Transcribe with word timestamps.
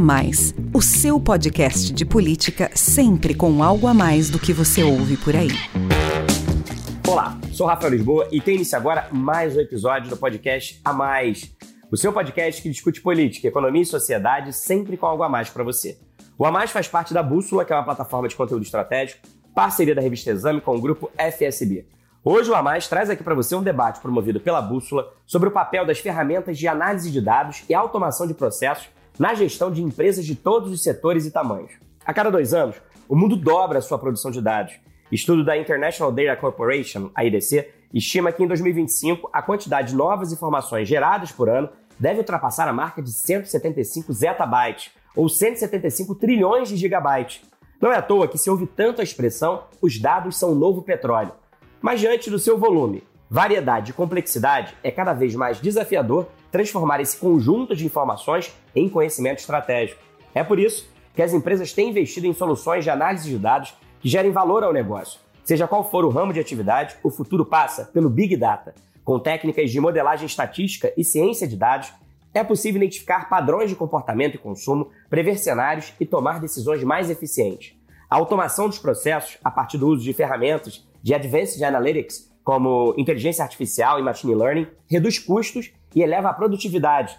Mais, 0.00 0.54
o 0.72 0.80
seu 0.80 1.20
podcast 1.20 1.92
de 1.92 2.06
política 2.06 2.70
sempre 2.74 3.34
com 3.34 3.62
algo 3.62 3.86
a 3.86 3.92
mais 3.92 4.30
do 4.30 4.38
que 4.38 4.50
você 4.50 4.82
ouve 4.82 5.18
por 5.18 5.36
aí. 5.36 5.50
Olá, 7.06 7.36
sou 7.52 7.66
Rafael 7.66 7.92
Lisboa 7.92 8.26
e 8.32 8.40
tem 8.40 8.54
início 8.54 8.78
agora 8.78 9.08
mais 9.12 9.54
um 9.54 9.60
episódio 9.60 10.08
do 10.08 10.16
podcast 10.16 10.80
A 10.82 10.94
Mais, 10.94 11.54
o 11.92 11.98
seu 11.98 12.14
podcast 12.14 12.62
que 12.62 12.70
discute 12.70 13.02
política, 13.02 13.46
economia 13.46 13.82
e 13.82 13.86
sociedade 13.86 14.54
sempre 14.54 14.96
com 14.96 15.04
algo 15.04 15.22
a 15.22 15.28
mais 15.28 15.50
para 15.50 15.62
você. 15.62 15.98
O 16.38 16.46
A 16.46 16.50
Mais 16.50 16.70
faz 16.70 16.88
parte 16.88 17.12
da 17.12 17.22
Bússola, 17.22 17.66
que 17.66 17.72
é 17.72 17.76
uma 17.76 17.84
plataforma 17.84 18.26
de 18.26 18.34
conteúdo 18.34 18.62
estratégico, 18.62 19.20
parceria 19.54 19.94
da 19.94 20.00
revista 20.00 20.30
Exame 20.30 20.62
com 20.62 20.74
o 20.74 20.80
grupo 20.80 21.10
FSB. 21.18 21.84
Hoje 22.24 22.50
o 22.50 22.54
A 22.54 22.62
Mais 22.62 22.88
traz 22.88 23.10
aqui 23.10 23.22
para 23.22 23.34
você 23.34 23.54
um 23.54 23.62
debate 23.62 24.00
promovido 24.00 24.40
pela 24.40 24.62
Bússola 24.62 25.12
sobre 25.26 25.50
o 25.50 25.52
papel 25.52 25.84
das 25.84 25.98
ferramentas 25.98 26.56
de 26.56 26.66
análise 26.66 27.10
de 27.10 27.20
dados 27.20 27.64
e 27.68 27.74
automação 27.74 28.26
de 28.26 28.32
processos 28.32 28.88
na 29.20 29.34
gestão 29.34 29.70
de 29.70 29.82
empresas 29.82 30.24
de 30.24 30.34
todos 30.34 30.72
os 30.72 30.82
setores 30.82 31.26
e 31.26 31.30
tamanhos. 31.30 31.72
A 32.06 32.14
cada 32.14 32.30
dois 32.30 32.54
anos, 32.54 32.76
o 33.06 33.14
mundo 33.14 33.36
dobra 33.36 33.78
a 33.78 33.82
sua 33.82 33.98
produção 33.98 34.30
de 34.30 34.40
dados. 34.40 34.72
Estudo 35.12 35.44
da 35.44 35.58
International 35.58 36.10
Data 36.10 36.40
Corporation, 36.40 37.10
a 37.14 37.22
IDC, 37.22 37.68
estima 37.92 38.32
que 38.32 38.42
em 38.42 38.46
2025 38.46 39.28
a 39.30 39.42
quantidade 39.42 39.88
de 39.88 39.94
novas 39.94 40.32
informações 40.32 40.88
geradas 40.88 41.30
por 41.30 41.50
ano 41.50 41.68
deve 41.98 42.20
ultrapassar 42.20 42.66
a 42.66 42.72
marca 42.72 43.02
de 43.02 43.12
175 43.12 44.10
zettabytes, 44.10 44.90
ou 45.14 45.28
175 45.28 46.14
trilhões 46.14 46.70
de 46.70 46.76
gigabytes. 46.78 47.42
Não 47.78 47.92
é 47.92 47.96
à 47.96 48.02
toa 48.02 48.26
que 48.26 48.38
se 48.38 48.48
ouve 48.48 48.66
tanto 48.66 49.02
a 49.02 49.04
expressão 49.04 49.64
os 49.82 49.98
dados 49.98 50.38
são 50.38 50.52
o 50.52 50.54
novo 50.54 50.80
petróleo. 50.80 51.32
Mas 51.82 52.00
diante 52.00 52.30
do 52.30 52.38
seu 52.38 52.56
volume, 52.56 53.04
variedade 53.28 53.90
e 53.90 53.94
complexidade, 53.94 54.74
é 54.82 54.90
cada 54.90 55.12
vez 55.12 55.34
mais 55.34 55.60
desafiador 55.60 56.26
transformar 56.50 57.00
esse 57.00 57.16
conjunto 57.16 57.74
de 57.74 57.86
informações 57.86 58.54
em 58.74 58.88
conhecimento 58.88 59.38
estratégico. 59.38 60.02
É 60.34 60.42
por 60.42 60.58
isso 60.58 60.88
que 61.14 61.22
as 61.22 61.32
empresas 61.32 61.72
têm 61.72 61.90
investido 61.90 62.26
em 62.26 62.32
soluções 62.32 62.84
de 62.84 62.90
análise 62.90 63.28
de 63.28 63.38
dados 63.38 63.74
que 64.00 64.08
gerem 64.08 64.30
valor 64.30 64.62
ao 64.62 64.72
negócio. 64.72 65.20
Seja 65.44 65.66
qual 65.66 65.88
for 65.90 66.04
o 66.04 66.10
ramo 66.10 66.32
de 66.32 66.40
atividade, 66.40 66.96
o 67.02 67.10
futuro 67.10 67.44
passa 67.44 67.84
pelo 67.86 68.08
Big 68.08 68.36
Data. 68.36 68.74
Com 69.04 69.18
técnicas 69.18 69.70
de 69.70 69.80
modelagem 69.80 70.26
estatística 70.26 70.92
e 70.96 71.04
ciência 71.04 71.48
de 71.48 71.56
dados, 71.56 71.92
é 72.32 72.44
possível 72.44 72.80
identificar 72.80 73.28
padrões 73.28 73.68
de 73.68 73.74
comportamento 73.74 74.36
e 74.36 74.38
consumo, 74.38 74.90
prever 75.08 75.38
cenários 75.38 75.92
e 75.98 76.06
tomar 76.06 76.40
decisões 76.40 76.84
mais 76.84 77.10
eficientes. 77.10 77.74
A 78.08 78.16
automação 78.16 78.68
dos 78.68 78.78
processos, 78.78 79.38
a 79.42 79.50
partir 79.50 79.78
do 79.78 79.88
uso 79.88 80.04
de 80.04 80.12
ferramentas 80.12 80.86
de 81.02 81.14
Advanced 81.14 81.62
Analytics, 81.62 82.30
como 82.44 82.94
inteligência 82.96 83.42
artificial 83.42 83.98
e 83.98 84.02
machine 84.02 84.34
learning, 84.34 84.66
reduz 84.88 85.18
custos 85.18 85.72
e 85.94 86.02
eleva 86.02 86.30
a 86.30 86.34
produtividade. 86.34 87.18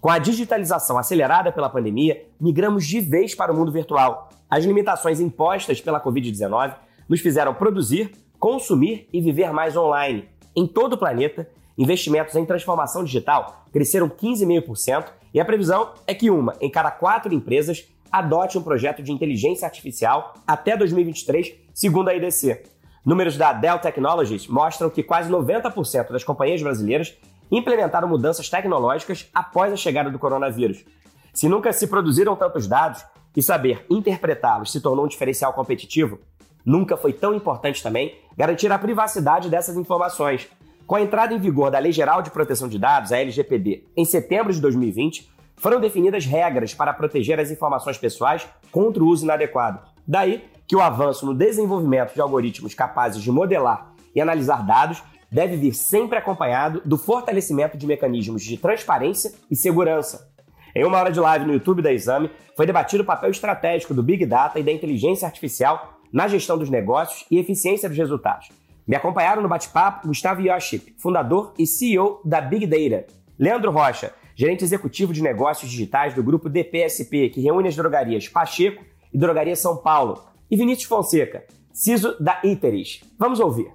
Com 0.00 0.10
a 0.10 0.18
digitalização 0.18 0.96
acelerada 0.96 1.50
pela 1.50 1.68
pandemia, 1.68 2.24
migramos 2.40 2.86
de 2.86 3.00
vez 3.00 3.34
para 3.34 3.52
o 3.52 3.56
mundo 3.56 3.72
virtual. 3.72 4.28
As 4.48 4.64
limitações 4.64 5.20
impostas 5.20 5.80
pela 5.80 6.00
Covid-19 6.00 6.74
nos 7.08 7.20
fizeram 7.20 7.52
produzir, 7.52 8.12
consumir 8.38 9.08
e 9.12 9.20
viver 9.20 9.52
mais 9.52 9.76
online. 9.76 10.28
Em 10.54 10.66
todo 10.66 10.92
o 10.92 10.98
planeta, 10.98 11.48
investimentos 11.76 12.34
em 12.36 12.44
transformação 12.44 13.02
digital 13.02 13.64
cresceram 13.72 14.08
15,5% 14.08 15.06
e 15.34 15.40
a 15.40 15.44
previsão 15.44 15.92
é 16.06 16.14
que 16.14 16.30
uma 16.30 16.54
em 16.60 16.70
cada 16.70 16.90
quatro 16.90 17.34
empresas 17.34 17.86
adote 18.10 18.56
um 18.56 18.62
projeto 18.62 19.02
de 19.02 19.12
inteligência 19.12 19.66
artificial 19.66 20.34
até 20.46 20.76
2023, 20.76 21.54
segundo 21.74 22.08
a 22.08 22.14
IDC. 22.14 22.62
Números 23.04 23.36
da 23.36 23.52
Dell 23.52 23.78
Technologies 23.78 24.46
mostram 24.46 24.90
que 24.90 25.02
quase 25.02 25.30
90% 25.30 26.10
das 26.10 26.24
companhias 26.24 26.62
brasileiras 26.62 27.16
implementaram 27.50 28.08
mudanças 28.08 28.48
tecnológicas 28.48 29.28
após 29.34 29.72
a 29.72 29.76
chegada 29.76 30.10
do 30.10 30.18
coronavírus. 30.18 30.84
Se 31.32 31.48
nunca 31.48 31.72
se 31.72 31.86
produziram 31.86 32.36
tantos 32.36 32.66
dados 32.66 33.04
e 33.36 33.42
saber 33.42 33.86
interpretá-los 33.88 34.72
se 34.72 34.80
tornou 34.80 35.04
um 35.04 35.08
diferencial 35.08 35.52
competitivo, 35.52 36.18
nunca 36.64 36.96
foi 36.96 37.12
tão 37.12 37.34
importante 37.34 37.82
também 37.82 38.16
garantir 38.36 38.70
a 38.72 38.78
privacidade 38.78 39.48
dessas 39.48 39.76
informações. 39.76 40.48
Com 40.86 40.96
a 40.96 41.00
entrada 41.00 41.34
em 41.34 41.38
vigor 41.38 41.70
da 41.70 41.78
Lei 41.78 41.92
Geral 41.92 42.22
de 42.22 42.30
Proteção 42.30 42.68
de 42.68 42.78
Dados, 42.78 43.12
a 43.12 43.18
LGPD, 43.18 43.84
em 43.96 44.04
setembro 44.04 44.52
de 44.52 44.60
2020, 44.60 45.30
foram 45.56 45.80
definidas 45.80 46.24
regras 46.24 46.72
para 46.72 46.94
proteger 46.94 47.38
as 47.38 47.50
informações 47.50 47.98
pessoais 47.98 48.48
contra 48.72 49.02
o 49.02 49.06
uso 49.06 49.24
inadequado. 49.24 49.80
Daí 50.06 50.44
que 50.66 50.76
o 50.76 50.80
avanço 50.80 51.24
no 51.24 51.34
desenvolvimento 51.34 52.14
de 52.14 52.20
algoritmos 52.20 52.74
capazes 52.74 53.22
de 53.22 53.32
modelar 53.32 53.92
e 54.14 54.20
analisar 54.20 54.64
dados 54.64 55.02
deve 55.30 55.56
vir 55.56 55.74
sempre 55.74 56.18
acompanhado 56.18 56.82
do 56.84 56.96
fortalecimento 56.96 57.76
de 57.76 57.86
mecanismos 57.86 58.42
de 58.42 58.56
transparência 58.56 59.32
e 59.50 59.56
segurança. 59.56 60.30
Em 60.74 60.84
uma 60.84 60.98
hora 60.98 61.10
de 61.10 61.20
live 61.20 61.44
no 61.44 61.52
YouTube 61.52 61.82
da 61.82 61.92
Exame, 61.92 62.30
foi 62.56 62.66
debatido 62.66 63.02
o 63.02 63.06
papel 63.06 63.30
estratégico 63.30 63.94
do 63.94 64.02
Big 64.02 64.24
Data 64.26 64.58
e 64.58 64.62
da 64.62 64.72
inteligência 64.72 65.26
artificial 65.26 65.98
na 66.12 66.28
gestão 66.28 66.56
dos 66.56 66.70
negócios 66.70 67.26
e 67.30 67.38
eficiência 67.38 67.88
dos 67.88 67.98
resultados. 67.98 68.48
Me 68.86 68.96
acompanharam 68.96 69.42
no 69.42 69.48
bate-papo 69.48 70.08
Gustavo 70.08 70.40
Yoship, 70.40 70.94
fundador 70.98 71.52
e 71.58 71.66
CEO 71.66 72.20
da 72.24 72.40
Big 72.40 72.66
Data, 72.66 73.06
Leandro 73.38 73.70
Rocha, 73.70 74.12
gerente 74.34 74.64
executivo 74.64 75.12
de 75.12 75.22
negócios 75.22 75.70
digitais 75.70 76.14
do 76.14 76.22
grupo 76.22 76.48
DPSP, 76.48 77.28
que 77.30 77.40
reúne 77.40 77.68
as 77.68 77.76
drogarias 77.76 78.28
Pacheco 78.28 78.84
e 79.12 79.18
Drogaria 79.18 79.56
São 79.56 79.76
Paulo, 79.76 80.22
e 80.50 80.56
Vinícius 80.56 80.88
Fonseca, 80.88 81.44
CISO 81.72 82.16
da 82.22 82.40
Iteris. 82.42 83.02
Vamos 83.18 83.40
ouvir. 83.40 83.70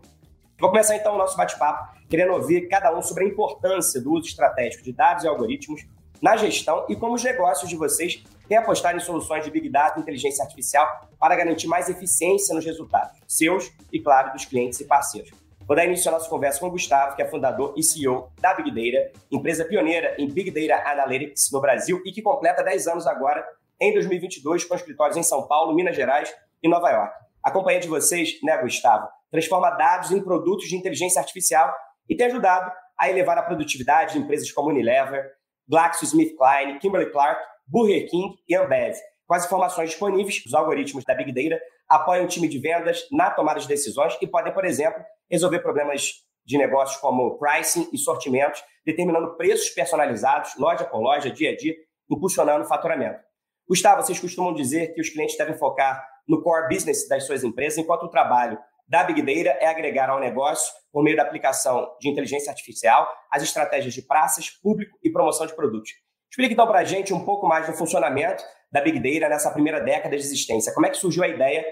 Vou 0.63 0.69
começar 0.69 0.96
então 0.96 1.16
o 1.16 1.18
nosso 1.18 1.35
bate-papo, 1.35 1.94
querendo 2.09 2.31
ouvir 2.31 2.69
cada 2.69 2.97
um 2.97 3.01
sobre 3.01 3.25
a 3.25 3.28
importância 3.28 4.00
do 4.00 4.13
uso 4.13 4.29
estratégico 4.29 4.81
de 4.81 4.94
dados 4.94 5.25
e 5.25 5.28
algoritmos 5.28 5.85
na 6.22 6.38
gestão 6.38 6.85
e 6.88 6.96
como 6.96 7.16
os 7.16 7.22
negócios 7.22 7.69
de 7.69 7.75
vocês 7.75 8.24
têm 8.47 8.56
apostado 8.56 8.96
em 8.96 9.01
soluções 9.01 9.44
de 9.44 9.51
Big 9.51 9.68
Data 9.68 10.00
e 10.00 10.01
inteligência 10.01 10.41
artificial 10.41 10.88
para 11.19 11.35
garantir 11.35 11.68
mais 11.68 11.90
eficiência 11.90 12.56
nos 12.56 12.63
resultados, 12.63 13.19
seus 13.28 13.74
e, 13.91 14.00
claro, 14.00 14.31
dos 14.31 14.46
clientes 14.46 14.79
e 14.79 14.85
parceiros. 14.85 15.31
Vou 15.68 15.75
dar 15.75 15.84
início 15.84 16.07
à 16.07 16.13
nossa 16.13 16.29
conversa 16.29 16.62
com 16.62 16.68
o 16.68 16.72
Gustavo, 16.72 17.18
que 17.18 17.22
é 17.22 17.28
fundador 17.28 17.74
e 17.75 17.84
CEO 17.84 18.31
da 18.40 18.53
Big 18.53 18.72
Data, 18.72 19.12
empresa 19.30 19.66
pioneira 19.66 20.16
em 20.18 20.30
Big 20.30 20.50
Data 20.50 20.90
Analytics 20.91 21.51
no 21.51 21.59
Brasil 21.59 22.01
e 22.06 22.12
que 22.13 22.22
completa 22.22 22.63
10 22.63 22.88
anos 22.88 23.06
agora, 23.06 23.45
em 23.81 23.91
2022, 23.91 24.63
com 24.63 24.75
escritórios 24.75 25.18
em 25.18 25.24
São 25.24 25.45
Paulo, 25.45 25.75
Minas 25.75 25.94
Gerais 25.94 26.34
e 26.63 26.69
Nova 26.69 26.90
York. 26.90 27.13
A 27.44 27.51
de 27.51 27.90
vocês, 27.90 28.40
né, 28.41 28.57
Gustavo, 28.62 29.09
transforma 29.33 29.71
dados 29.71 30.11
em 30.11 30.23
produtos 30.23 30.67
de 30.67 30.75
inteligência 30.75 31.19
artificial 31.19 31.73
e 32.07 32.16
tem 32.16 32.27
ajudado 32.27 32.71
a 32.95 33.09
elevar 33.09 33.35
a 33.35 33.41
produtividade 33.41 34.13
de 34.13 34.19
empresas 34.19 34.51
como 34.51 34.69
Unilever, 34.69 35.27
GlaxoSmithKline, 35.67 36.77
Kimberly-Clark, 36.79 37.41
Burger 37.66 38.07
King 38.07 38.35
e 38.47 38.55
Ambev. 38.55 38.95
Com 39.25 39.33
as 39.33 39.45
informações 39.45 39.89
disponíveis, 39.89 40.45
os 40.45 40.53
algoritmos 40.53 41.03
da 41.03 41.16
Big 41.16 41.33
Data 41.33 41.59
apoiam 41.89 42.25
o 42.25 42.27
time 42.27 42.47
de 42.47 42.59
vendas 42.59 43.07
na 43.11 43.31
tomada 43.31 43.59
de 43.59 43.67
decisões 43.67 44.16
e 44.21 44.27
podem, 44.27 44.53
por 44.53 44.66
exemplo, 44.66 45.03
resolver 45.31 45.61
problemas 45.61 46.11
de 46.45 46.55
negócios 46.59 47.01
como 47.01 47.39
pricing 47.39 47.89
e 47.91 47.97
sortimentos, 47.97 48.63
determinando 48.85 49.35
preços 49.35 49.71
personalizados, 49.71 50.55
loja 50.59 50.85
por 50.85 51.00
loja, 51.00 51.31
dia 51.31 51.50
a 51.50 51.57
dia, 51.57 51.73
impulsionando 52.07 52.65
o 52.65 52.67
faturamento. 52.67 53.19
Gustavo, 53.67 54.03
vocês 54.03 54.19
costumam 54.19 54.53
dizer 54.53 54.94
que 54.94 55.01
os 55.01 55.09
clientes 55.09 55.35
devem 55.38 55.57
focar 55.57 56.05
no 56.27 56.44
core 56.44 56.67
business 56.67 57.07
das 57.07 57.25
suas 57.25 57.44
empresas, 57.44 57.79
enquanto 57.79 58.03
o 58.03 58.09
trabalho 58.09 58.59
da 58.88 59.03
Big 59.03 59.21
Data 59.21 59.57
é 59.59 59.67
agregar 59.67 60.09
ao 60.09 60.19
negócio, 60.19 60.71
por 60.91 61.03
meio 61.03 61.17
da 61.17 61.23
aplicação 61.23 61.89
de 61.99 62.09
inteligência 62.09 62.51
artificial, 62.51 63.07
as 63.31 63.41
estratégias 63.41 63.94
de 63.94 64.01
praças, 64.01 64.49
público 64.49 64.97
e 65.03 65.11
promoção 65.11 65.47
de 65.47 65.55
produtos. 65.55 65.91
Explique 66.29 66.53
então 66.53 66.67
para 66.67 66.79
a 66.79 66.83
gente 66.83 67.13
um 67.13 67.23
pouco 67.23 67.47
mais 67.47 67.67
do 67.67 67.73
funcionamento 67.73 68.44
da 68.71 68.81
Big 68.81 68.99
Data 68.99 69.29
nessa 69.29 69.51
primeira 69.51 69.79
década 69.79 70.16
de 70.16 70.23
existência. 70.23 70.73
Como 70.73 70.85
é 70.85 70.89
que 70.89 70.97
surgiu 70.97 71.23
a 71.23 71.27
ideia 71.27 71.63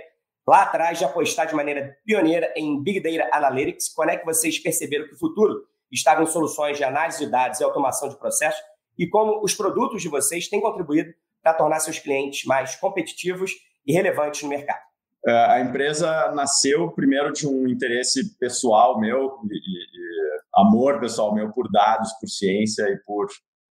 lá 0.47 0.63
atrás 0.63 0.99
de 0.99 1.05
apostar 1.05 1.47
de 1.47 1.55
maneira 1.55 1.97
pioneira 2.05 2.53
em 2.55 2.81
Big 2.81 2.99
Data 2.99 3.35
Analytics? 3.35 3.89
Quando 3.93 4.09
é 4.09 4.17
que 4.17 4.25
vocês 4.25 4.59
perceberam 4.59 5.07
que 5.07 5.15
o 5.15 5.19
futuro 5.19 5.65
estava 5.91 6.21
em 6.21 6.27
soluções 6.27 6.77
de 6.77 6.83
análise 6.83 7.25
de 7.25 7.31
dados 7.31 7.59
e 7.59 7.63
automação 7.63 8.07
de 8.07 8.17
processos? 8.17 8.61
E 8.97 9.07
como 9.07 9.43
os 9.43 9.55
produtos 9.55 10.01
de 10.01 10.09
vocês 10.09 10.47
têm 10.47 10.61
contribuído 10.61 11.11
para 11.41 11.55
tornar 11.55 11.79
seus 11.79 11.97
clientes 11.97 12.45
mais 12.45 12.75
competitivos 12.75 13.51
e 13.85 13.93
relevantes 13.93 14.43
no 14.43 14.49
mercado? 14.49 14.90
É, 15.25 15.31
a 15.31 15.61
empresa 15.61 16.31
nasceu 16.31 16.91
primeiro 16.91 17.31
de 17.31 17.47
um 17.47 17.67
interesse 17.67 18.35
pessoal 18.37 18.99
meu 18.99 19.39
e, 19.49 19.55
e 19.55 20.39
amor 20.55 20.99
pessoal 20.99 21.33
meu 21.33 21.51
por 21.51 21.71
dados, 21.71 22.11
por 22.19 22.27
ciência 22.27 22.83
e 22.89 22.97
por 23.05 23.27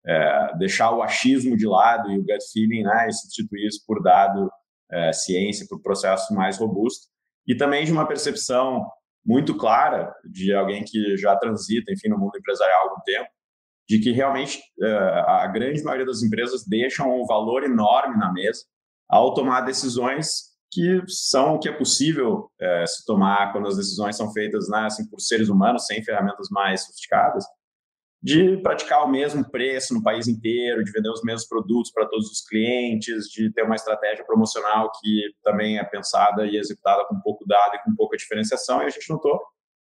é, 0.07 0.57
deixar 0.59 0.93
o 0.93 1.03
achismo 1.03 1.57
de 1.57 1.67
lado 1.67 2.11
e 2.11 2.19
o 2.19 2.23
gut 2.23 2.45
feeling, 2.53 2.83
né, 2.83 3.09
e 3.09 3.13
substituir 3.13 3.67
isso 3.67 3.85
por 3.87 4.03
dado, 4.03 4.51
é, 4.91 5.13
ciência, 5.13 5.67
por 5.69 5.81
processo 5.83 6.33
mais 6.35 6.59
robusto. 6.59 7.09
E 7.47 7.57
também 7.57 7.85
de 7.85 7.93
uma 7.93 8.07
percepção 8.07 8.87
muito 9.25 9.57
clara 9.57 10.15
de 10.25 10.53
alguém 10.55 10.85
que 10.85 11.17
já 11.17 11.37
transita, 11.37 11.93
enfim, 11.93 12.09
no 12.09 12.19
mundo 12.19 12.37
empresarial 12.37 12.81
há 12.81 12.83
algum 12.91 13.01
tempo, 13.03 13.29
de 13.89 13.99
que 14.01 14.13
realmente 14.13 14.61
é, 14.81 14.93
a 15.27 15.47
grande 15.49 15.83
maioria 15.83 16.07
das 16.07 16.23
empresas 16.23 16.65
deixam 16.67 17.21
um 17.21 17.27
valor 17.27 17.65
enorme 17.65 18.17
na 18.17 18.33
mesa 18.33 18.63
ao 19.09 19.35
tomar 19.35 19.63
decisões 19.63 20.52
que 20.73 21.03
são 21.07 21.55
o 21.55 21.59
que 21.59 21.69
é 21.69 21.73
possível 21.73 22.51
é, 22.59 22.87
se 22.87 23.05
tomar 23.05 23.53
quando 23.53 23.69
as 23.69 23.77
decisões 23.77 24.17
são 24.17 24.33
feitas 24.33 24.71
né, 24.71 24.87
assim, 24.87 25.07
por 25.07 25.21
seres 25.21 25.51
humanos, 25.51 25.85
sem 25.85 26.03
ferramentas 26.03 26.49
mais 26.51 26.87
sofisticadas, 26.87 27.45
de 28.23 28.57
praticar 28.63 29.05
o 29.05 29.11
mesmo 29.11 29.49
preço 29.51 29.93
no 29.93 30.03
país 30.03 30.29
inteiro, 30.29 30.83
de 30.83 30.91
vender 30.91 31.11
os 31.11 31.23
mesmos 31.23 31.47
produtos 31.47 31.93
para 31.93 32.07
todos 32.07 32.31
os 32.31 32.41
clientes, 32.41 33.25
de 33.27 33.53
ter 33.53 33.65
uma 33.65 33.75
estratégia 33.75 34.25
promocional 34.25 34.91
que 34.99 35.35
também 35.43 35.79
é 35.79 35.85
pensada 35.85 36.47
e 36.47 36.57
executada 36.57 37.05
com 37.07 37.21
pouco 37.21 37.45
dado 37.47 37.75
e 37.75 37.83
com 37.83 37.95
pouca 37.95 38.17
diferenciação. 38.17 38.81
E 38.83 38.87
a 38.87 38.91
gente 38.91 39.11
notou 39.11 39.39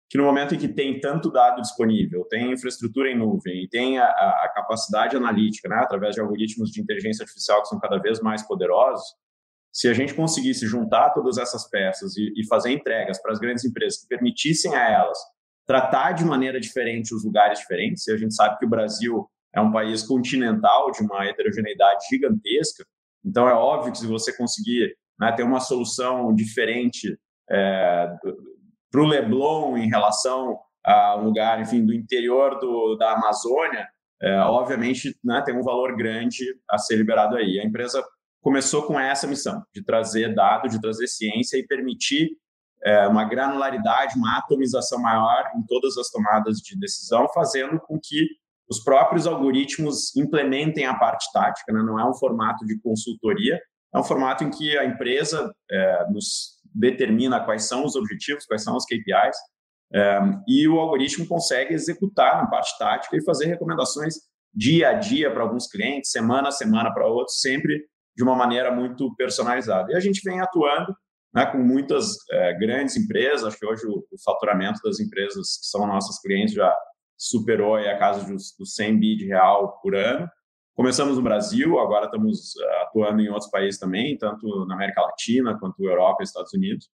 que 0.10 0.18
no 0.18 0.26
momento 0.26 0.54
em 0.54 0.58
que 0.60 0.68
tem 0.68 1.00
tanto 1.00 1.32
dado 1.32 1.62
disponível, 1.62 2.24
tem 2.26 2.52
infraestrutura 2.52 3.10
em 3.10 3.18
nuvem 3.18 3.64
e 3.64 3.68
tem 3.68 3.98
a, 3.98 4.06
a 4.06 4.52
capacidade 4.54 5.18
analítica, 5.18 5.68
né, 5.68 5.78
através 5.78 6.14
de 6.14 6.22
algoritmos 6.22 6.70
de 6.70 6.82
inteligência 6.82 7.24
artificial 7.24 7.62
que 7.62 7.70
são 7.70 7.80
cada 7.80 7.98
vez 7.98 8.22
mais 8.22 8.46
poderosos, 8.46 9.06
se 9.72 9.88
a 9.88 9.94
gente 9.94 10.14
conseguisse 10.14 10.66
juntar 10.66 11.12
todas 11.12 11.38
essas 11.38 11.69
peças 11.69 12.16
e, 12.18 12.34
e 12.36 12.48
fazer 12.48 12.72
entregas 12.72 13.22
para 13.22 13.31
as 13.31 13.40
grandes 13.40 13.64
empresas 13.64 14.02
que 14.02 14.08
permitissem 14.08 14.75
a 14.75 14.90
elas 14.90 15.18
tratar 15.68 16.14
de 16.14 16.24
maneira 16.24 16.60
diferente 16.60 17.14
os 17.14 17.25
lugares 17.25 17.60
diferentes. 17.60 18.08
E 18.08 18.14
a 18.14 18.18
gente 18.18 18.34
sabe 18.34 18.58
que 18.58 18.66
o 18.66 18.69
Brasil 18.69 19.30
é 19.54 19.60
um 19.60 19.72
país 19.72 20.02
continental 20.02 20.92
de 20.92 21.04
uma 21.04 21.25
heterogeneidade 21.25 22.06
gigantesca. 22.10 22.86
Então 23.24 23.48
é 23.48 23.54
óbvio 23.54 23.92
que 23.92 23.98
se 23.98 24.08
você 24.08 24.36
conseguir 24.36 24.96
né, 25.19 25.31
ter 25.34 25.44
uma 25.44 25.60
solução 25.60 26.34
diferente 26.34 27.19
é, 27.52 28.10
para 28.90 29.02
o 29.02 29.06
Leblon 29.06 29.78
em 29.78 29.90
relação 29.90 30.58
a 30.86 31.18
um 31.18 31.25
lugar, 31.25 31.60
enfim, 31.60 31.86
do 31.86 31.94
interior 31.94 32.58
do, 32.60 32.96
da 32.96 33.12
Amazônia, 33.12 33.88
é, 34.22 34.40
obviamente 34.40 35.18
né, 35.24 35.42
tem 35.46 35.56
um 35.56 35.64
valor 35.64 35.98
grande 35.98 36.46
a 36.69 36.78
ser 36.78 36.96
liberado 36.96 37.36
aí. 37.36 37.60
A 37.60 37.66
empresa 37.66 38.02
começou 38.42 38.84
com 38.84 39.00
essa 39.00 39.28
missão 39.28 39.63
de 39.74 39.84
trazer 39.84 40.34
dado, 40.34 40.69
de 40.69 40.80
trazer 40.80 41.07
ciência 41.07 41.57
e 41.57 41.66
permitir 41.66 42.30
é, 42.84 43.07
uma 43.07 43.25
granularidade, 43.25 44.18
uma 44.18 44.38
atomização 44.38 45.00
maior 45.00 45.51
em 45.56 45.63
todas 45.66 45.98
as 45.98 46.10
tomadas 46.10 46.57
de 46.57 46.78
decisão, 46.80 47.28
fazendo 47.34 47.80
com 47.80 48.00
que 48.01 48.28
os 48.69 48.84
próprios 48.84 49.25
algoritmos 49.25 50.16
implementem 50.16 50.86
a 50.86 50.94
parte 50.94 51.31
tática. 51.31 51.72
Né? 51.72 51.81
Não 51.81 52.00
é 52.00 52.07
um 52.07 52.13
formato 52.13 52.66
de 52.66 52.80
consultoria, 52.80 53.60
é 53.94 54.00
um 54.00 54.04
formato 54.04 54.44
em 54.44 54.50
que 54.50 54.78
a 54.78 54.86
empresa 54.86 55.51
é, 55.69 56.10
nos 56.12 56.57
determina 56.74 57.44
quais 57.44 57.63
são 57.68 57.86
os 57.86 57.95
objetivos, 57.95 58.45
quais 58.45 58.63
são 58.63 58.75
os 58.75 58.86
KPIs, 58.86 59.38
é, 59.94 60.19
e 60.48 60.68
o 60.68 60.80
algoritmo 60.80 61.25
consegue 61.25 61.74
executar 61.74 62.38
na 62.38 62.48
parte 62.48 62.78
tática 62.78 63.16
e 63.16 63.24
fazer 63.24 63.45
recomendações 63.45 64.16
dia 64.54 64.90
a 64.90 64.94
dia 64.94 65.31
para 65.31 65.44
alguns 65.44 65.68
clientes, 65.68 66.12
semana 66.12 66.50
a 66.50 66.51
semana 66.51 66.94
para 66.94 67.07
outros, 67.07 67.40
sempre 67.40 67.86
de 68.18 68.24
uma 68.24 68.36
maneira 68.36 68.72
muito 68.72 69.16
personalizada. 69.16 69.92
E 69.92 69.96
a 69.96 70.00
gente 70.00 70.22
vem 70.25 70.42
atuando 70.42 70.92
né, 71.34 71.46
com 71.46 71.60
muitas 71.60 72.16
é, 72.31 72.54
grandes 72.56 72.98
empresas. 72.98 73.44
Acho 73.44 73.60
que 73.60 73.66
hoje 73.66 73.86
o, 73.86 74.00
o, 74.12 74.24
faturamento 74.25 74.81
das 74.84 75.00
empresas 75.00 75.60
que 75.60 75.68
são 75.68 75.86
nossas 75.86 76.19
clientes 76.19 76.56
já 76.56 76.75
superou 77.16 77.75
a 77.75 77.98
casa 77.98 78.25
dos, 78.25 78.56
dos 78.58 78.74
100 78.74 79.00
bi 79.00 79.16
de 79.16 79.28
real 79.28 79.80
por 79.84 79.96
ano. 79.96 80.28
Começamos 80.75 81.18
no 81.18 81.24
Brasil, 81.24 81.80
agora 81.80 82.06
estamos 82.06 82.56
é, 82.60 82.81
atuando 82.84 83.22
em 83.22 83.30
outros 83.30 83.52
países 83.52 83.80
também, 83.80 84.18
tanto 84.18 84.66
na 84.66 84.74
América 84.74 85.02
Latina 85.02 85.58
quanto 85.60 85.84
Europa 85.84 86.22
e 86.22 86.24
Estados 86.24 86.54
Unidos, 86.54 86.90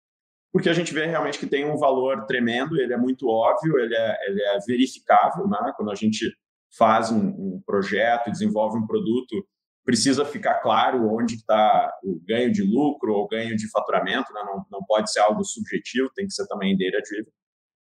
porque 0.51 0.69
a 0.69 0.73
gente 0.73 0.93
vê 0.93 1.05
realmente 1.05 1.39
que 1.39 1.47
tem 1.47 1.69
um 1.69 1.77
valor 1.77 2.25
tremendo, 2.25 2.79
ele 2.79 2.93
é 2.93 2.97
muito 2.97 3.27
óbvio, 3.27 3.77
ele 3.79 3.95
é, 3.95 4.17
ele 4.27 4.41
é 4.41 4.59
verificável, 4.65 5.47
né? 5.47 5.73
quando 5.75 5.91
a 5.91 5.95
gente 5.95 6.31
faz 6.77 7.11
um, 7.11 7.27
um 7.27 7.63
projeto 7.65 8.31
desenvolve 8.31 8.77
um 8.77 8.87
produto, 8.87 9.45
precisa 9.85 10.25
ficar 10.25 10.55
claro 10.55 11.13
onde 11.13 11.35
está 11.35 11.91
o 12.03 12.19
ganho 12.25 12.51
de 12.51 12.63
lucro 12.63 13.13
ou 13.13 13.27
ganho 13.27 13.55
de 13.55 13.69
faturamento, 13.69 14.31
né? 14.33 14.41
não, 14.45 14.65
não 14.71 14.85
pode 14.85 15.11
ser 15.11 15.19
algo 15.19 15.43
subjetivo, 15.43 16.11
tem 16.15 16.25
que 16.25 16.33
ser 16.33 16.47
também 16.47 16.77
data-driven. 16.77 17.31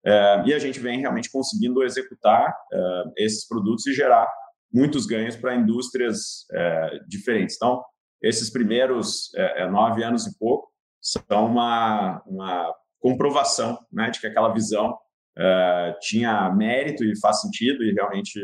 É, 0.06 0.44
e 0.46 0.54
a 0.54 0.60
gente 0.60 0.80
vem 0.80 1.00
realmente 1.00 1.30
conseguindo 1.32 1.84
executar 1.84 2.56
é, 2.72 3.04
esses 3.18 3.48
produtos 3.48 3.86
e 3.88 3.94
gerar 3.94 4.28
muitos 4.72 5.06
ganhos 5.06 5.36
para 5.36 5.56
indústrias 5.56 6.46
é, 6.52 7.00
diferentes. 7.08 7.56
Então, 7.56 7.84
esses 8.22 8.50
primeiros 8.50 9.34
é, 9.36 9.64
é, 9.64 9.70
nove 9.70 10.04
anos 10.04 10.28
e 10.28 10.38
pouco 10.38 10.72
são 11.02 11.48
uma, 11.48 12.22
uma 12.26 12.74
comprovação 13.00 13.78
né, 13.92 14.10
de 14.10 14.20
que 14.20 14.28
aquela 14.28 14.54
visão 14.54 14.98
é, 15.38 15.98
tinha 16.02 16.52
mérito 16.52 17.04
e 17.04 17.20
faz 17.20 17.42
sentido 17.42 17.84
e 17.84 17.94
realmente 17.94 18.40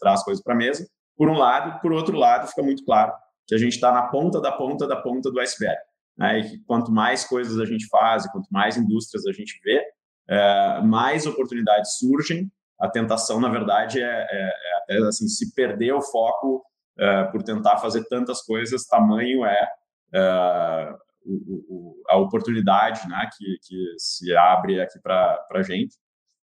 traz 0.00 0.22
coisas 0.22 0.42
para 0.42 0.54
a 0.54 0.56
mesa 0.56 0.86
por 1.20 1.28
um 1.28 1.36
lado, 1.36 1.78
por 1.82 1.92
outro 1.92 2.16
lado, 2.16 2.48
fica 2.48 2.62
muito 2.62 2.82
claro 2.82 3.12
que 3.46 3.54
a 3.54 3.58
gente 3.58 3.74
está 3.74 3.92
na 3.92 4.04
ponta 4.04 4.40
da 4.40 4.50
ponta 4.50 4.88
da 4.88 4.96
ponta 4.96 5.30
do 5.30 5.38
iceberg. 5.38 5.78
Né? 6.16 6.38
E 6.38 6.48
que 6.48 6.58
quanto 6.64 6.90
mais 6.90 7.26
coisas 7.26 7.60
a 7.60 7.66
gente 7.66 7.86
faz, 7.88 8.26
quanto 8.32 8.48
mais 8.50 8.78
indústrias 8.78 9.26
a 9.26 9.32
gente 9.32 9.60
vê, 9.62 9.84
é, 10.30 10.80
mais 10.80 11.26
oportunidades 11.26 11.98
surgem. 11.98 12.50
A 12.80 12.88
tentação, 12.88 13.38
na 13.38 13.50
verdade, 13.50 14.00
é, 14.00 14.26
é, 14.30 14.52
é 14.88 14.98
assim, 15.08 15.28
se 15.28 15.54
perder 15.54 15.92
o 15.92 16.00
foco 16.00 16.64
é, 16.98 17.24
por 17.24 17.42
tentar 17.42 17.76
fazer 17.76 18.02
tantas 18.08 18.40
coisas, 18.40 18.86
tamanho 18.86 19.44
é, 19.44 19.68
é 20.14 20.94
o, 21.26 21.34
o, 21.68 22.02
a 22.08 22.16
oportunidade 22.16 23.06
né, 23.06 23.28
que, 23.36 23.58
que 23.68 23.94
se 23.98 24.34
abre 24.34 24.80
aqui 24.80 24.98
para 25.02 25.38
a 25.52 25.62
gente 25.62 25.94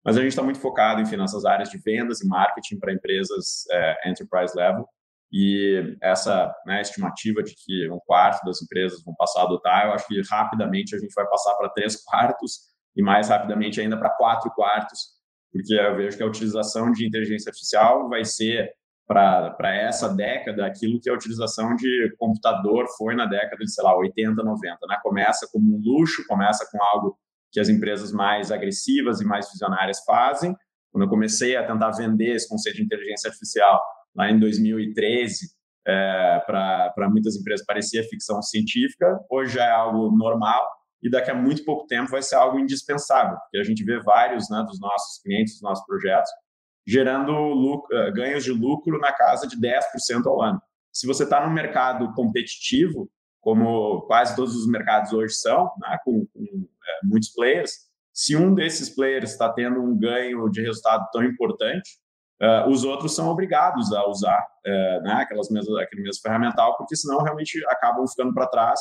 mas 0.06 0.16
a 0.16 0.20
gente 0.20 0.30
está 0.30 0.42
muito 0.42 0.60
focado, 0.60 1.00
enfim, 1.00 1.16
nessas 1.16 1.44
áreas 1.44 1.68
de 1.68 1.78
vendas 1.78 2.20
e 2.20 2.28
marketing 2.28 2.78
para 2.78 2.92
empresas 2.92 3.64
é, 3.72 4.08
enterprise 4.08 4.56
level. 4.56 4.88
E 5.32 5.96
essa 6.00 6.54
né, 6.64 6.80
estimativa 6.80 7.42
de 7.42 7.52
que 7.56 7.90
um 7.90 7.98
quarto 8.06 8.44
das 8.44 8.62
empresas 8.62 9.02
vão 9.04 9.12
passar 9.16 9.40
a 9.40 9.44
adotar, 9.46 9.86
eu 9.86 9.92
acho 9.94 10.06
que 10.06 10.22
rapidamente 10.30 10.94
a 10.94 10.98
gente 11.00 11.12
vai 11.12 11.26
passar 11.26 11.52
para 11.56 11.70
três 11.70 11.96
quartos 12.06 12.60
e 12.94 13.02
mais 13.02 13.30
rapidamente 13.30 13.80
ainda 13.80 13.98
para 13.98 14.10
quatro 14.10 14.48
quartos, 14.52 15.00
porque 15.52 15.74
eu 15.74 15.96
vejo 15.96 16.16
que 16.16 16.22
a 16.22 16.26
utilização 16.26 16.92
de 16.92 17.04
inteligência 17.04 17.50
artificial 17.50 18.08
vai 18.08 18.24
ser 18.24 18.72
para 19.08 19.74
essa 19.74 20.08
década 20.14 20.66
aquilo 20.66 21.00
que 21.00 21.10
a 21.10 21.14
utilização 21.14 21.74
de 21.74 22.14
computador 22.16 22.86
foi 22.96 23.16
na 23.16 23.26
década 23.26 23.58
de, 23.58 23.72
sei 23.72 23.82
lá, 23.82 23.96
80, 23.96 24.40
90. 24.40 24.86
Né? 24.86 24.98
Começa 25.02 25.48
como 25.52 25.76
um 25.76 25.80
luxo, 25.80 26.24
começa 26.28 26.64
com 26.70 26.80
algo 26.80 27.18
que 27.52 27.60
as 27.60 27.68
empresas 27.68 28.12
mais 28.12 28.50
agressivas 28.50 29.20
e 29.20 29.24
mais 29.24 29.50
visionárias 29.50 30.00
fazem. 30.04 30.54
Quando 30.90 31.04
eu 31.04 31.08
comecei 31.08 31.56
a 31.56 31.66
tentar 31.66 31.90
vender 31.90 32.34
esse 32.34 32.48
conceito 32.48 32.76
de 32.76 32.82
inteligência 32.84 33.28
artificial 33.28 33.80
lá 34.14 34.30
em 34.30 34.38
2013, 34.38 35.56
é, 35.86 36.42
para 36.46 37.08
muitas 37.08 37.36
empresas 37.36 37.64
parecia 37.64 38.02
ficção 38.04 38.42
científica, 38.42 39.18
hoje 39.30 39.54
já 39.54 39.64
é 39.64 39.70
algo 39.70 40.10
normal 40.16 40.66
e 41.02 41.10
daqui 41.10 41.30
a 41.30 41.34
muito 41.34 41.64
pouco 41.64 41.86
tempo 41.86 42.10
vai 42.10 42.22
ser 42.22 42.34
algo 42.34 42.58
indispensável, 42.58 43.36
porque 43.38 43.58
a 43.58 43.62
gente 43.62 43.84
vê 43.84 44.00
vários 44.00 44.48
né, 44.50 44.64
dos 44.66 44.80
nossos 44.80 45.22
clientes, 45.22 45.54
dos 45.54 45.62
nossos 45.62 45.84
projetos, 45.86 46.30
gerando 46.86 47.32
lucro, 47.32 47.96
eh, 47.96 48.10
ganhos 48.12 48.44
de 48.44 48.52
lucro 48.52 48.98
na 48.98 49.12
casa 49.12 49.46
de 49.46 49.56
10% 49.56 50.26
ao 50.26 50.42
ano. 50.42 50.60
Se 50.92 51.06
você 51.06 51.24
está 51.24 51.46
no 51.46 51.52
mercado 51.52 52.12
competitivo, 52.14 53.10
como 53.46 54.02
quase 54.08 54.34
todos 54.34 54.56
os 54.56 54.66
mercados 54.66 55.12
hoje 55.12 55.34
são, 55.34 55.70
né, 55.78 55.96
com, 56.04 56.26
com 56.26 56.42
é, 56.42 57.06
muitos 57.06 57.28
players, 57.32 57.70
se 58.12 58.34
um 58.34 58.52
desses 58.52 58.90
players 58.92 59.30
está 59.30 59.48
tendo 59.52 59.80
um 59.80 59.96
ganho 59.96 60.50
de 60.50 60.62
resultado 60.62 61.06
tão 61.12 61.22
importante, 61.22 61.88
uh, 62.42 62.68
os 62.68 62.82
outros 62.82 63.14
são 63.14 63.28
obrigados 63.28 63.92
a 63.92 64.04
usar 64.08 64.44
uh, 64.66 65.02
né, 65.02 65.12
aquelas 65.20 65.48
mesmas, 65.48 65.78
aquele 65.78 66.02
mesmo 66.02 66.22
ferramental, 66.22 66.76
porque 66.76 66.96
senão 66.96 67.22
realmente 67.22 67.64
acabam 67.68 68.04
ficando 68.08 68.34
para 68.34 68.48
trás 68.48 68.80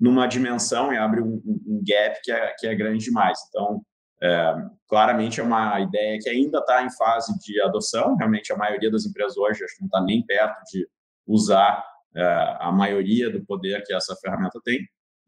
numa 0.00 0.26
dimensão 0.26 0.92
e 0.92 0.98
abre 0.98 1.20
um, 1.20 1.40
um, 1.46 1.80
gap 1.86 2.20
que 2.24 2.32
é, 2.32 2.52
que 2.58 2.66
é 2.66 2.74
grande 2.74 3.04
demais. 3.04 3.38
Então, 3.48 3.80
é, 4.20 4.54
claramente 4.88 5.40
é 5.40 5.44
uma 5.44 5.78
ideia 5.78 6.18
que 6.20 6.28
ainda 6.28 6.58
está 6.58 6.82
em 6.82 6.90
fase 6.96 7.32
de 7.38 7.62
adoção. 7.62 8.16
Realmente, 8.16 8.52
a 8.52 8.56
maioria 8.56 8.90
das 8.90 9.06
empresas 9.06 9.36
hoje 9.36 9.62
acho 9.62 9.76
que 9.76 9.82
não 9.82 9.86
está 9.86 10.00
nem 10.00 10.24
perto 10.26 10.62
de 10.72 10.88
usar 11.28 11.84
a 12.16 12.72
maioria 12.72 13.30
do 13.30 13.44
poder 13.44 13.82
que 13.84 13.94
essa 13.94 14.16
ferramenta 14.16 14.60
tem, 14.64 14.78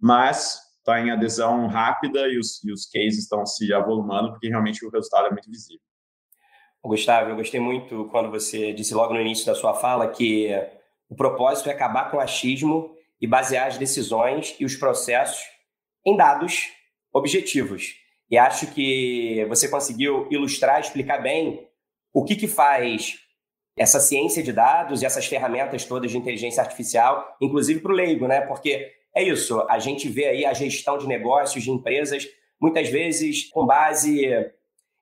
mas 0.01 0.59
está 0.79 1.01
em 1.01 1.11
adesão 1.11 1.67
rápida 1.69 2.27
e 2.29 2.39
os, 2.39 2.63
e 2.65 2.73
os 2.73 2.87
cases 2.87 3.21
estão 3.21 3.47
se 3.47 3.73
avolumando 3.73 4.31
porque 4.31 4.49
realmente 4.49 4.85
o 4.85 4.91
resultado 4.91 5.29
é 5.29 5.31
muito 5.31 5.49
visível. 5.49 5.81
Gustavo, 6.85 7.31
eu 7.31 7.37
gostei 7.37 7.61
muito 7.61 8.09
quando 8.11 8.29
você 8.29 8.73
disse 8.73 8.93
logo 8.93 9.15
no 9.15 9.21
início 9.21 9.47
da 9.47 9.55
sua 9.55 9.73
fala 9.73 10.09
que 10.09 10.51
o 11.09 11.15
propósito 11.15 11.69
é 11.69 11.73
acabar 11.73 12.11
com 12.11 12.17
o 12.17 12.21
achismo 12.21 12.97
e 13.21 13.27
basear 13.27 13.69
as 13.69 13.79
decisões 13.79 14.57
e 14.59 14.65
os 14.65 14.75
processos 14.75 15.45
em 16.05 16.17
dados 16.17 16.71
objetivos. 17.13 17.95
E 18.29 18.37
acho 18.37 18.67
que 18.75 19.45
você 19.49 19.69
conseguiu 19.69 20.27
ilustrar, 20.31 20.81
explicar 20.81 21.19
bem 21.19 21.69
o 22.13 22.25
que, 22.25 22.35
que 22.35 22.49
faz 22.49 23.19
essa 23.77 23.99
ciência 24.01 24.43
de 24.43 24.53
dados 24.53 25.03
e 25.03 25.07
essas 25.07 25.27
ferramentas 25.27 25.85
todas 25.85 26.11
de 26.11 26.19
inteligência 26.19 26.63
artificial, 26.63 27.37
inclusive 27.41 27.81
para 27.81 27.93
o 27.93 27.95
leigo, 27.95 28.27
né? 28.27 28.41
Porque 28.43 28.91
é 29.15 29.23
isso, 29.23 29.61
a 29.69 29.79
gente 29.79 30.09
vê 30.09 30.27
aí 30.27 30.45
a 30.45 30.53
gestão 30.53 30.99
de 30.99 31.07
negócios, 31.07 31.63
de 31.63 31.71
empresas, 31.71 32.27
muitas 32.61 32.89
vezes 32.89 33.51
com 33.51 33.67
base 33.67 34.27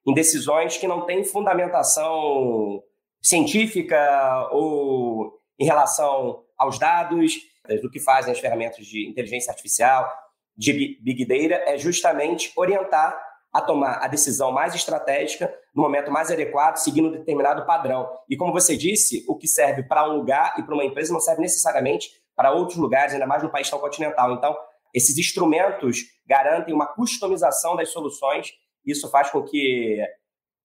em 0.06 0.14
decisões 0.14 0.76
que 0.76 0.86
não 0.86 1.04
têm 1.06 1.24
fundamentação 1.24 2.82
científica 3.22 4.48
ou 4.52 5.38
em 5.58 5.64
relação 5.64 6.42
aos 6.56 6.78
dados, 6.78 7.34
do 7.82 7.90
que 7.90 8.00
fazem 8.00 8.32
as 8.32 8.40
ferramentas 8.40 8.86
de 8.86 9.08
inteligência 9.08 9.50
artificial, 9.50 10.10
de 10.56 10.98
Big 11.00 11.24
Data, 11.24 11.62
é 11.66 11.78
justamente 11.78 12.52
orientar 12.56 13.18
a 13.52 13.60
tomar 13.60 13.98
a 14.02 14.06
decisão 14.06 14.52
mais 14.52 14.74
estratégica 14.74 15.52
no 15.74 15.82
momento 15.82 16.10
mais 16.10 16.30
adequado, 16.30 16.76
seguindo 16.76 17.08
um 17.08 17.12
determinado 17.12 17.66
padrão. 17.66 18.08
E 18.28 18.36
como 18.36 18.52
você 18.52 18.76
disse, 18.76 19.24
o 19.28 19.36
que 19.36 19.48
serve 19.48 19.82
para 19.82 20.08
um 20.08 20.16
lugar 20.16 20.54
e 20.58 20.62
para 20.62 20.74
uma 20.74 20.84
empresa 20.84 21.12
não 21.12 21.20
serve 21.20 21.42
necessariamente 21.42 22.10
para 22.36 22.52
outros 22.52 22.78
lugares, 22.78 23.12
ainda 23.12 23.26
mais 23.26 23.42
no 23.42 23.50
país 23.50 23.68
tão 23.68 23.78
continental. 23.78 24.32
Então, 24.32 24.56
esses 24.94 25.18
instrumentos 25.18 26.04
garantem 26.26 26.74
uma 26.74 26.86
customização 26.86 27.76
das 27.76 27.90
soluções. 27.90 28.52
Isso 28.84 29.10
faz 29.10 29.30
com 29.30 29.42
que 29.42 29.98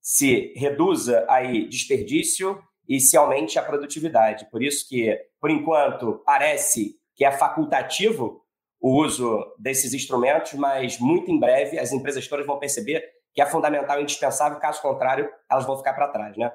se 0.02 0.54
reduza 0.56 1.26
aí 1.28 1.68
desperdício 1.68 2.62
e 2.88 3.00
se 3.00 3.18
aumente 3.18 3.58
a 3.58 3.64
produtividade. 3.64 4.48
Por 4.52 4.64
isso 4.64 4.88
que, 4.88 5.20
por 5.42 5.50
enquanto, 5.50 6.22
parece 6.24 6.96
que 7.16 7.26
é 7.26 7.32
facultativo 7.32 8.45
o 8.86 9.02
uso 9.04 9.44
desses 9.58 9.96
instrumentos, 9.96 10.54
mas 10.54 11.00
muito 11.00 11.32
em 11.32 11.40
breve 11.40 11.80
as 11.80 11.92
empresas 11.92 12.28
todas 12.28 12.46
vão 12.46 12.60
perceber 12.60 13.04
que 13.34 13.42
é 13.42 13.46
fundamental 13.48 13.98
e 13.98 14.04
indispensável, 14.04 14.60
caso 14.60 14.80
contrário, 14.80 15.28
elas 15.50 15.66
vão 15.66 15.76
ficar 15.76 15.96
para 15.96 16.08
trás. 16.10 16.38
Né? 16.38 16.52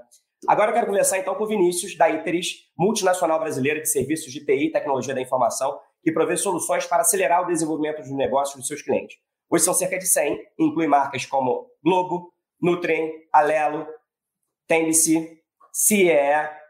Agora 0.47 0.71
eu 0.71 0.75
quero 0.75 0.87
conversar 0.87 1.19
então 1.19 1.35
com 1.35 1.43
o 1.43 1.47
Vinícius, 1.49 1.97
da 1.97 2.09
Iteris, 2.09 2.71
multinacional 2.79 3.41
brasileira 3.41 3.81
de 3.81 3.89
serviços 3.91 4.33
de 4.33 4.45
TI 4.47 4.67
e 4.67 4.71
tecnologia 4.71 5.13
da 5.13 5.21
informação, 5.21 5.77
que 6.05 6.13
provê 6.13 6.37
soluções 6.37 6.87
para 6.87 7.03
acelerar 7.03 7.43
o 7.43 7.47
desenvolvimento 7.49 8.01
dos 8.01 8.13
negócios 8.13 8.57
dos 8.57 8.69
seus 8.69 8.81
clientes. 8.81 9.17
Hoje 9.51 9.65
são 9.65 9.75
cerca 9.75 9.99
de 9.99 10.07
100, 10.07 10.39
inclui 10.57 10.87
marcas 10.87 11.27
como 11.27 11.67
Globo, 11.83 12.33
Nutrem, 12.63 13.11
Alelo, 13.33 13.89
Tendency, 14.69 15.43
CIE, 15.73 16.13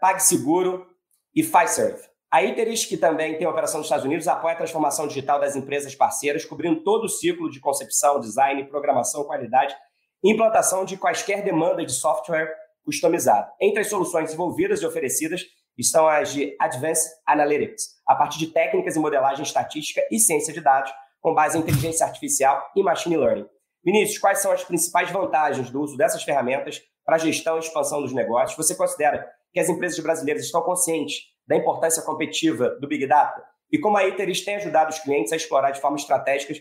PagSeguro 0.00 0.86
e 1.34 1.42
Fiserv. 1.42 2.09
A 2.32 2.44
Iteris, 2.44 2.84
que 2.84 2.96
também 2.96 3.36
tem 3.36 3.46
operação 3.46 3.78
nos 3.78 3.86
Estados 3.86 4.04
Unidos, 4.04 4.28
apoia 4.28 4.54
a 4.54 4.56
transformação 4.56 5.08
digital 5.08 5.40
das 5.40 5.56
empresas 5.56 5.96
parceiras, 5.96 6.44
cobrindo 6.44 6.84
todo 6.84 7.06
o 7.06 7.08
ciclo 7.08 7.50
de 7.50 7.58
concepção, 7.58 8.20
design, 8.20 8.64
programação, 8.68 9.24
qualidade 9.24 9.74
e 10.22 10.32
implantação 10.32 10.84
de 10.84 10.96
quaisquer 10.96 11.42
demandas 11.42 11.86
de 11.86 11.92
software 11.92 12.54
customizado. 12.84 13.50
Entre 13.60 13.80
as 13.80 13.88
soluções 13.88 14.26
desenvolvidas 14.26 14.80
e 14.80 14.86
oferecidas 14.86 15.42
estão 15.76 16.06
as 16.06 16.32
de 16.32 16.54
Advanced 16.60 17.10
Analytics, 17.26 17.96
a 18.06 18.14
partir 18.14 18.38
de 18.38 18.46
técnicas 18.46 18.96
em 18.96 19.00
modelagem 19.00 19.42
estatística 19.42 20.00
e 20.08 20.20
ciência 20.20 20.54
de 20.54 20.60
dados, 20.60 20.92
com 21.20 21.34
base 21.34 21.58
em 21.58 21.62
inteligência 21.62 22.06
artificial 22.06 22.64
e 22.76 22.82
machine 22.82 23.16
learning. 23.16 23.46
Vinícius, 23.84 24.18
quais 24.18 24.38
são 24.38 24.52
as 24.52 24.62
principais 24.62 25.10
vantagens 25.10 25.68
do 25.68 25.80
uso 25.80 25.96
dessas 25.96 26.22
ferramentas 26.22 26.80
para 27.04 27.16
a 27.16 27.18
gestão 27.18 27.56
e 27.56 27.60
expansão 27.60 28.00
dos 28.00 28.12
negócios? 28.12 28.56
Você 28.56 28.76
considera 28.76 29.26
que 29.52 29.58
as 29.58 29.68
empresas 29.68 29.98
brasileiras 29.98 30.44
estão 30.44 30.62
conscientes 30.62 31.30
da 31.50 31.56
importância 31.56 32.00
competitiva 32.04 32.76
do 32.80 32.86
Big 32.86 33.04
Data 33.08 33.42
e 33.72 33.78
como 33.78 33.96
a 33.96 34.06
Iteris 34.06 34.44
tem 34.44 34.54
ajudado 34.54 34.90
os 34.90 35.00
clientes 35.00 35.32
a 35.32 35.36
explorar 35.36 35.72
de 35.72 35.80
forma 35.80 35.96
estratégica 35.96 36.54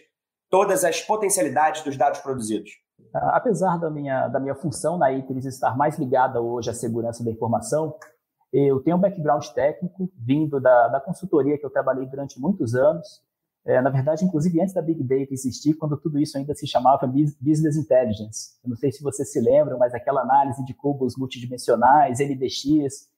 todas 0.50 0.84
as 0.84 1.00
potencialidades 1.00 1.84
dos 1.84 1.96
dados 1.96 2.20
produzidos. 2.22 2.72
Ah, 3.14 3.38
apesar 3.38 3.78
da 3.78 3.88
minha, 3.92 4.28
da 4.28 4.40
minha 4.40 4.56
função 4.56 4.98
na 4.98 5.12
Iteris 5.12 5.46
estar 5.46 5.78
mais 5.78 6.00
ligada 6.00 6.42
hoje 6.42 6.72
à 6.72 6.74
segurança 6.74 7.24
da 7.24 7.30
informação, 7.30 7.96
eu 8.52 8.82
tenho 8.82 8.98
um 8.98 9.00
background 9.00 9.46
técnico 9.50 10.12
vindo 10.18 10.60
da, 10.60 10.88
da 10.88 11.00
consultoria 11.00 11.56
que 11.56 11.66
eu 11.66 11.70
trabalhei 11.70 12.08
durante 12.08 12.40
muitos 12.40 12.74
anos. 12.74 13.22
É, 13.68 13.80
na 13.82 13.92
verdade, 13.92 14.26
inclusive 14.26 14.60
antes 14.60 14.74
da 14.74 14.82
Big 14.82 15.04
Data 15.04 15.32
existir, 15.32 15.76
quando 15.76 15.98
tudo 15.98 16.18
isso 16.18 16.36
ainda 16.36 16.56
se 16.56 16.66
chamava 16.66 17.06
Business 17.06 17.78
Intelligence. 17.78 18.58
Eu 18.64 18.72
não 18.72 18.76
sei 18.76 18.92
se 18.92 19.04
vocês 19.04 19.32
se 19.32 19.40
lembram, 19.40 19.78
mas 19.78 19.94
aquela 19.94 20.22
análise 20.22 20.66
de 20.66 20.74
cubos 20.74 21.16
multidimensionais, 21.16 22.18
NDX, 22.20 23.09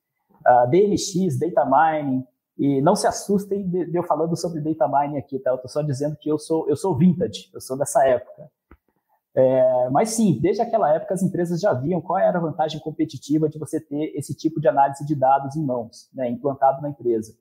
uh, 0.48 0.70
DMX, 0.70 1.38
data 1.40 1.66
mining, 1.66 2.26
e 2.58 2.82
não 2.82 2.96
se 2.96 3.08
assustem 3.08 3.68
de, 3.68 3.86
de, 3.86 3.98
eu 3.98 4.04
falando 4.04 4.36
sobre 4.36 4.62
data 4.62 4.88
mining 4.88 5.18
aqui, 5.18 5.40
tá? 5.40 5.52
Eu 5.52 5.56
estou 5.56 5.70
só 5.70 5.82
dizendo 5.82 6.16
que 6.16 6.30
eu 6.30 6.38
sou, 6.38 6.70
eu 6.70 6.76
sou 6.76 6.96
vintage, 6.96 7.50
eu 7.54 7.62
sou 7.62 7.78
dessa 7.78 8.06
época. 8.06 8.50
É, 9.34 9.90
mas 9.90 10.10
sim, 10.10 10.38
desde 10.42 10.62
aquela 10.62 10.94
época 10.94 11.14
as 11.14 11.24
empresas 11.24 11.62
já 11.62 11.74
viam 11.74 12.02
qual 12.02 12.20
era 12.20 12.38
a 12.38 12.42
vantagem 12.42 12.82
competitiva 12.82 13.48
de 13.48 13.58
você 13.58 13.80
ter 13.80 14.12
esse 14.16 14.36
tipo 14.36 14.60
de 14.60 14.68
análise 14.68 15.06
de 15.06 15.16
dados 15.16 15.56
em 15.56 15.66
mãos, 15.66 16.10
né, 16.14 16.30
implantado 16.30 16.82
na 16.82 16.90
empresa. 16.90 17.34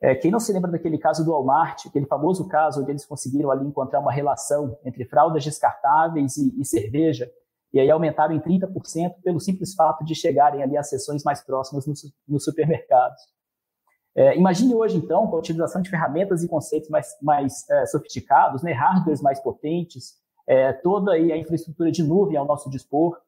É, 0.00 0.14
quem 0.14 0.30
não 0.30 0.38
se 0.38 0.52
lembra 0.52 0.70
daquele 0.70 0.98
caso 0.98 1.24
do 1.24 1.32
Walmart, 1.32 1.86
aquele 1.86 2.06
famoso 2.06 2.46
caso 2.48 2.80
onde 2.80 2.92
eles 2.92 3.04
conseguiram 3.04 3.50
ali 3.50 3.66
encontrar 3.66 3.98
uma 3.98 4.12
relação 4.12 4.78
entre 4.84 5.04
fraldas 5.04 5.42
descartáveis 5.42 6.36
e, 6.36 6.60
e 6.60 6.64
cerveja, 6.64 7.30
e 7.72 7.80
aí 7.80 7.90
aumentaram 7.90 8.34
em 8.34 8.40
30% 8.40 9.22
pelo 9.22 9.40
simples 9.40 9.74
fato 9.74 10.04
de 10.04 10.14
chegarem 10.14 10.62
ali 10.62 10.76
às 10.76 10.88
sessões 10.88 11.22
mais 11.24 11.44
próximas 11.44 11.86
nos 11.86 12.00
no 12.26 12.40
supermercados. 12.40 13.20
É, 14.14 14.36
imagine 14.36 14.74
hoje, 14.74 14.96
então, 14.96 15.26
com 15.26 15.36
a 15.36 15.38
utilização 15.38 15.82
de 15.82 15.90
ferramentas 15.90 16.42
e 16.42 16.48
conceitos 16.48 16.88
mais, 16.88 17.08
mais 17.20 17.68
é, 17.68 17.84
sofisticados, 17.86 18.62
né, 18.62 18.72
hardwares 18.72 19.20
mais 19.20 19.38
potentes, 19.40 20.14
é, 20.46 20.72
toda 20.72 21.12
aí 21.12 21.30
a 21.30 21.36
infraestrutura 21.36 21.92
de 21.92 22.02
nuvem 22.02 22.36
ao 22.38 22.46
nosso 22.46 22.70
dispor, 22.70 23.20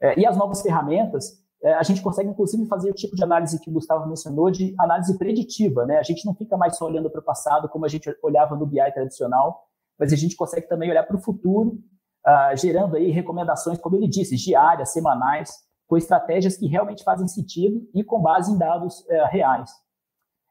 é, 0.00 0.18
e 0.18 0.26
as 0.26 0.36
novas 0.36 0.60
ferramentas, 0.60 1.40
é, 1.62 1.74
a 1.74 1.82
gente 1.84 2.02
consegue, 2.02 2.28
inclusive, 2.28 2.66
fazer 2.66 2.90
o 2.90 2.94
tipo 2.94 3.14
de 3.14 3.22
análise 3.22 3.60
que 3.60 3.70
o 3.70 3.72
Gustavo 3.72 4.08
mencionou, 4.08 4.50
de 4.50 4.74
análise 4.80 5.16
preditiva. 5.16 5.86
Né? 5.86 5.98
A 5.98 6.02
gente 6.02 6.26
não 6.26 6.34
fica 6.34 6.56
mais 6.56 6.76
só 6.76 6.86
olhando 6.86 7.08
para 7.08 7.20
o 7.20 7.24
passado, 7.24 7.68
como 7.68 7.84
a 7.84 7.88
gente 7.88 8.12
olhava 8.20 8.56
no 8.56 8.66
BI 8.66 8.92
tradicional, 8.92 9.68
mas 9.96 10.12
a 10.12 10.16
gente 10.16 10.34
consegue 10.34 10.68
também 10.68 10.90
olhar 10.90 11.04
para 11.04 11.16
o 11.16 11.20
futuro 11.20 11.78
uh, 12.26 12.56
gerando 12.56 12.96
aí 12.96 13.10
recomendações, 13.10 13.78
como 13.78 13.96
ele 13.96 14.08
disse, 14.08 14.36
diárias, 14.36 14.92
semanais, 14.92 15.50
com 15.86 15.96
estratégias 15.96 16.56
que 16.56 16.66
realmente 16.66 17.04
fazem 17.04 17.28
sentido 17.28 17.86
e 17.94 18.02
com 18.02 18.20
base 18.20 18.52
em 18.52 18.58
dados 18.58 19.00
uh, 19.00 19.28
reais. 19.30 19.70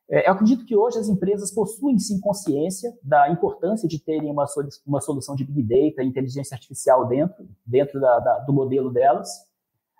É, 0.10 0.28
eu 0.28 0.34
acredito 0.34 0.66
que 0.66 0.76
hoje 0.76 1.00
as 1.00 1.08
empresas 1.08 1.54
possuem 1.54 1.98
sim 1.98 2.20
consciência 2.20 2.94
da 3.02 3.30
importância 3.30 3.88
de 3.88 3.98
terem 3.98 4.30
uma, 4.30 4.46
uma 4.86 5.00
solução 5.00 5.36
de 5.36 5.46
Big 5.46 5.64
Data 5.64 6.04
inteligência 6.04 6.54
artificial 6.54 7.08
dentro, 7.08 7.48
dentro 7.66 8.00
da, 8.00 8.20
da, 8.20 8.40
do 8.40 8.52
modelo 8.52 8.92
delas, 8.92 9.30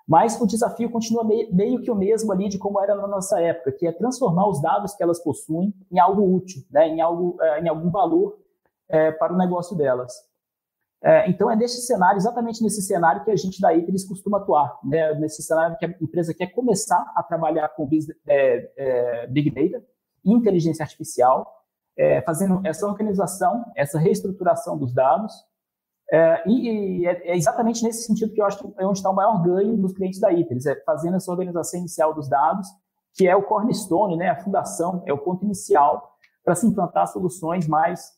mas 0.06 0.40
o 0.42 0.46
desafio 0.46 0.92
continua 0.92 1.24
meio, 1.24 1.56
meio, 1.56 1.82
que 1.82 1.90
o 1.90 1.96
mesmo 1.96 2.30
ali 2.34 2.50
de 2.50 2.58
como 2.58 2.82
era 2.82 2.94
na 2.94 3.08
nossa 3.08 3.40
época, 3.40 3.72
que 3.72 3.88
é 3.88 3.94
transformar 3.94 4.50
os 4.50 4.62
dados 4.62 4.94
que 4.94 5.02
elas 5.02 5.24
possuem 5.24 5.74
em 5.90 5.98
algo 5.98 6.36
útil, 6.36 6.62
né, 6.70 6.90
em, 6.90 7.00
algo, 7.00 7.38
é, 7.42 7.62
em 7.62 7.70
algum 7.70 7.90
valor 7.90 8.38
é, 8.90 9.12
para 9.12 9.34
o 9.34 9.38
negócio 9.38 9.78
delas. 9.78 10.14
É, 11.04 11.30
então, 11.30 11.50
é 11.50 11.56
nesse 11.56 11.82
cenário, 11.82 12.18
exatamente 12.18 12.62
nesse 12.64 12.82
cenário, 12.82 13.24
que 13.24 13.32
a 13.32 13.36
gente 13.36 13.60
da 13.60 13.74
ITERIS 13.74 14.08
costuma 14.08 14.38
atuar. 14.38 14.80
Né? 14.84 15.16
Nesse 15.16 15.42
cenário 15.42 15.78
que 15.78 15.86
a 15.86 15.90
empresa 16.00 16.34
quer 16.34 16.48
começar 16.48 17.12
a 17.16 17.24
trabalhar 17.24 17.70
com 17.70 17.90
é, 18.28 18.72
é, 18.78 19.28
Big 19.28 19.50
Data 19.50 19.84
inteligência 20.24 20.84
artificial, 20.84 21.52
é, 21.98 22.22
fazendo 22.22 22.62
essa 22.64 22.86
organização, 22.86 23.66
essa 23.76 24.00
reestruturação 24.00 24.78
dos 24.78 24.94
dados. 24.94 25.34
É, 26.12 26.44
e, 26.48 26.70
e 27.02 27.08
é, 27.08 27.32
é, 27.32 27.38
exatamente 27.38 27.84
nesse 27.84 28.04
sentido 28.04 28.34
que 28.34 28.42
eu 28.42 28.46
acho 28.46 28.60
que 28.60 28.74
é 28.78 28.86
onde 28.86 29.00
está 29.00 29.10
o 29.10 29.16
maior 29.16 29.42
ganho 29.42 29.78
dos 29.78 29.94
clientes 29.94 30.20
da 30.20 30.32
ITERIS, 30.32 30.66
é 30.66 30.76
fazendo 30.84 31.16
essa 31.16 31.32
organização 31.32 31.80
inicial 31.80 32.14
dos 32.14 32.30
dados, 32.30 32.68
que 33.14 33.28
é 33.28 33.36
o 33.36 33.44
cornerstone, 33.44 34.18
né, 34.18 34.30
a 34.30 34.36
fundação, 34.36 35.04
é 35.06 35.14
o 35.14 35.18
ponto 35.18 35.46
inicial 35.46 36.12
para 36.44 36.56
se 36.56 36.68
implantar 36.68 37.08
soluções 37.08 37.68
mais 37.68 38.18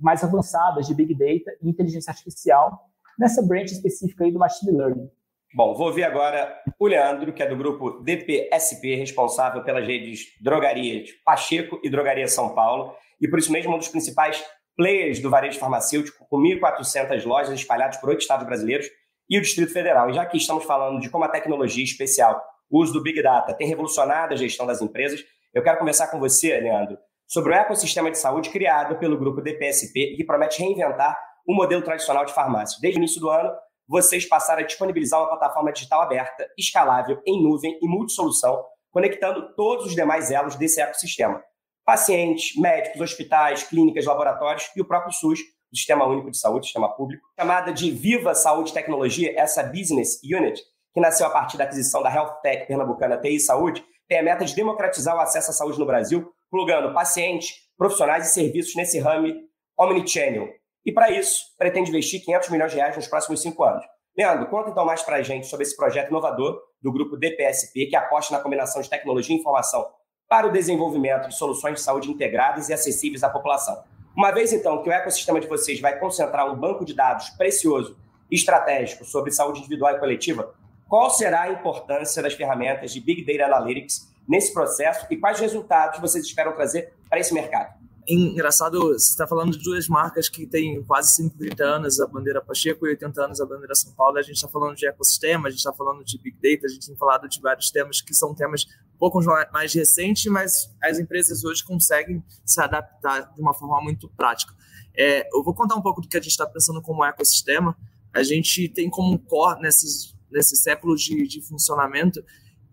mais 0.00 0.22
avançadas 0.22 0.86
de 0.86 0.94
Big 0.94 1.14
Data 1.14 1.56
e 1.62 1.68
inteligência 1.68 2.10
artificial 2.10 2.90
nessa 3.18 3.42
branch 3.42 3.72
específica 3.72 4.24
aí 4.24 4.32
do 4.32 4.38
Machine 4.38 4.76
Learning. 4.76 5.08
Bom, 5.54 5.72
vou 5.74 5.86
ouvir 5.86 6.02
agora 6.02 6.52
o 6.78 6.86
Leandro, 6.86 7.32
que 7.32 7.42
é 7.42 7.48
do 7.48 7.56
grupo 7.56 8.02
DPSP, 8.02 8.96
responsável 8.96 9.62
pelas 9.62 9.86
redes 9.86 10.26
Drogarias 10.40 11.10
Pacheco 11.24 11.80
e 11.84 11.88
Drogaria 11.88 12.26
São 12.26 12.54
Paulo, 12.54 12.92
e 13.20 13.28
por 13.28 13.38
isso 13.38 13.52
mesmo 13.52 13.72
um 13.72 13.78
dos 13.78 13.86
principais 13.86 14.44
players 14.76 15.20
do 15.20 15.30
varejo 15.30 15.58
farmacêutico, 15.60 16.26
com 16.28 16.38
1.400 16.38 17.24
lojas 17.24 17.54
espalhadas 17.54 17.98
por 17.98 18.08
oito 18.08 18.22
estados 18.22 18.44
brasileiros 18.44 18.88
e 19.30 19.38
o 19.38 19.40
Distrito 19.40 19.72
Federal. 19.72 20.10
E 20.10 20.14
já 20.14 20.26
que 20.26 20.36
estamos 20.36 20.64
falando 20.64 21.00
de 21.00 21.08
como 21.08 21.24
a 21.24 21.28
tecnologia 21.28 21.84
especial, 21.84 22.42
o 22.68 22.82
uso 22.82 22.92
do 22.92 23.02
Big 23.02 23.22
Data, 23.22 23.54
tem 23.54 23.68
revolucionado 23.68 24.34
a 24.34 24.36
gestão 24.36 24.66
das 24.66 24.82
empresas, 24.82 25.22
eu 25.54 25.62
quero 25.62 25.78
conversar 25.78 26.08
com 26.08 26.18
você, 26.18 26.58
Leandro, 26.58 26.98
sobre 27.26 27.52
o 27.52 27.54
ecossistema 27.54 28.10
de 28.10 28.18
saúde 28.18 28.50
criado 28.50 28.98
pelo 28.98 29.18
grupo 29.18 29.40
DPSP 29.40 30.12
e 30.12 30.16
que 30.16 30.24
promete 30.24 30.60
reinventar 30.60 31.18
o 31.46 31.54
modelo 31.54 31.82
tradicional 31.82 32.24
de 32.24 32.32
farmácia. 32.32 32.78
Desde 32.80 32.98
o 32.98 33.00
início 33.00 33.20
do 33.20 33.30
ano, 33.30 33.50
vocês 33.86 34.26
passaram 34.26 34.62
a 34.62 34.66
disponibilizar 34.66 35.20
uma 35.20 35.28
plataforma 35.28 35.72
digital 35.72 36.02
aberta, 36.02 36.46
escalável, 36.58 37.20
em 37.26 37.42
nuvem 37.42 37.78
e 37.82 37.86
multisolução, 37.86 38.64
conectando 38.90 39.54
todos 39.54 39.86
os 39.86 39.94
demais 39.94 40.30
elos 40.30 40.56
desse 40.56 40.80
ecossistema. 40.80 41.42
Pacientes, 41.84 42.58
médicos, 42.58 43.00
hospitais, 43.00 43.62
clínicas, 43.64 44.06
laboratórios 44.06 44.70
e 44.74 44.80
o 44.80 44.86
próprio 44.86 45.12
SUS, 45.12 45.40
o 45.70 45.76
Sistema 45.76 46.06
Único 46.06 46.30
de 46.30 46.38
Saúde, 46.38 46.66
Sistema 46.66 46.88
Público, 46.94 47.26
chamada 47.38 47.72
de 47.72 47.90
Viva 47.90 48.34
Saúde 48.34 48.72
Tecnologia, 48.72 49.34
essa 49.38 49.62
Business 49.62 50.18
Unit, 50.22 50.62
que 50.94 51.00
nasceu 51.00 51.26
a 51.26 51.30
partir 51.30 51.58
da 51.58 51.64
aquisição 51.64 52.02
da 52.02 52.14
Health 52.14 52.40
Tech 52.40 52.66
pernambucana 52.66 53.18
TI 53.18 53.38
Saúde, 53.40 53.84
tem 54.08 54.18
a 54.18 54.22
meta 54.22 54.44
de 54.44 54.54
democratizar 54.54 55.16
o 55.16 55.20
acesso 55.20 55.50
à 55.50 55.52
saúde 55.52 55.78
no 55.78 55.84
Brasil 55.84 56.32
plugando 56.50 56.92
pacientes, 56.94 57.56
profissionais 57.76 58.28
e 58.28 58.32
serviços 58.32 58.74
nesse 58.74 58.98
ramo 58.98 59.32
omnichannel. 59.78 60.48
E 60.84 60.92
para 60.92 61.10
isso, 61.10 61.44
pretende 61.58 61.90
investir 61.90 62.24
500 62.24 62.50
milhões 62.50 62.70
de 62.70 62.76
reais 62.78 62.96
nos 62.96 63.08
próximos 63.08 63.40
cinco 63.40 63.64
anos. 63.64 63.84
Leandro, 64.16 64.46
conta 64.46 64.70
então 64.70 64.84
mais 64.84 65.02
para 65.02 65.16
a 65.16 65.22
gente 65.22 65.46
sobre 65.46 65.64
esse 65.66 65.76
projeto 65.76 66.08
inovador 66.08 66.60
do 66.80 66.92
grupo 66.92 67.16
DPSP, 67.16 67.86
que 67.86 67.96
aposta 67.96 68.34
na 68.34 68.40
combinação 68.40 68.80
de 68.80 68.88
tecnologia 68.88 69.34
e 69.34 69.38
informação 69.40 69.86
para 70.28 70.46
o 70.46 70.52
desenvolvimento 70.52 71.28
de 71.28 71.36
soluções 71.36 71.74
de 71.74 71.80
saúde 71.80 72.10
integradas 72.10 72.68
e 72.68 72.72
acessíveis 72.72 73.24
à 73.24 73.30
população. 73.30 73.82
Uma 74.16 74.30
vez 74.30 74.52
então 74.52 74.82
que 74.82 74.88
o 74.88 74.92
ecossistema 74.92 75.40
de 75.40 75.48
vocês 75.48 75.80
vai 75.80 75.98
concentrar 75.98 76.50
um 76.50 76.56
banco 76.56 76.84
de 76.84 76.94
dados 76.94 77.30
precioso 77.30 77.98
estratégico 78.30 79.04
sobre 79.04 79.32
saúde 79.32 79.60
individual 79.60 79.96
e 79.96 79.98
coletiva, 79.98 80.54
qual 80.88 81.10
será 81.10 81.42
a 81.42 81.50
importância 81.50 82.22
das 82.22 82.34
ferramentas 82.34 82.92
de 82.92 83.00
Big 83.00 83.24
Data 83.24 83.52
Analytics 83.52 84.13
nesse 84.28 84.52
processo 84.52 85.06
e 85.10 85.16
quais 85.16 85.38
resultados 85.38 86.00
vocês 86.00 86.24
esperam 86.24 86.52
trazer 86.52 86.92
para 87.08 87.18
esse 87.18 87.32
mercado? 87.32 87.84
Engraçado, 88.06 88.80
você 88.80 89.12
está 89.12 89.26
falando 89.26 89.56
de 89.56 89.64
duas 89.64 89.88
marcas 89.88 90.28
que 90.28 90.46
têm 90.46 90.82
quase 90.84 91.14
130 91.16 91.64
anos, 91.64 91.98
a 92.00 92.06
bandeira 92.06 92.42
Pacheco, 92.42 92.86
e 92.86 92.90
80 92.90 93.24
anos, 93.24 93.40
a 93.40 93.46
bandeira 93.46 93.74
São 93.74 93.92
Paulo. 93.92 94.18
A 94.18 94.22
gente 94.22 94.36
está 94.36 94.48
falando 94.48 94.76
de 94.76 94.86
ecossistema, 94.86 95.48
a 95.48 95.50
gente 95.50 95.60
está 95.60 95.72
falando 95.72 96.04
de 96.04 96.18
Big 96.18 96.36
Data, 96.36 96.66
a 96.66 96.68
gente 96.68 96.86
tem 96.86 96.96
falado 96.96 97.26
de 97.26 97.40
vários 97.40 97.70
temas 97.70 98.02
que 98.02 98.14
são 98.14 98.34
temas 98.34 98.66
um 98.94 98.98
pouco 98.98 99.20
mais 99.50 99.72
recentes, 99.72 100.30
mas 100.30 100.70
as 100.82 100.98
empresas 100.98 101.44
hoje 101.44 101.64
conseguem 101.64 102.22
se 102.44 102.60
adaptar 102.60 103.32
de 103.32 103.40
uma 103.40 103.54
forma 103.54 103.80
muito 103.80 104.06
prática. 104.10 104.52
É, 104.94 105.26
eu 105.34 105.42
vou 105.42 105.54
contar 105.54 105.74
um 105.74 105.82
pouco 105.82 106.02
do 106.02 106.08
que 106.08 106.18
a 106.18 106.20
gente 106.20 106.32
está 106.32 106.46
pensando 106.46 106.82
como 106.82 107.02
ecossistema. 107.02 107.74
A 108.12 108.22
gente 108.22 108.68
tem 108.68 108.90
como 108.90 109.18
core 109.18 109.62
nesses, 109.62 110.14
nesses 110.30 110.60
séculos 110.60 111.00
de, 111.00 111.26
de 111.26 111.40
funcionamento 111.40 112.22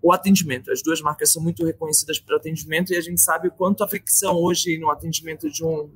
o 0.02 0.12
atendimento. 0.12 0.72
As 0.72 0.82
duas 0.82 1.00
marcas 1.00 1.32
são 1.32 1.42
muito 1.42 1.64
reconhecidas 1.64 2.20
por 2.20 2.36
atendimento 2.36 2.92
e 2.92 2.98
a 2.98 3.02
gente 3.02 3.22
sabe 3.22 3.52
quanto 3.52 3.84
a 3.84 3.88
fricção 3.88 4.36
hoje 4.36 4.78
no 4.80 4.90
atendimento 4.90 5.50
de 5.50 5.64
um, 5.64 5.92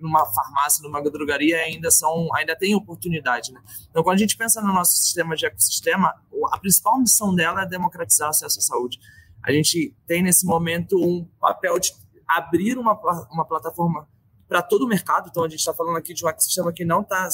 numa 0.00 0.24
farmácia, 0.26 0.82
numa 0.82 1.02
drogaria 1.02 1.56
ainda 1.58 1.90
são, 1.90 2.28
ainda 2.36 2.56
tem 2.56 2.74
oportunidade. 2.74 3.52
Né? 3.52 3.60
Então, 3.90 4.04
quando 4.04 4.14
a 4.14 4.18
gente 4.18 4.36
pensa 4.36 4.60
no 4.60 4.72
nosso 4.72 4.96
sistema 4.96 5.34
de 5.34 5.46
ecossistema, 5.46 6.14
a 6.52 6.58
principal 6.58 7.00
missão 7.00 7.34
dela 7.34 7.62
é 7.62 7.66
democratizar 7.66 8.28
o 8.28 8.30
acesso 8.30 8.60
à 8.60 8.62
saúde. 8.62 9.00
A 9.42 9.50
gente 9.50 9.96
tem 10.06 10.22
nesse 10.22 10.46
momento 10.46 10.96
um 10.96 11.24
papel 11.40 11.78
de 11.80 11.92
abrir 12.28 12.78
uma, 12.78 12.92
uma 13.32 13.44
plataforma 13.44 14.08
para 14.46 14.62
todo 14.62 14.84
o 14.84 14.88
mercado. 14.88 15.28
Então, 15.28 15.42
a 15.42 15.48
gente 15.48 15.58
está 15.58 15.74
falando 15.74 15.96
aqui 15.96 16.14
de 16.14 16.24
um 16.24 16.28
ecossistema 16.28 16.72
que 16.72 16.84
não 16.84 17.00
está 17.00 17.28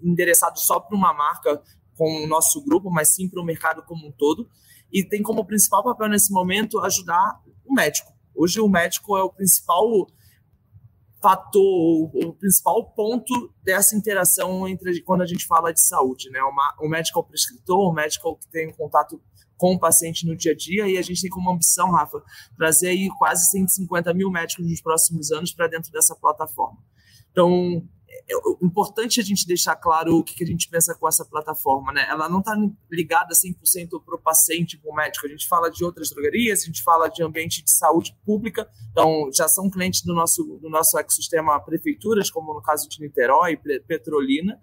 endereçado 0.00 0.60
só 0.60 0.78
para 0.78 0.96
uma 0.96 1.12
marca 1.12 1.60
com 1.96 2.24
o 2.24 2.26
nosso 2.28 2.62
grupo, 2.62 2.88
mas 2.88 3.08
sim 3.08 3.28
para 3.28 3.40
o 3.40 3.44
mercado 3.44 3.82
como 3.82 4.06
um 4.06 4.12
todo 4.12 4.48
e 4.96 5.04
tem 5.04 5.22
como 5.22 5.44
principal 5.44 5.84
papel 5.84 6.08
nesse 6.08 6.32
momento 6.32 6.80
ajudar 6.80 7.38
o 7.66 7.74
médico. 7.74 8.10
Hoje 8.34 8.58
o 8.60 8.66
médico 8.66 9.14
é 9.18 9.22
o 9.22 9.30
principal 9.30 10.06
fator, 11.20 12.10
o 12.14 12.32
principal 12.32 12.82
ponto 12.94 13.52
dessa 13.62 13.94
interação 13.94 14.66
entre 14.66 15.02
quando 15.02 15.20
a 15.20 15.26
gente 15.26 15.46
fala 15.46 15.70
de 15.70 15.82
saúde, 15.82 16.30
né? 16.30 16.40
O 16.80 16.88
médico 16.88 17.18
é 17.18 17.22
o 17.22 17.24
prescritor, 17.26 17.90
o 17.90 17.92
médico 17.92 18.26
é 18.26 18.30
o 18.30 18.36
que 18.36 18.48
tem 18.48 18.72
contato 18.72 19.20
com 19.58 19.74
o 19.74 19.78
paciente 19.78 20.26
no 20.26 20.34
dia 20.34 20.52
a 20.52 20.56
dia 20.56 20.88
e 20.88 20.96
a 20.96 21.02
gente 21.02 21.20
tem 21.20 21.30
como 21.30 21.50
ambição, 21.50 21.90
Rafa, 21.90 22.22
trazer 22.56 22.88
aí 22.88 23.10
quase 23.18 23.50
150 23.50 24.14
mil 24.14 24.30
médicos 24.30 24.66
nos 24.66 24.80
próximos 24.80 25.30
anos 25.30 25.52
para 25.52 25.68
dentro 25.68 25.92
dessa 25.92 26.16
plataforma. 26.16 26.78
Então, 27.32 27.86
é, 28.28 28.34
é 28.34 28.64
importante 28.64 29.20
a 29.20 29.22
gente 29.22 29.46
deixar 29.46 29.76
claro 29.76 30.16
o 30.16 30.24
que, 30.24 30.34
que 30.34 30.44
a 30.44 30.46
gente 30.46 30.68
pensa 30.68 30.94
com 30.94 31.06
essa 31.06 31.24
plataforma, 31.24 31.92
né? 31.92 32.06
Ela 32.08 32.28
não 32.28 32.40
está 32.40 32.56
ligada 32.90 33.34
100% 33.34 34.02
para 34.04 34.16
o 34.16 34.20
paciente, 34.20 34.78
para 34.78 34.90
o 34.90 34.94
médico. 34.94 35.26
A 35.26 35.30
gente 35.30 35.46
fala 35.46 35.70
de 35.70 35.84
outras 35.84 36.10
drogarias, 36.10 36.62
a 36.62 36.66
gente 36.66 36.82
fala 36.82 37.08
de 37.08 37.22
ambiente 37.22 37.62
de 37.62 37.70
saúde 37.70 38.16
pública, 38.24 38.68
então 38.90 39.30
já 39.34 39.48
são 39.48 39.70
clientes 39.70 40.02
do 40.02 40.14
nosso, 40.14 40.58
do 40.60 40.68
nosso 40.68 40.98
ecossistema 40.98 41.58
prefeituras, 41.60 42.30
como 42.30 42.54
no 42.54 42.62
caso 42.62 42.88
de 42.88 43.00
Niterói, 43.00 43.56
Petrolina. 43.86 44.58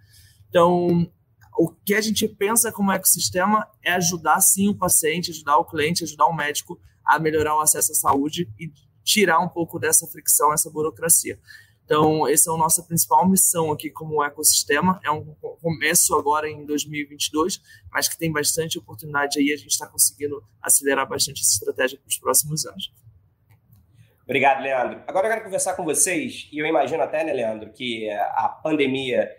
Então, 0.49 1.09
o 1.57 1.69
que 1.69 1.93
a 1.93 2.01
gente 2.01 2.27
pensa 2.27 2.71
como 2.71 2.91
ecossistema 2.91 3.67
é 3.83 3.93
ajudar 3.93 4.41
sim 4.41 4.69
o 4.69 4.75
paciente, 4.75 5.31
ajudar 5.31 5.57
o 5.57 5.65
cliente, 5.65 6.03
ajudar 6.03 6.25
o 6.25 6.35
médico 6.35 6.79
a 7.05 7.19
melhorar 7.19 7.55
o 7.55 7.61
acesso 7.61 7.91
à 7.91 7.95
saúde 7.95 8.49
e 8.59 8.71
tirar 9.03 9.39
um 9.39 9.49
pouco 9.49 9.77
dessa 9.77 10.07
fricção, 10.07 10.53
essa 10.53 10.69
burocracia. 10.69 11.37
Então, 11.85 12.27
essa 12.27 12.49
é 12.49 12.53
a 12.53 12.57
nossa 12.57 12.81
principal 12.83 13.27
missão 13.29 13.71
aqui 13.71 13.89
como 13.89 14.23
ecossistema. 14.23 14.99
É 15.03 15.11
um 15.11 15.35
começo 15.61 16.15
agora 16.15 16.49
em 16.49 16.65
2022, 16.65 17.61
mas 17.91 18.07
que 18.07 18.17
tem 18.17 18.31
bastante 18.31 18.79
oportunidade 18.79 19.39
aí. 19.39 19.51
A 19.51 19.57
gente 19.57 19.71
está 19.71 19.87
conseguindo 19.87 20.41
acelerar 20.61 21.07
bastante 21.07 21.41
essa 21.41 21.53
estratégia 21.53 21.99
para 21.99 22.07
os 22.07 22.17
próximos 22.17 22.65
anos. 22.65 22.93
Obrigado, 24.23 24.63
Leandro. 24.63 25.03
Agora 25.05 25.27
eu 25.27 25.31
quero 25.31 25.43
conversar 25.43 25.75
com 25.75 25.83
vocês, 25.83 26.47
e 26.51 26.57
eu 26.57 26.65
imagino 26.65 27.03
até, 27.03 27.25
né, 27.25 27.33
Leandro, 27.33 27.71
que 27.73 28.09
a 28.09 28.47
pandemia 28.47 29.29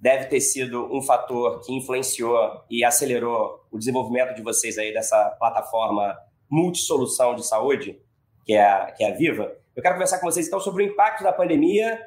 deve 0.00 0.26
ter 0.26 0.40
sido 0.40 0.92
um 0.92 1.00
fator 1.00 1.60
que 1.60 1.72
influenciou 1.72 2.64
e 2.68 2.84
acelerou 2.84 3.64
o 3.70 3.78
desenvolvimento 3.78 4.34
de 4.34 4.42
vocês 4.42 4.76
aí 4.78 4.92
dessa 4.92 5.30
plataforma 5.38 6.16
multissolução 6.50 7.34
de 7.34 7.46
saúde, 7.46 8.00
que 8.44 8.54
é 8.54 8.64
a, 8.64 8.92
que 8.92 9.04
é 9.04 9.12
a 9.12 9.14
Viva. 9.14 9.52
Eu 9.78 9.82
quero 9.82 9.94
conversar 9.94 10.18
com 10.18 10.26
vocês 10.26 10.48
então 10.48 10.58
sobre 10.58 10.82
o 10.82 10.86
impacto 10.86 11.22
da 11.22 11.32
pandemia 11.32 12.04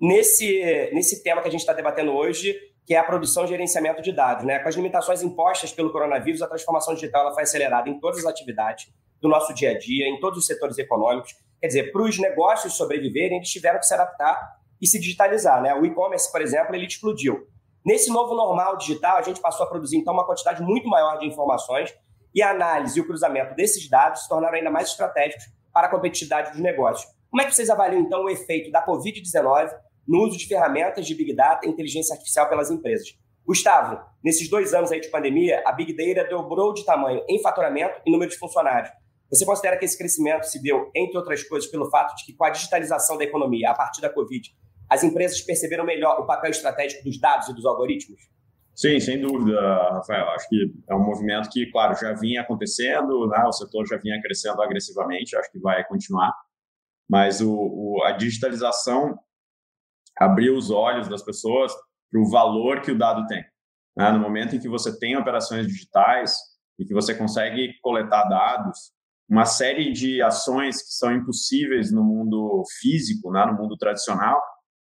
nesse, 0.00 0.90
nesse 0.92 1.22
tema 1.22 1.40
que 1.40 1.46
a 1.46 1.50
gente 1.50 1.60
está 1.60 1.72
debatendo 1.72 2.10
hoje, 2.12 2.58
que 2.84 2.92
é 2.92 2.98
a 2.98 3.04
produção 3.04 3.44
e 3.44 3.46
gerenciamento 3.46 4.02
de 4.02 4.10
dados. 4.10 4.44
Né? 4.44 4.58
Com 4.58 4.68
as 4.68 4.74
limitações 4.74 5.22
impostas 5.22 5.70
pelo 5.70 5.92
coronavírus, 5.92 6.42
a 6.42 6.48
transformação 6.48 6.92
digital 6.92 7.22
ela 7.22 7.32
foi 7.32 7.44
acelerada 7.44 7.88
em 7.88 8.00
todas 8.00 8.18
as 8.18 8.26
atividades 8.26 8.92
do 9.22 9.28
nosso 9.28 9.54
dia 9.54 9.70
a 9.70 9.78
dia, 9.78 10.08
em 10.08 10.18
todos 10.18 10.40
os 10.40 10.44
setores 10.44 10.76
econômicos. 10.76 11.36
Quer 11.60 11.68
dizer, 11.68 11.92
para 11.92 12.02
os 12.02 12.18
negócios 12.18 12.76
sobreviverem, 12.76 13.36
eles 13.36 13.48
tiveram 13.48 13.78
que 13.78 13.86
se 13.86 13.94
adaptar 13.94 14.36
e 14.82 14.86
se 14.88 14.98
digitalizar. 14.98 15.62
Né? 15.62 15.72
O 15.72 15.86
e-commerce, 15.86 16.32
por 16.32 16.42
exemplo, 16.42 16.74
ele 16.74 16.84
explodiu. 16.84 17.46
Nesse 17.86 18.10
novo 18.10 18.34
normal 18.34 18.76
digital, 18.76 19.18
a 19.18 19.22
gente 19.22 19.40
passou 19.40 19.64
a 19.64 19.68
produzir 19.68 19.98
então 19.98 20.12
uma 20.12 20.26
quantidade 20.26 20.60
muito 20.64 20.88
maior 20.88 21.16
de 21.18 21.26
informações 21.26 21.94
e 22.34 22.42
a 22.42 22.50
análise 22.50 22.98
e 22.98 23.00
o 23.00 23.06
cruzamento 23.06 23.54
desses 23.54 23.88
dados 23.88 24.22
se 24.22 24.28
tornaram 24.28 24.56
ainda 24.56 24.68
mais 24.68 24.88
estratégicos 24.88 25.44
para 25.74 25.88
a 25.88 25.90
competitividade 25.90 26.52
dos 26.52 26.60
negócios. 26.60 27.12
Como 27.28 27.42
é 27.42 27.46
que 27.46 27.54
vocês 27.54 27.68
avaliam, 27.68 28.00
então, 28.00 28.22
o 28.24 28.30
efeito 28.30 28.70
da 28.70 28.86
Covid-19 28.86 29.70
no 30.06 30.22
uso 30.24 30.38
de 30.38 30.46
ferramentas 30.46 31.04
de 31.04 31.14
Big 31.16 31.34
Data 31.34 31.66
e 31.66 31.68
inteligência 31.68 32.14
artificial 32.14 32.48
pelas 32.48 32.70
empresas? 32.70 33.08
Gustavo, 33.44 34.00
nesses 34.22 34.48
dois 34.48 34.72
anos 34.72 34.92
aí 34.92 35.00
de 35.00 35.08
pandemia, 35.08 35.62
a 35.66 35.72
Big 35.72 35.92
Data 35.94 36.28
dobrou 36.30 36.72
de 36.72 36.84
tamanho 36.84 37.22
em 37.28 37.42
faturamento 37.42 38.00
e 38.06 38.10
número 38.10 38.30
de 38.30 38.38
funcionários. 38.38 38.90
Você 39.28 39.44
considera 39.44 39.76
que 39.76 39.84
esse 39.84 39.98
crescimento 39.98 40.44
se 40.44 40.62
deu, 40.62 40.90
entre 40.94 41.18
outras 41.18 41.42
coisas, 41.42 41.68
pelo 41.68 41.90
fato 41.90 42.14
de 42.14 42.24
que, 42.24 42.32
com 42.34 42.44
a 42.44 42.50
digitalização 42.50 43.18
da 43.18 43.24
economia 43.24 43.70
a 43.70 43.74
partir 43.74 44.00
da 44.00 44.08
Covid, 44.08 44.54
as 44.88 45.02
empresas 45.02 45.40
perceberam 45.40 45.84
melhor 45.84 46.20
o 46.20 46.26
papel 46.26 46.52
estratégico 46.52 47.02
dos 47.02 47.20
dados 47.20 47.48
e 47.48 47.54
dos 47.54 47.66
algoritmos? 47.66 48.20
Sim, 48.74 48.98
sem 48.98 49.20
dúvida, 49.20 49.60
Rafael. 49.92 50.28
Acho 50.30 50.48
que 50.48 50.74
é 50.88 50.94
um 50.94 51.04
movimento 51.04 51.48
que, 51.48 51.70
claro, 51.70 51.94
já 51.94 52.12
vinha 52.12 52.40
acontecendo, 52.40 53.28
né? 53.28 53.44
o 53.44 53.52
setor 53.52 53.86
já 53.86 53.96
vinha 53.98 54.20
crescendo 54.20 54.60
agressivamente, 54.60 55.36
acho 55.36 55.50
que 55.52 55.60
vai 55.60 55.84
continuar. 55.84 56.34
Mas 57.08 57.40
o, 57.40 57.52
o, 57.52 58.02
a 58.04 58.12
digitalização 58.12 59.16
abriu 60.18 60.56
os 60.56 60.70
olhos 60.70 61.08
das 61.08 61.22
pessoas 61.22 61.72
para 62.10 62.20
o 62.20 62.28
valor 62.28 62.80
que 62.80 62.90
o 62.90 62.98
dado 62.98 63.26
tem. 63.28 63.44
Né? 63.96 64.10
No 64.10 64.18
momento 64.18 64.56
em 64.56 64.60
que 64.60 64.68
você 64.68 64.98
tem 64.98 65.16
operações 65.16 65.68
digitais 65.68 66.36
e 66.76 66.84
que 66.84 66.92
você 66.92 67.14
consegue 67.14 67.78
coletar 67.80 68.24
dados, 68.24 68.92
uma 69.28 69.44
série 69.44 69.92
de 69.92 70.20
ações 70.20 70.82
que 70.82 70.92
são 70.94 71.14
impossíveis 71.14 71.92
no 71.92 72.02
mundo 72.02 72.64
físico, 72.80 73.30
né? 73.30 73.46
no 73.46 73.54
mundo 73.54 73.76
tradicional, 73.76 74.42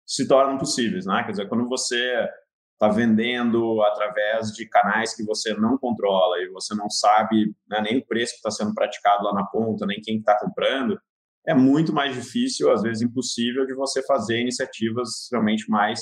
se 0.05 0.27
tornam 0.27 0.59
possíveis. 0.59 1.07
Né? 1.07 1.23
Quer 1.25 1.31
dizer, 1.31 1.49
quando 1.49 1.69
você 1.69 2.29
está 2.77 2.89
vendendo 2.89 3.83
através 3.83 4.53
de 4.53 4.69
canais 4.69 5.17
que 5.17 5.25
você 5.25 5.55
não 5.55 5.79
controla 5.79 6.39
e 6.43 6.49
você 6.51 6.75
não 6.75 6.91
sabe 6.91 7.55
né, 7.69 7.81
nem 7.81 7.99
o 7.99 8.07
preço 8.07 8.33
que 8.33 8.39
está 8.39 8.51
sendo 8.51 8.75
praticado 8.75 9.25
lá 9.25 9.33
na 9.33 9.47
ponta, 9.47 9.87
nem 9.87 10.01
quem 10.01 10.19
está 10.19 10.39
comprando, 10.39 11.01
é 11.47 11.55
muito 11.55 11.93
mais 11.93 12.15
difícil, 12.15 12.71
às 12.71 12.83
vezes 12.83 13.03
impossível, 13.03 13.65
de 13.67 13.75
você 13.75 14.05
fazer 14.05 14.41
iniciativas 14.41 15.29
realmente 15.33 15.71
mais 15.71 16.01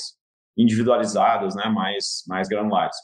individualizadas, 0.57 1.55
né, 1.55 1.69
mais, 1.69 2.23
mais 2.27 2.47
granulares. 2.47 2.95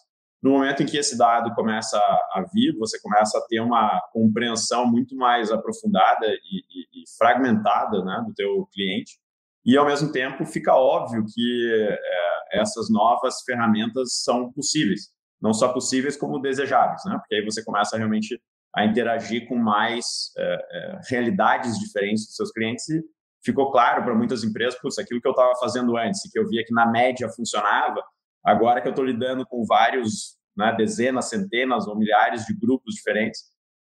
No 0.44 0.52
momento 0.52 0.82
em 0.82 0.86
que 0.88 0.98
esse 0.98 1.18
dado 1.18 1.54
começa 1.54 1.98
a 1.98 2.44
vir, 2.52 2.76
você 2.78 3.00
começa 3.00 3.38
a 3.38 3.46
ter 3.48 3.60
uma 3.60 4.02
compreensão 4.12 4.90
muito 4.90 5.16
mais 5.16 5.52
aprofundada 5.52 6.26
e, 6.26 6.64
e, 6.68 7.04
e 7.04 7.18
fragmentada 7.18 8.04
né, 8.04 8.24
do 8.26 8.34
teu 8.34 8.68
cliente, 8.74 9.20
e 9.66 9.78
ao 9.78 9.86
mesmo 9.86 10.12
tempo 10.12 10.46
fica 10.46 10.74
óbvio 10.76 11.24
que 11.26 11.88
é, 11.90 12.60
essas 12.60 12.90
novas 12.90 13.42
ferramentas 13.44 14.22
são 14.24 14.52
possíveis, 14.52 15.10
não 15.42 15.54
só 15.54 15.72
possíveis 15.72 16.18
como 16.18 16.40
desejáveis, 16.40 17.02
né? 17.06 17.18
Porque 17.18 17.36
aí 17.36 17.46
você 17.46 17.64
começa 17.64 17.98
realmente 17.98 18.42
a 18.76 18.86
interagir 18.86 19.48
com 19.48 19.58
mais 19.58 20.32
é, 20.38 20.54
é, 20.54 21.00
realidades 21.10 21.78
diferentes 21.78 22.26
dos 22.26 22.36
seus 22.36 22.52
clientes 22.52 22.88
e 22.90 23.04
ficou 23.44 23.72
claro 23.72 24.04
para 24.04 24.16
muitas 24.16 24.44
empresas, 24.44 24.80
putz, 24.80 24.98
aquilo 24.98 25.22
que 25.22 25.28
eu 25.28 25.32
estava 25.32 25.54
fazendo 25.60 25.98
antes, 25.98 26.22
que 26.32 26.40
eu 26.40 26.48
via 26.48 26.64
que 26.66 26.74
na 26.74 26.86
média 26.86 27.28
funcionava, 27.30 28.02
agora 28.44 28.82
que 28.82 28.88
eu 28.88 28.92
estou 28.92 29.06
lidando 29.06 29.46
com 29.46 29.66
vários, 29.66 30.38
né, 30.56 30.74
dezenas, 30.78 31.30
centenas 31.30 31.88
ou 31.88 31.98
milhares 31.98 32.46
de 32.46 32.58
grupos 32.58 32.96
diferentes, 32.96 33.42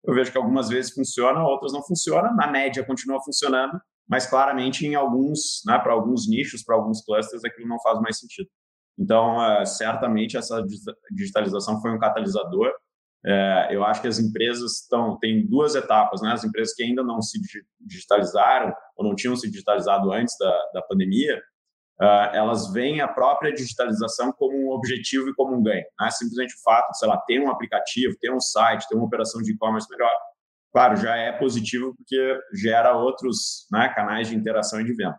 eu 0.05 0.15
vejo 0.15 0.31
que 0.31 0.37
algumas 0.37 0.69
vezes 0.69 0.93
funciona, 0.93 1.43
outras 1.43 1.73
não 1.73 1.83
funcionam, 1.83 2.35
na 2.37 2.47
média 2.47 2.85
continua 2.85 3.23
funcionando, 3.23 3.81
mas 4.09 4.27
claramente 4.27 4.87
em 4.87 4.95
alguns, 4.95 5.63
né, 5.67 5.79
para 5.79 5.93
alguns 5.93 6.29
nichos, 6.29 6.63
para 6.63 6.77
alguns 6.77 7.05
clusters, 7.05 7.45
aquilo 7.45 7.69
não 7.69 7.81
faz 7.81 8.01
mais 8.01 8.19
sentido. 8.19 8.49
Então, 8.99 9.39
uh, 9.39 9.67
certamente 9.67 10.37
essa 10.37 10.63
digitalização 11.11 11.81
foi 11.81 11.91
um 11.91 11.99
catalisador. 11.99 12.73
Uh, 13.25 13.73
eu 13.73 13.85
acho 13.85 14.03
que 14.03 14.07
as 14.07 14.19
empresas 14.19 14.83
estão 14.83 15.19
tem 15.19 15.47
duas 15.47 15.75
etapas, 15.75 16.21
né? 16.21 16.33
As 16.33 16.45
empresas 16.45 16.75
que 16.75 16.83
ainda 16.83 17.03
não 17.03 17.21
se 17.23 17.41
digitalizaram 17.81 18.73
ou 18.97 19.05
não 19.05 19.15
tinham 19.15 19.35
se 19.35 19.51
digitalizado 19.51 20.13
antes 20.13 20.37
da, 20.39 20.71
da 20.75 20.83
pandemia, 20.83 21.43
uh, 22.01 22.35
elas 22.35 22.71
veem 22.73 23.01
a 23.01 23.09
própria 23.09 23.53
digitalização 23.53 24.31
como 24.33 24.57
um 24.57 24.71
objetivo 24.71 25.29
e 25.29 25.35
como 25.35 25.57
um 25.57 25.63
ganho. 25.63 25.85
Né? 25.99 26.11
Simplesmente 26.11 26.55
o 26.55 26.63
fato 26.63 26.91
de, 26.91 26.99
sei 26.99 27.09
lá, 27.09 27.19
ter 27.27 27.41
um 27.41 27.51
aplicativo, 27.51 28.15
ter 28.21 28.31
um 28.31 28.41
site, 28.41 28.87
ter 28.87 28.95
uma 28.95 29.07
operação 29.07 29.41
de 29.43 29.53
e-commerce 29.53 29.89
melhor, 29.91 30.13
claro, 30.75 30.97
já 30.97 31.15
é 31.15 31.31
positivo 31.31 31.95
porque 31.97 32.41
gera 32.53 32.97
outros 32.97 33.67
né, 33.71 33.89
canais 33.95 34.29
de 34.29 34.35
interação 34.35 34.81
e 34.81 34.85
de 34.85 34.93
venda. 34.93 35.17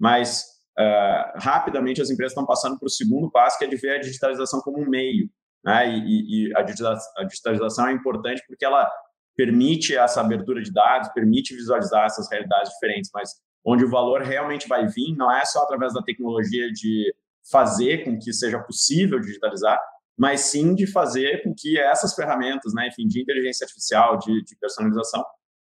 Mas 0.00 0.42
uh, 0.78 1.38
rapidamente 1.38 2.00
as 2.00 2.08
empresas 2.08 2.32
estão 2.32 2.46
passando 2.46 2.78
para 2.78 2.86
o 2.86 2.90
segundo 2.90 3.30
passo, 3.30 3.58
que 3.58 3.66
é 3.66 3.68
de 3.68 3.76
ver 3.76 3.96
a 3.96 4.00
digitalização 4.00 4.62
como 4.62 4.80
um 4.80 4.88
meio. 4.88 5.28
Né? 5.62 5.90
E, 5.90 6.48
e 6.48 6.56
a, 6.56 6.62
digitalização 6.62 7.88
é 7.88 7.92
importante 7.92 8.42
porque 8.48 8.64
ela 8.64 8.90
permite 9.36 9.94
essa 9.94 10.22
abertura 10.22 10.62
de 10.62 10.72
dados, 10.72 11.12
permite 11.12 11.54
visualizar 11.54 12.06
essas 12.06 12.30
realidades 12.30 12.72
diferentes, 12.72 13.10
mas 13.12 13.28
onde 13.62 13.84
o 13.84 13.90
valor 13.90 14.22
realmente 14.22 14.66
vai 14.66 14.86
vir 14.86 15.14
não 15.16 15.30
é 15.30 15.44
só 15.44 15.64
através 15.64 15.92
da 15.92 16.02
tecnologia 16.02 16.70
de 16.72 17.14
fazer 17.50 18.04
com 18.04 18.18
que 18.18 18.32
seja 18.32 18.58
possível 18.58 19.20
digitalizar, 19.20 19.78
mas 20.16 20.42
sim 20.42 20.74
de 20.74 20.86
fazer 20.86 21.42
com 21.42 21.54
que 21.56 21.78
essas 21.78 22.14
ferramentas, 22.14 22.72
né, 22.74 22.88
enfim, 22.88 23.06
de 23.06 23.20
inteligência 23.20 23.64
artificial, 23.64 24.16
de, 24.18 24.42
de 24.44 24.56
personalização, 24.56 25.24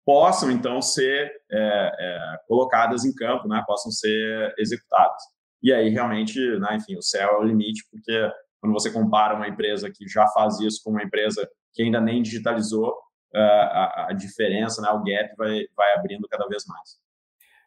possam 0.06 0.52
então 0.52 0.82
ser 0.82 1.32
é, 1.52 1.91
é, 2.00 2.38
colocadas 2.48 3.06
em 3.06 3.13
campo, 3.13 3.48
né, 3.48 3.63
possam 3.65 3.91
ser 3.91 4.54
executadas. 4.58 5.21
E 5.63 5.74
aí 5.74 5.89
realmente, 5.89 6.39
né, 6.60 6.76
enfim, 6.76 6.95
o 6.95 7.02
céu 7.02 7.30
é 7.30 7.38
o 7.39 7.43
limite, 7.43 7.84
porque 7.89 8.32
quando 8.62 8.74
você 8.74 8.91
compara 8.91 9.36
uma 9.36 9.48
empresa 9.48 9.91
que 9.91 10.08
já 10.08 10.28
faz 10.28 10.60
isso 10.60 10.82
com 10.84 10.91
uma 10.91 11.04
empresa 11.04 11.48
que 11.74 11.82
ainda 11.82 12.00
nem 12.00 12.21
digitalizou, 12.21 12.93
é, 13.34 13.39
a, 13.39 14.08
a 14.10 14.13
diferença, 14.13 14.82
né, 14.82 14.89
o 14.89 15.04
gap 15.04 15.36
vai, 15.38 15.65
vai 15.76 15.93
abrindo 15.95 16.28
cada 16.28 16.48
vez 16.48 16.65
mais. 16.67 17.06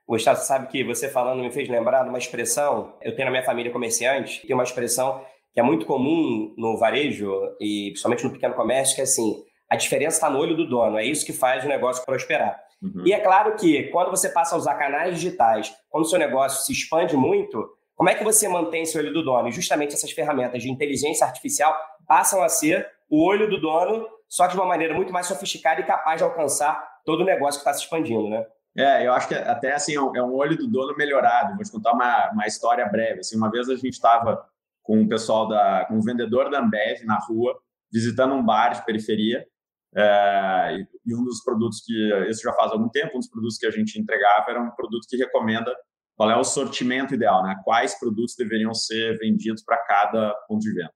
Gustavo, 0.07 0.41
sabe 0.41 0.69
que 0.69 0.83
você 0.83 1.09
falando 1.09 1.43
me 1.43 1.51
fez 1.51 1.69
lembrar 1.69 2.03
de 2.03 2.09
uma 2.09 2.17
expressão, 2.17 2.97
eu 3.03 3.15
tenho 3.15 3.27
na 3.27 3.31
minha 3.31 3.45
família 3.45 3.71
comerciante, 3.71 4.47
tem 4.47 4.55
uma 4.55 4.63
expressão 4.63 5.23
que 5.59 5.61
é 5.61 5.65
muito 5.65 5.87
comum 5.87 6.55
no 6.57 6.79
varejo 6.79 7.29
e 7.61 7.89
principalmente 7.91 8.23
no 8.23 8.31
pequeno 8.31 8.55
comércio, 8.55 8.95
que 8.95 9.01
é 9.01 9.05
assim, 9.05 9.43
a 9.69 9.75
diferença 9.75 10.15
está 10.19 10.31
no 10.31 10.39
olho 10.39 10.57
do 10.57 10.65
dono, 10.65 10.97
é 10.97 11.05
isso 11.05 11.27
que 11.27 11.33
faz 11.33 11.65
o 11.65 11.69
negócio 11.69 12.07
prosperar. 12.07 12.57
Uhum. 12.81 13.03
E 13.05 13.13
é 13.13 13.19
claro 13.19 13.57
que 13.57 13.89
quando 13.89 14.09
você 14.09 14.29
passa 14.29 14.55
a 14.55 14.59
usar 14.59 14.77
canais 14.77 15.17
digitais, 15.17 15.75
quando 15.91 16.05
o 16.05 16.09
seu 16.09 16.17
negócio 16.17 16.65
se 16.65 16.73
expande 16.73 17.17
muito, 17.17 17.69
como 17.97 18.09
é 18.09 18.15
que 18.15 18.23
você 18.23 18.47
mantém 18.47 18.83
esse 18.83 18.97
olho 18.97 19.13
do 19.13 19.25
dono? 19.25 19.49
E 19.49 19.51
justamente 19.51 19.95
essas 19.95 20.13
ferramentas 20.13 20.63
de 20.63 20.71
inteligência 20.71 21.27
artificial 21.27 21.77
passam 22.07 22.41
a 22.41 22.49
ser 22.49 22.87
o 23.11 23.27
olho 23.27 23.51
do 23.51 23.61
dono, 23.61 24.07
só 24.29 24.47
que 24.47 24.53
de 24.53 24.61
uma 24.61 24.67
maneira 24.67 24.95
muito 24.95 25.13
mais 25.13 25.27
sofisticada 25.27 25.81
e 25.81 25.85
capaz 25.85 26.19
de 26.19 26.23
alcançar 26.23 27.01
todo 27.05 27.23
o 27.23 27.27
negócio 27.27 27.61
que 27.61 27.69
está 27.69 27.75
se 27.75 27.83
expandindo, 27.83 28.29
né? 28.29 28.47
É, 28.77 29.05
eu 29.05 29.13
acho 29.13 29.27
que 29.27 29.35
até 29.35 29.73
assim 29.73 29.97
é 29.97 30.23
um 30.23 30.37
olho 30.37 30.57
do 30.57 30.69
dono 30.69 30.97
melhorado. 30.97 31.57
Vou 31.57 31.65
te 31.65 31.73
contar 31.73 31.95
uma, 31.95 32.31
uma 32.31 32.47
história 32.47 32.87
breve. 32.87 33.21
Assim, 33.21 33.37
uma 33.37 33.51
vez 33.51 33.69
a 33.69 33.75
gente 33.75 33.95
estava 33.95 34.47
com 34.89 35.03
o 35.03 35.09
pessoal 35.09 35.47
da, 35.47 35.85
com 35.87 35.99
um 35.99 36.01
vendedor 36.01 36.49
da 36.49 36.61
Ambev 36.61 37.05
na 37.05 37.19
rua, 37.19 37.55
visitando 37.93 38.33
um 38.35 38.43
bar 38.43 38.71
de 38.71 38.87
periferia. 38.87 39.47
É, 39.95 40.87
e, 41.05 41.15
um 41.15 41.23
dos 41.25 41.45
produtos 41.45 41.83
que 41.85 41.93
isso 42.31 42.41
já 42.43 42.55
faz 42.55 42.73
algum 42.73 42.89
tempo, 42.89 43.17
um 43.17 43.19
dos 43.19 43.29
produtos 43.29 43.59
que 43.59 43.67
a 43.67 43.71
gente 43.71 44.01
entregava 44.01 44.47
era 44.49 44.63
um 44.63 44.71
produto 44.71 45.07
que 45.07 45.19
recomenda 45.19 45.77
qual 46.17 46.31
é 46.31 46.37
o 46.37 46.43
sortimento 46.43 47.15
ideal, 47.15 47.43
né? 47.43 47.55
Quais 47.65 47.99
produtos 47.99 48.35
deveriam 48.35 48.73
ser 48.73 49.19
vendidos 49.19 49.63
para 49.63 49.77
cada 49.85 50.35
ponto 50.49 50.61
de 50.61 50.73
venda. 50.73 50.93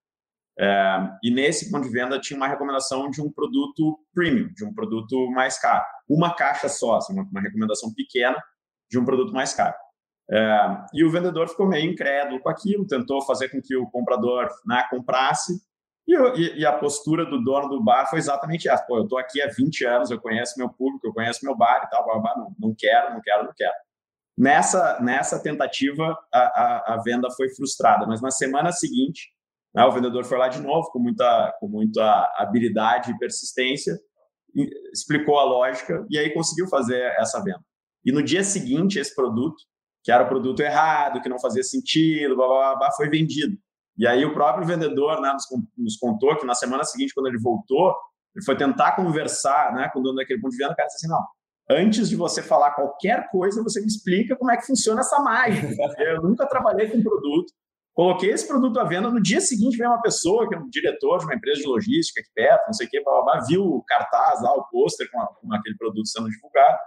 É, 0.59 1.09
e 1.23 1.31
nesse 1.31 1.71
ponto 1.71 1.85
de 1.85 1.93
venda 1.93 2.19
tinha 2.19 2.39
uma 2.39 2.49
recomendação 2.49 3.11
de 3.11 3.21
um 3.21 3.31
produto 3.31 3.99
premium, 4.15 4.51
de 4.55 4.65
um 4.65 4.73
produto 4.73 5.31
mais 5.33 5.61
caro. 5.61 5.85
Uma 6.09 6.35
caixa 6.35 6.69
só, 6.69 6.97
assim, 6.97 7.13
uma, 7.13 7.25
uma, 7.25 7.41
recomendação 7.43 7.93
pequena 7.93 8.43
de 8.91 8.99
um 8.99 9.05
produto 9.05 9.35
mais 9.35 9.53
caro. 9.53 9.75
É, 10.31 10.85
e 10.95 11.05
o 11.05 11.11
vendedor 11.11 11.49
ficou 11.49 11.67
meio 11.67 11.91
incrédulo 11.91 12.41
com 12.41 12.49
aquilo, 12.49 12.87
tentou 12.87 13.21
fazer 13.23 13.49
com 13.51 13.61
que 13.61 13.77
o 13.77 13.91
comprador 13.91 14.49
né, 14.67 14.85
comprasse, 14.91 15.61
e, 16.07 16.17
e, 16.17 16.61
e, 16.61 16.67
a 16.67 16.73
postura 16.73 17.25
do 17.25 17.43
dono 17.43 17.69
do 17.69 17.83
bar 17.83 18.11
foi 18.11 18.19
exatamente 18.19 18.69
essa. 18.69 18.85
Pô, 18.85 18.99
eu 18.99 19.05
estou 19.05 19.19
aqui 19.19 19.41
há 19.41 19.47
20 19.47 19.85
anos, 19.85 20.11
eu 20.11 20.21
conheço 20.21 20.59
meu 20.59 20.69
público, 20.69 21.07
eu 21.07 21.13
conheço 21.13 21.45
meu 21.45 21.57
bar 21.57 21.85
e 21.87 21.91
tal, 21.91 22.05
blá, 22.05 22.19
blá, 22.19 22.37
não, 22.37 22.55
não 22.59 22.75
quero, 22.77 23.15
não 23.15 23.21
quero, 23.21 23.45
não 23.45 23.53
quero. 23.57 23.73
Nessa, 24.37 24.99
nessa 25.01 25.41
tentativa, 25.41 26.19
a, 26.33 26.39
a, 26.39 26.95
a 26.95 27.03
venda 27.05 27.31
foi 27.31 27.51
frustrada, 27.55 28.05
mas 28.05 28.21
na 28.21 28.33
semana 28.33 28.73
seguinte, 28.73 29.31
né? 29.75 29.85
O 29.85 29.93
vendedor 29.93 30.25
foi 30.25 30.39
lá 30.39 30.49
de 30.49 30.61
novo, 30.61 30.91
com 30.91 30.99
muita, 30.99 31.57
com 31.59 31.69
muita 31.69 32.33
habilidade 32.37 33.11
e 33.11 33.19
persistência, 33.19 33.99
explicou 34.93 35.39
a 35.39 35.45
lógica 35.45 36.07
e 36.11 36.19
aí 36.19 36.33
conseguiu 36.35 36.69
fazer 36.69 37.01
essa 37.19 37.43
venda. 37.43 37.63
E 38.05 38.13
no 38.13 38.23
dia 38.23 38.45
seguinte, 38.45 38.99
esse 38.99 39.15
produto, 39.15 39.63
que 40.03 40.11
era 40.11 40.25
produto 40.25 40.61
errado, 40.61 41.21
que 41.21 41.29
não 41.29 41.39
fazia 41.39 41.63
sentido, 41.63 42.37
blá, 42.37 42.47
blá, 42.47 42.77
blá, 42.77 42.93
foi 42.93 43.09
vendido. 43.09 43.57
E 43.97 44.07
aí 44.07 44.25
o 44.25 44.33
próprio 44.33 44.67
vendedor 44.67 45.21
né, 45.21 45.33
nos, 45.33 45.45
nos, 45.77 45.97
contou 45.97 46.37
que 46.37 46.47
na 46.47 46.55
semana 46.55 46.85
seguinte, 46.85 47.13
quando 47.15 47.27
ele 47.27 47.39
voltou, 47.39 47.95
ele 48.35 48.45
foi 48.45 48.57
tentar 48.57 48.93
conversar 48.93 49.73
né, 49.75 49.91
com 49.93 50.01
o 50.01 50.03
dono 50.03 50.17
daquele 50.17 50.41
ponto 50.41 50.53
de 50.53 50.59
venda, 50.59 50.73
o 50.73 50.77
cara 50.77 50.87
disse 50.87 51.07
assim, 51.07 51.13
não, 51.13 51.25
antes 51.71 52.09
de 52.09 52.17
você 52.17 52.43
falar 52.43 52.73
qualquer 52.73 53.29
coisa, 53.31 53.63
você 53.63 53.81
me 53.81 53.87
explica 53.87 54.35
como 54.37 54.51
é 54.51 54.57
que 54.57 54.67
funciona 54.67 55.01
essa 55.01 55.21
mágica. 55.21 55.69
Eu 55.99 56.23
nunca 56.23 56.47
trabalhei 56.47 56.89
com 56.89 57.03
produto, 57.03 57.53
Coloquei 57.95 58.31
esse 58.31 58.49
produto 58.49 58.81
à 58.81 58.85
venda, 58.85 59.11
no 59.11 59.21
dia 59.21 59.41
seguinte 59.41 59.77
veio 59.77 59.91
uma 59.91 60.01
pessoa, 60.01 60.49
que 60.49 60.55
é 60.55 60.59
um 60.59 60.69
diretor 60.69 61.19
de 61.19 61.27
uma 61.27 61.35
empresa 61.35 61.61
de 61.61 61.67
logística 61.67 62.21
aqui 62.21 62.31
perto, 62.35 62.67
não 62.67 62.73
sei 62.73 62.87
o 62.87 62.91
quê, 62.91 63.03
blá, 63.05 63.13
blá, 63.13 63.23
blá, 63.35 63.45
viu 63.47 63.65
o 63.65 63.85
cartaz 63.85 64.43
lá, 64.43 64.51
o 64.55 64.67
pôster 64.71 65.11
com, 65.11 65.19
com, 65.27 65.55
aquele 65.55 65.77
produto 65.77 66.09
sendo 66.09 66.31
divulgado, 66.31 66.79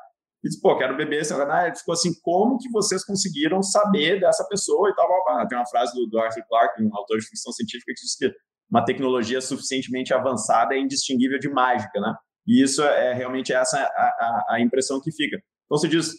e 0.45 0.47
disse, 0.47 0.61
pô, 0.61 0.77
quero 0.77 0.95
beber 0.95 1.21
esse 1.21 1.33
ah, 1.33 1.65
Ele 1.65 1.75
ficou 1.75 1.93
assim, 1.93 2.13
como 2.21 2.59
que 2.59 2.69
vocês 2.69 3.03
conseguiram 3.03 3.63
saber 3.63 4.19
dessa 4.19 4.47
pessoa 4.47 4.87
e 4.91 4.93
tal. 4.93 5.07
Tem 5.47 5.57
uma 5.57 5.65
frase 5.65 5.91
do, 5.95 6.05
do 6.05 6.19
Arthur 6.19 6.43
Clarke, 6.47 6.83
um 6.83 6.95
autor 6.95 7.17
de 7.17 7.25
ficção 7.25 7.51
científica, 7.51 7.91
que 7.95 7.99
diz 7.99 8.15
que 8.15 8.31
uma 8.69 8.85
tecnologia 8.85 9.41
suficientemente 9.41 10.13
avançada 10.13 10.75
é 10.75 10.79
indistinguível 10.79 11.39
de 11.39 11.49
mágica, 11.49 11.99
né? 11.99 12.13
E 12.45 12.61
isso 12.61 12.83
é, 12.83 13.07
é 13.07 13.13
realmente 13.13 13.51
essa 13.51 13.75
a, 13.79 13.81
a, 13.81 14.45
a 14.51 14.61
impressão 14.61 15.01
que 15.01 15.11
fica. 15.11 15.35
Então, 15.35 15.79
você 15.79 15.87
diz, 15.87 16.11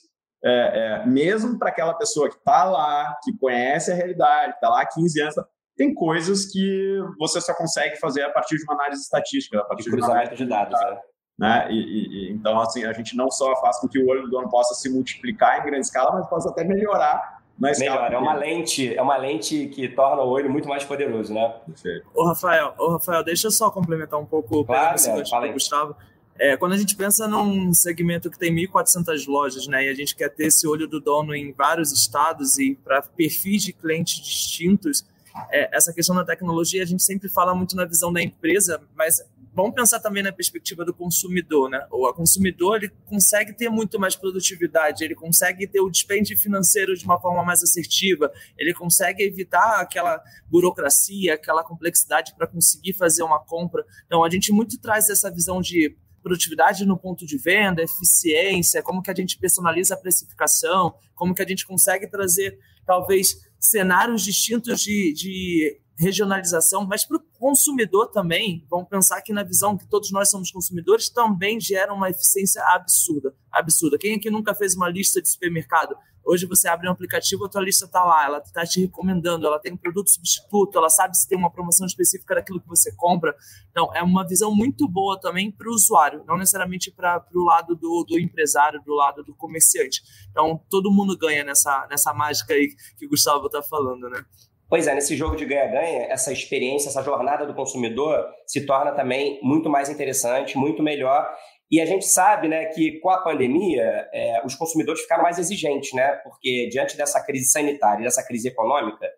é, 0.45 1.03
é, 1.03 1.07
mesmo 1.07 1.57
para 1.57 1.69
aquela 1.69 1.95
pessoa 1.95 2.29
que 2.29 2.35
está 2.35 2.65
lá, 2.65 3.17
que 3.23 3.33
conhece 3.39 3.93
a 3.93 3.95
realidade, 3.95 4.55
está 4.55 4.69
lá 4.69 4.83
há 4.83 4.89
15 4.89 5.21
anos, 5.21 5.35
tem 5.77 5.95
coisas 5.95 6.47
que 6.47 6.99
você 7.17 7.41
só 7.41 7.55
consegue 7.55 7.95
fazer 8.01 8.23
a 8.23 8.31
partir 8.31 8.57
de 8.57 8.65
uma 8.65 8.75
análise 8.75 9.03
estatística, 9.03 9.61
a 9.61 9.65
partir 9.65 9.85
de, 9.85 9.91
cruzamento 9.91 10.31
de, 10.31 10.37
de 10.39 10.47
dados. 10.47 10.81
Né? 10.81 10.99
Né? 11.39 11.67
E, 11.71 11.75
e, 11.75 12.33
então, 12.33 12.59
assim, 12.61 12.85
a 12.85 12.93
gente 12.93 13.17
não 13.17 13.31
só 13.31 13.55
faz 13.61 13.79
com 13.79 13.89
que 13.89 13.99
o 13.99 14.09
olho 14.09 14.23
do 14.23 14.31
dono 14.31 14.49
possa 14.49 14.75
se 14.75 14.89
multiplicar 14.89 15.61
em 15.61 15.67
grande 15.67 15.87
escala, 15.87 16.13
mas 16.13 16.29
possa 16.29 16.49
até 16.49 16.65
melhorar 16.65 17.43
na 17.59 17.71
escala. 17.71 18.09
Melhor, 18.09 18.13
é 18.13 18.19
uma 18.19 18.35
lente, 18.35 18.97
é 18.97 19.03
uma 19.03 19.17
lente 19.17 19.67
que 19.69 19.89
torna 19.89 20.23
o 20.23 20.29
olho 20.29 20.51
muito 20.51 20.69
mais 20.69 20.85
poderoso, 20.85 21.35
né? 21.35 21.55
Perfeito. 21.67 22.07
Ô, 22.15 22.25
Rafael, 22.27 22.75
ô, 22.79 22.93
Rafael, 22.93 23.23
deixa 23.23 23.49
eu 23.49 23.51
só 23.51 23.71
complementar 23.71 24.19
um 24.19 24.27
pouco 24.27 24.65
claro, 24.65 24.97
o 24.99 25.41
né? 25.41 25.53
Gustavo. 25.53 25.97
É, 26.39 26.57
quando 26.57 26.73
a 26.73 26.77
gente 26.77 26.95
pensa 26.95 27.27
num 27.27 27.73
segmento 27.73 28.31
que 28.31 28.39
tem 28.39 28.55
1.400 28.55 29.27
lojas, 29.27 29.67
né, 29.67 29.87
e 29.87 29.89
a 29.89 29.95
gente 29.95 30.15
quer 30.15 30.29
ter 30.29 30.47
esse 30.47 30.67
olho 30.67 30.87
do 30.87 31.01
dono 31.01 31.35
em 31.35 31.51
vários 31.53 31.93
estados 31.93 32.59
e 32.59 32.75
para 32.75 33.01
perfis 33.01 33.63
de 33.63 33.73
clientes 33.73 34.23
distintos, 34.23 35.07
é, 35.51 35.75
essa 35.75 35.95
questão 35.95 36.15
da 36.15 36.25
tecnologia 36.25 36.83
a 36.83 36.87
gente 36.87 37.03
sempre 37.03 37.29
fala 37.29 37.55
muito 37.55 37.75
na 37.75 37.87
visão 37.87 38.13
da 38.13 38.23
empresa, 38.23 38.83
mas 38.95 39.23
vamos 39.57 39.75
pensar 39.75 39.99
também 40.01 40.23
na 40.23 40.31
perspectiva 40.31 40.85
do 40.85 40.93
consumidor, 40.93 41.71
né? 41.71 41.81
O 41.91 42.13
consumidor 42.13 42.77
ele 42.77 42.93
consegue 43.07 43.55
ter 43.55 43.71
muito 43.71 43.99
mais 43.99 44.15
produtividade, 44.15 45.03
ele 45.03 45.15
consegue 45.15 45.67
ter 45.67 45.81
o 45.81 45.89
dispêndio 45.89 46.37
financeiro 46.37 46.95
de 46.95 47.07
uma 47.07 47.19
forma 47.19 47.43
mais 47.43 47.63
assertiva, 47.63 48.31
ele 48.59 48.75
consegue 48.75 49.23
evitar 49.23 49.81
aquela 49.81 50.23
burocracia, 50.47 51.35
aquela 51.35 51.65
complexidade 51.65 52.35
para 52.37 52.47
conseguir 52.47 52.93
fazer 52.93 53.23
uma 53.23 53.43
compra. 53.43 53.83
Então 54.05 54.23
a 54.23 54.29
gente 54.29 54.53
muito 54.53 54.79
traz 54.79 55.09
essa 55.09 55.31
visão 55.31 55.63
de 55.63 55.97
produtividade 56.23 56.85
no 56.85 56.99
ponto 56.99 57.25
de 57.25 57.39
venda, 57.39 57.83
eficiência, 57.83 58.83
como 58.83 59.01
que 59.01 59.11
a 59.11 59.15
gente 59.15 59.39
personaliza 59.39 59.95
a 59.95 59.97
precificação, 59.97 60.95
como 61.15 61.35
que 61.35 61.41
a 61.41 61.47
gente 61.47 61.67
consegue 61.67 62.07
trazer 62.07 62.59
talvez 62.85 63.37
cenários 63.59 64.23
distintos 64.23 64.83
de, 64.83 65.15
de 65.15 65.81
regionalização, 65.99 66.87
mas 66.87 67.05
para 67.05 67.17
o 67.17 67.23
consumidor 67.39 68.09
também, 68.09 68.67
vamos 68.71 68.89
pensar 68.89 69.23
que 69.23 69.33
na 69.33 69.43
visão 69.43 69.77
que 69.77 69.87
todos 69.87 70.11
nós 70.13 70.31
somos 70.31 70.51
consumidores, 70.51 71.09
também 71.09 71.59
gera 71.59 71.93
uma 71.93 72.11
eficiência 72.11 72.63
absurda. 72.75 73.35
Absurda. 73.51 73.99
Quem 73.99 74.15
aqui 74.15 74.31
nunca 74.31 74.55
fez 74.55 74.75
uma 74.75 74.89
lista 74.89 75.21
de 75.23 75.29
supermercado? 75.29 75.97
Hoje 76.29 76.45
você 76.45 76.67
abre 76.67 76.89
um 76.89 76.91
aplicativo, 76.91 77.45
a 77.45 77.49
tua 77.49 77.63
lista 77.63 77.85
está 77.85 78.05
lá, 78.05 78.25
ela 78.25 78.39
está 78.39 78.67
te 78.67 78.81
recomendando, 78.81 79.47
ela 79.47 79.61
tem 79.61 79.73
um 79.73 79.77
produto 79.77 80.11
substituto, 80.11 80.77
ela 80.77 80.91
sabe 80.91 81.17
se 81.17 81.29
tem 81.29 81.39
uma 81.39 81.53
promoção 81.53 81.87
específica 81.87 82.35
daquilo 82.35 82.61
que 82.61 82.67
você 82.67 82.93
compra. 82.97 83.33
Então, 83.71 83.95
é 83.95 84.03
uma 84.03 84.27
visão 84.27 84.53
muito 84.53 84.89
boa 84.89 85.21
também 85.21 85.53
para 85.53 85.69
o 85.69 85.73
usuário, 85.73 86.25
não 86.27 86.37
necessariamente 86.37 86.91
para 86.91 87.25
o 87.33 87.45
lado 87.45 87.77
do, 87.77 88.05
do 88.09 88.19
empresário, 88.19 88.83
do 88.85 88.93
lado 88.93 89.23
do 89.23 89.37
comerciante. 89.37 90.03
Então, 90.29 90.61
todo 90.69 90.91
mundo 90.91 91.17
ganha 91.17 91.45
nessa, 91.45 91.87
nessa 91.89 92.13
mágica 92.13 92.55
aí 92.55 92.75
que 92.99 93.07
o 93.07 93.09
Gustavo 93.09 93.47
está 93.47 93.63
falando, 93.63 94.11
né? 94.11 94.25
Pois 94.69 94.89
é, 94.89 94.95
nesse 94.95 95.17
jogo 95.17 95.37
de 95.37 95.45
ganha-ganha, 95.45 96.07
essa 96.11 96.33
experiência, 96.33 96.89
essa 96.89 97.03
jornada 97.03 97.47
do 97.47 97.55
consumidor 97.55 98.27
se 98.47 98.67
torna 98.67 98.93
também 98.93 99.39
muito 99.43 99.71
mais 99.71 99.89
interessante, 99.89 100.59
muito 100.59 100.83
melhor 100.83 101.29
E 101.71 101.81
a 101.81 101.87
gente 101.87 102.07
sabe 102.07 102.49
né, 102.49 102.67
que 102.67 103.01
com 103.01 103.11
a 103.11 103.23
pandemia, 103.23 104.09
é, 104.13 104.41
os 104.45 104.55
consumidores 104.55 105.03
ficaram 105.03 105.25
mais 105.25 105.39
exigentes, 105.39 105.93
né? 105.93 106.13
Porque 106.23 106.69
diante 106.71 106.97
dessa 106.97 107.21
crise 107.25 107.51
sanitária, 107.51 108.05
dessa 108.05 108.25
crise 108.25 108.49
econômica, 108.49 109.09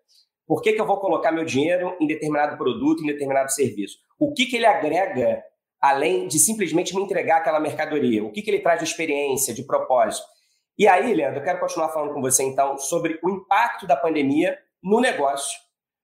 por 0.47 0.63
que, 0.63 0.73
que 0.73 0.81
eu 0.81 0.85
vou 0.85 0.99
colocar 0.99 1.31
meu 1.31 1.45
dinheiro 1.45 1.95
em 1.99 2.07
determinado 2.07 2.57
produto, 2.57 3.03
em 3.03 3.07
determinado 3.07 3.51
serviço? 3.51 3.97
O 4.19 4.33
que, 4.33 4.47
que 4.47 4.55
ele 4.55 4.65
agrega 4.65 5.43
além 5.79 6.27
de 6.27 6.39
simplesmente 6.39 6.95
me 6.95 7.03
entregar 7.03 7.37
aquela 7.37 7.59
mercadoria? 7.59 8.23
O 8.23 8.31
que, 8.31 8.41
que 8.41 8.49
ele 8.49 8.59
traz 8.59 8.79
de 8.79 8.85
experiência, 8.85 9.53
de 9.53 9.63
propósito? 9.63 10.25
E 10.75 10.87
aí, 10.87 11.13
Leandro, 11.13 11.39
eu 11.39 11.43
quero 11.43 11.59
continuar 11.59 11.89
falando 11.89 12.13
com 12.15 12.21
você 12.21 12.43
então 12.43 12.79
sobre 12.79 13.19
o 13.23 13.29
impacto 13.29 13.85
da 13.85 13.95
pandemia 13.95 14.57
no 14.83 14.99
negócio 14.99 15.57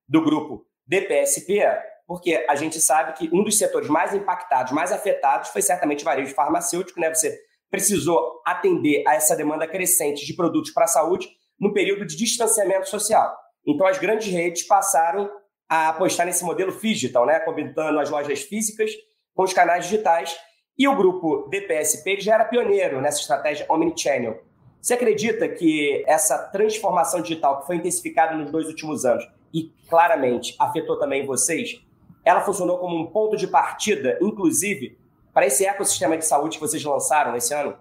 do 0.08 0.24
grupo 0.24 0.66
DPSP, 0.88 1.62
porque 2.08 2.46
a 2.48 2.56
gente 2.56 2.80
sabe 2.80 3.14
que 3.14 3.30
um 3.34 3.44
dos 3.44 3.58
setores 3.58 3.90
mais 3.90 4.14
impactados, 4.14 4.72
mais 4.72 4.92
afetados, 4.92 5.50
foi 5.50 5.62
certamente 5.62 6.04
o 6.04 6.06
varejo 6.06 6.34
farmacêutico, 6.36 7.00
né? 7.00 7.14
Você 7.14 7.38
precisou 7.70 8.42
atender 8.46 9.04
a 9.08 9.16
essa 9.16 9.36
demanda 9.36 9.68
crescente 9.68 10.26
de 10.26 10.36
produtos 10.36 10.72
para 10.72 10.86
a 10.86 10.88
saúde 10.88 11.28
no 11.60 11.74
período 11.74 12.06
de 12.06 12.16
distanciamento 12.16 12.90
social. 12.90 13.36
Então, 13.66 13.88
as 13.88 13.98
grandes 13.98 14.32
redes 14.32 14.68
passaram 14.68 15.30
a 15.68 15.90
apostar 15.90 16.26
nesse 16.26 16.44
modelo 16.44 16.72
digital, 16.72 17.26
né? 17.26 17.40
combinando 17.40 18.00
as 18.00 18.10
lojas 18.10 18.44
físicas 18.44 18.92
com 19.34 19.44
os 19.44 19.54
canais 19.54 19.86
digitais. 19.86 20.38
E 20.78 20.88
o 20.88 20.96
grupo 20.96 21.48
DPSP 21.50 22.20
já 22.20 22.36
era 22.36 22.46
pioneiro 22.46 23.02
nessa 23.02 23.20
estratégia 23.20 23.66
omnichannel. 23.70 24.40
Você 24.86 24.94
acredita 24.94 25.50
que 25.50 26.04
essa 26.06 26.38
transformação 26.38 27.20
digital 27.20 27.60
que 27.60 27.66
foi 27.66 27.78
intensificada 27.78 28.38
nos 28.38 28.52
dois 28.52 28.68
últimos 28.68 29.04
anos 29.04 29.28
e 29.52 29.74
claramente 29.90 30.56
afetou 30.60 31.00
também 31.00 31.26
vocês, 31.26 31.82
ela 32.24 32.42
funcionou 32.42 32.78
como 32.78 32.96
um 32.96 33.08
ponto 33.08 33.36
de 33.36 33.48
partida, 33.48 34.16
inclusive, 34.22 34.96
para 35.34 35.48
esse 35.48 35.66
ecossistema 35.66 36.16
de 36.16 36.24
saúde 36.24 36.60
que 36.60 36.62
vocês 36.62 36.84
lançaram 36.84 37.36
esse 37.36 37.52
ano? 37.52 37.76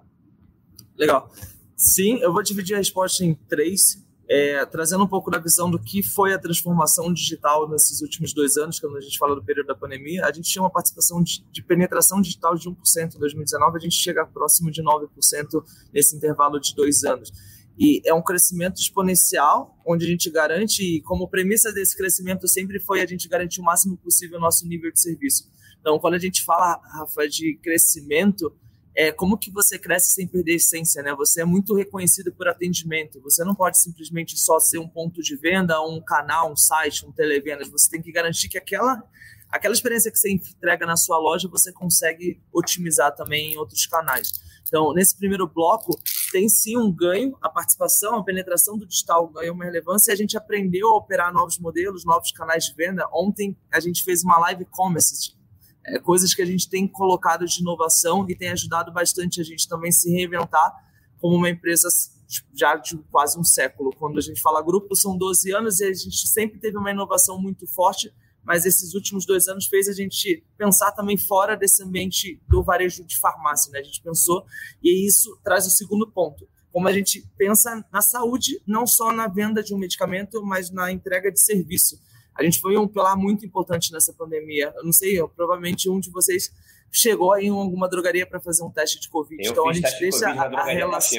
Legal. 0.96 1.28
Sim, 1.76 2.20
eu 2.22 2.32
vou 2.32 2.42
dividir 2.42 2.72
a 2.72 2.78
resposta 2.78 3.22
em 3.22 3.34
três 3.34 4.02
é, 4.28 4.64
trazendo 4.66 5.04
um 5.04 5.06
pouco 5.06 5.30
da 5.30 5.38
visão 5.38 5.70
do 5.70 5.78
que 5.78 6.02
foi 6.02 6.32
a 6.32 6.38
transformação 6.38 7.12
digital 7.12 7.68
nesses 7.68 8.00
últimos 8.00 8.32
dois 8.32 8.56
anos, 8.56 8.80
quando 8.80 8.96
a 8.96 9.00
gente 9.00 9.18
fala 9.18 9.34
do 9.34 9.44
período 9.44 9.66
da 9.66 9.74
pandemia, 9.74 10.24
a 10.24 10.32
gente 10.32 10.50
tinha 10.50 10.62
uma 10.62 10.70
participação 10.70 11.22
de, 11.22 11.44
de 11.50 11.62
penetração 11.62 12.20
digital 12.20 12.54
de 12.54 12.68
1% 12.68 13.14
em 13.14 13.18
2019, 13.18 13.76
a 13.76 13.80
gente 13.80 13.96
chega 13.96 14.24
próximo 14.26 14.70
de 14.70 14.82
9% 14.82 15.08
nesse 15.92 16.16
intervalo 16.16 16.58
de 16.58 16.74
dois 16.74 17.04
anos. 17.04 17.30
E 17.76 18.00
é 18.06 18.14
um 18.14 18.22
crescimento 18.22 18.80
exponencial, 18.80 19.76
onde 19.84 20.04
a 20.04 20.08
gente 20.08 20.30
garante, 20.30 20.82
e 20.82 21.02
como 21.02 21.28
premissa 21.28 21.72
desse 21.72 21.96
crescimento 21.96 22.46
sempre 22.46 22.78
foi 22.78 23.02
a 23.02 23.06
gente 23.06 23.28
garantir 23.28 23.60
o 23.60 23.64
máximo 23.64 23.96
possível 23.96 24.38
o 24.38 24.40
nosso 24.40 24.66
nível 24.66 24.92
de 24.92 25.00
serviço. 25.00 25.50
Então, 25.80 25.98
quando 25.98 26.14
a 26.14 26.18
gente 26.18 26.42
fala, 26.44 26.80
Rafa, 26.94 27.28
de 27.28 27.58
crescimento, 27.62 28.56
é, 28.96 29.10
como 29.10 29.36
que 29.36 29.50
você 29.50 29.78
cresce 29.78 30.12
sem 30.12 30.26
perder 30.26 30.52
a 30.52 30.56
essência, 30.56 31.02
né? 31.02 31.14
Você 31.16 31.42
é 31.42 31.44
muito 31.44 31.74
reconhecido 31.74 32.32
por 32.32 32.46
atendimento. 32.46 33.20
Você 33.22 33.42
não 33.44 33.54
pode 33.54 33.78
simplesmente 33.78 34.38
só 34.38 34.60
ser 34.60 34.78
um 34.78 34.88
ponto 34.88 35.20
de 35.20 35.36
venda, 35.36 35.80
um 35.82 36.00
canal, 36.00 36.52
um 36.52 36.56
site, 36.56 37.04
um 37.04 37.10
televendas. 37.10 37.68
Você 37.68 37.90
tem 37.90 38.00
que 38.00 38.12
garantir 38.12 38.48
que 38.48 38.58
aquela 38.58 39.02
aquela 39.50 39.74
experiência 39.74 40.10
que 40.10 40.18
você 40.18 40.32
entrega 40.32 40.84
na 40.84 40.96
sua 40.96 41.16
loja 41.16 41.48
você 41.48 41.72
consegue 41.72 42.42
otimizar 42.52 43.14
também 43.14 43.52
em 43.52 43.56
outros 43.56 43.86
canais. 43.86 44.32
Então, 44.66 44.92
nesse 44.92 45.16
primeiro 45.16 45.46
bloco, 45.46 45.96
tem 46.32 46.48
sim 46.48 46.76
um 46.76 46.90
ganho, 46.90 47.36
a 47.40 47.48
participação, 47.48 48.16
a 48.16 48.24
penetração 48.24 48.76
do 48.76 48.86
digital 48.86 49.28
ganhou 49.28 49.54
uma 49.54 49.64
relevância 49.64 50.10
e 50.10 50.14
a 50.14 50.16
gente 50.16 50.36
aprendeu 50.36 50.88
a 50.88 50.96
operar 50.96 51.32
novos 51.32 51.58
modelos, 51.58 52.04
novos 52.04 52.32
canais 52.32 52.64
de 52.64 52.74
venda. 52.74 53.08
Ontem 53.12 53.56
a 53.72 53.78
gente 53.78 54.02
fez 54.02 54.24
uma 54.24 54.38
live 54.38 54.64
commerce 54.64 55.36
é, 55.86 55.98
coisas 55.98 56.34
que 56.34 56.42
a 56.42 56.46
gente 56.46 56.68
tem 56.68 56.88
colocado 56.88 57.44
de 57.44 57.60
inovação 57.60 58.26
e 58.28 58.34
tem 58.34 58.50
ajudado 58.50 58.92
bastante 58.92 59.40
a 59.40 59.44
gente 59.44 59.68
também 59.68 59.92
se 59.92 60.10
reinventar 60.10 60.72
como 61.20 61.36
uma 61.36 61.50
empresa 61.50 61.88
já 62.54 62.76
de 62.76 62.96
quase 63.10 63.38
um 63.38 63.44
século. 63.44 63.94
Quando 63.96 64.18
a 64.18 64.20
gente 64.20 64.40
fala 64.40 64.62
grupo, 64.62 64.94
são 64.96 65.16
12 65.16 65.52
anos 65.52 65.80
e 65.80 65.84
a 65.84 65.92
gente 65.92 66.26
sempre 66.26 66.58
teve 66.58 66.76
uma 66.76 66.90
inovação 66.90 67.40
muito 67.40 67.66
forte, 67.66 68.12
mas 68.42 68.66
esses 68.66 68.94
últimos 68.94 69.24
dois 69.24 69.48
anos 69.48 69.66
fez 69.66 69.88
a 69.88 69.92
gente 69.92 70.44
pensar 70.56 70.92
também 70.92 71.16
fora 71.16 71.56
desse 71.56 71.82
ambiente 71.82 72.40
do 72.48 72.62
varejo 72.62 73.04
de 73.04 73.18
farmácia. 73.18 73.72
Né? 73.72 73.80
A 73.80 73.82
gente 73.82 74.02
pensou, 74.02 74.44
e 74.82 75.06
isso 75.06 75.38
traz 75.42 75.66
o 75.66 75.70
segundo 75.70 76.10
ponto. 76.10 76.46
Como 76.70 76.88
a 76.88 76.92
gente 76.92 77.24
pensa 77.38 77.84
na 77.92 78.00
saúde, 78.00 78.60
não 78.66 78.86
só 78.86 79.12
na 79.12 79.28
venda 79.28 79.62
de 79.62 79.72
um 79.74 79.78
medicamento, 79.78 80.44
mas 80.44 80.70
na 80.70 80.90
entrega 80.90 81.30
de 81.30 81.40
serviço. 81.40 81.98
A 82.34 82.42
gente 82.42 82.60
foi 82.60 82.76
um 82.76 82.88
pilar 82.88 83.16
muito 83.16 83.46
importante 83.46 83.92
nessa 83.92 84.12
pandemia. 84.12 84.72
Eu 84.76 84.84
não 84.84 84.92
sei, 84.92 85.18
eu, 85.18 85.28
provavelmente 85.28 85.88
um 85.88 86.00
de 86.00 86.10
vocês 86.10 86.52
chegou 86.90 87.32
aí 87.32 87.46
em 87.46 87.50
alguma 87.50 87.88
drogaria 87.88 88.26
para 88.26 88.40
fazer 88.40 88.62
um 88.62 88.70
teste 88.70 89.00
de 89.00 89.08
Covid. 89.08 89.44
Eu 89.44 89.52
então 89.52 89.68
a 89.68 89.72
gente 89.72 89.98
deixa 89.98 90.28
a, 90.28 90.32
a 90.32 90.64
relação. 90.64 91.18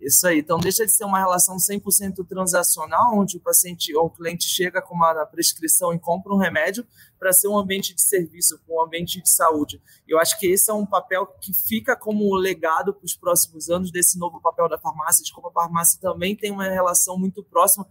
Isso 0.00 0.26
aí. 0.26 0.38
Então 0.38 0.58
deixa 0.58 0.86
de 0.86 0.92
ser 0.92 1.04
uma 1.04 1.18
relação 1.18 1.56
100% 1.56 2.26
transacional, 2.26 3.18
onde 3.18 3.36
o 3.36 3.40
paciente 3.40 3.94
ou 3.94 4.06
o 4.06 4.10
cliente 4.10 4.44
chega 4.44 4.80
com 4.80 4.94
uma 4.94 5.26
prescrição 5.26 5.92
e 5.92 5.98
compra 5.98 6.32
um 6.32 6.38
remédio, 6.38 6.86
para 7.18 7.32
ser 7.32 7.48
um 7.48 7.58
ambiente 7.58 7.94
de 7.94 8.00
serviço, 8.00 8.58
um 8.66 8.80
ambiente 8.80 9.20
de 9.20 9.28
saúde. 9.28 9.80
Eu 10.08 10.18
acho 10.18 10.38
que 10.38 10.46
esse 10.46 10.70
é 10.70 10.74
um 10.74 10.86
papel 10.86 11.26
que 11.26 11.52
fica 11.52 11.94
como 11.94 12.34
legado 12.34 12.94
para 12.94 13.04
os 13.04 13.14
próximos 13.14 13.68
anos 13.68 13.90
desse 13.90 14.18
novo 14.18 14.40
papel 14.40 14.68
da 14.70 14.78
farmácia, 14.78 15.22
de 15.22 15.32
como 15.32 15.48
a 15.48 15.52
farmácia 15.52 16.00
também 16.00 16.34
tem 16.34 16.50
uma 16.50 16.64
relação 16.64 17.18
muito 17.18 17.44
próxima 17.44 17.86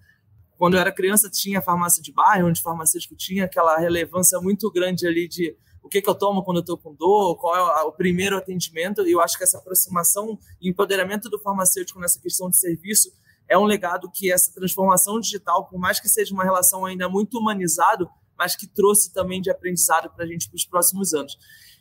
quando 0.60 0.74
eu 0.74 0.82
era 0.82 0.92
criança, 0.92 1.30
tinha 1.30 1.62
farmácia 1.62 2.04
de 2.04 2.12
bairro, 2.12 2.50
onde 2.50 2.60
o 2.60 2.64
farmacêutico 2.64 3.16
tinha 3.16 3.46
aquela 3.46 3.78
relevância 3.78 4.42
muito 4.42 4.70
grande 4.70 5.08
ali 5.08 5.26
de 5.26 5.56
o 5.82 5.88
que, 5.88 6.02
que 6.02 6.10
eu 6.10 6.14
tomo 6.14 6.44
quando 6.44 6.58
eu 6.58 6.62
estou 6.62 6.78
com 6.78 6.94
dor, 6.94 7.38
qual 7.38 7.56
é 7.56 7.84
o 7.84 7.94
primeiro 7.94 8.36
atendimento. 8.36 9.08
E 9.08 9.14
eu 9.14 9.22
acho 9.22 9.38
que 9.38 9.44
essa 9.46 9.58
aproximação 9.58 10.38
e 10.60 10.70
empoderamento 10.70 11.30
do 11.30 11.40
farmacêutico 11.40 11.98
nessa 12.02 12.20
questão 12.20 12.50
de 12.50 12.58
serviço 12.58 13.10
é 13.48 13.58
um 13.58 13.64
legado 13.64 14.12
que 14.14 14.30
essa 14.30 14.54
transformação 14.54 15.18
digital, 15.22 15.66
por 15.66 15.80
mais 15.80 15.98
que 15.98 16.10
seja 16.10 16.34
uma 16.34 16.44
relação 16.44 16.86
ainda 16.86 17.08
muito 17.08 17.38
humanizado, 17.38 18.10
mas 18.38 18.54
que 18.54 18.68
trouxe 18.68 19.14
também 19.14 19.42
de 19.42 19.50
aprendizado 19.50 20.10
para 20.10 20.26
a 20.26 20.28
gente 20.28 20.50
para 20.50 20.58
os 20.58 20.66
próximos 20.66 21.14
anos. 21.14 21.38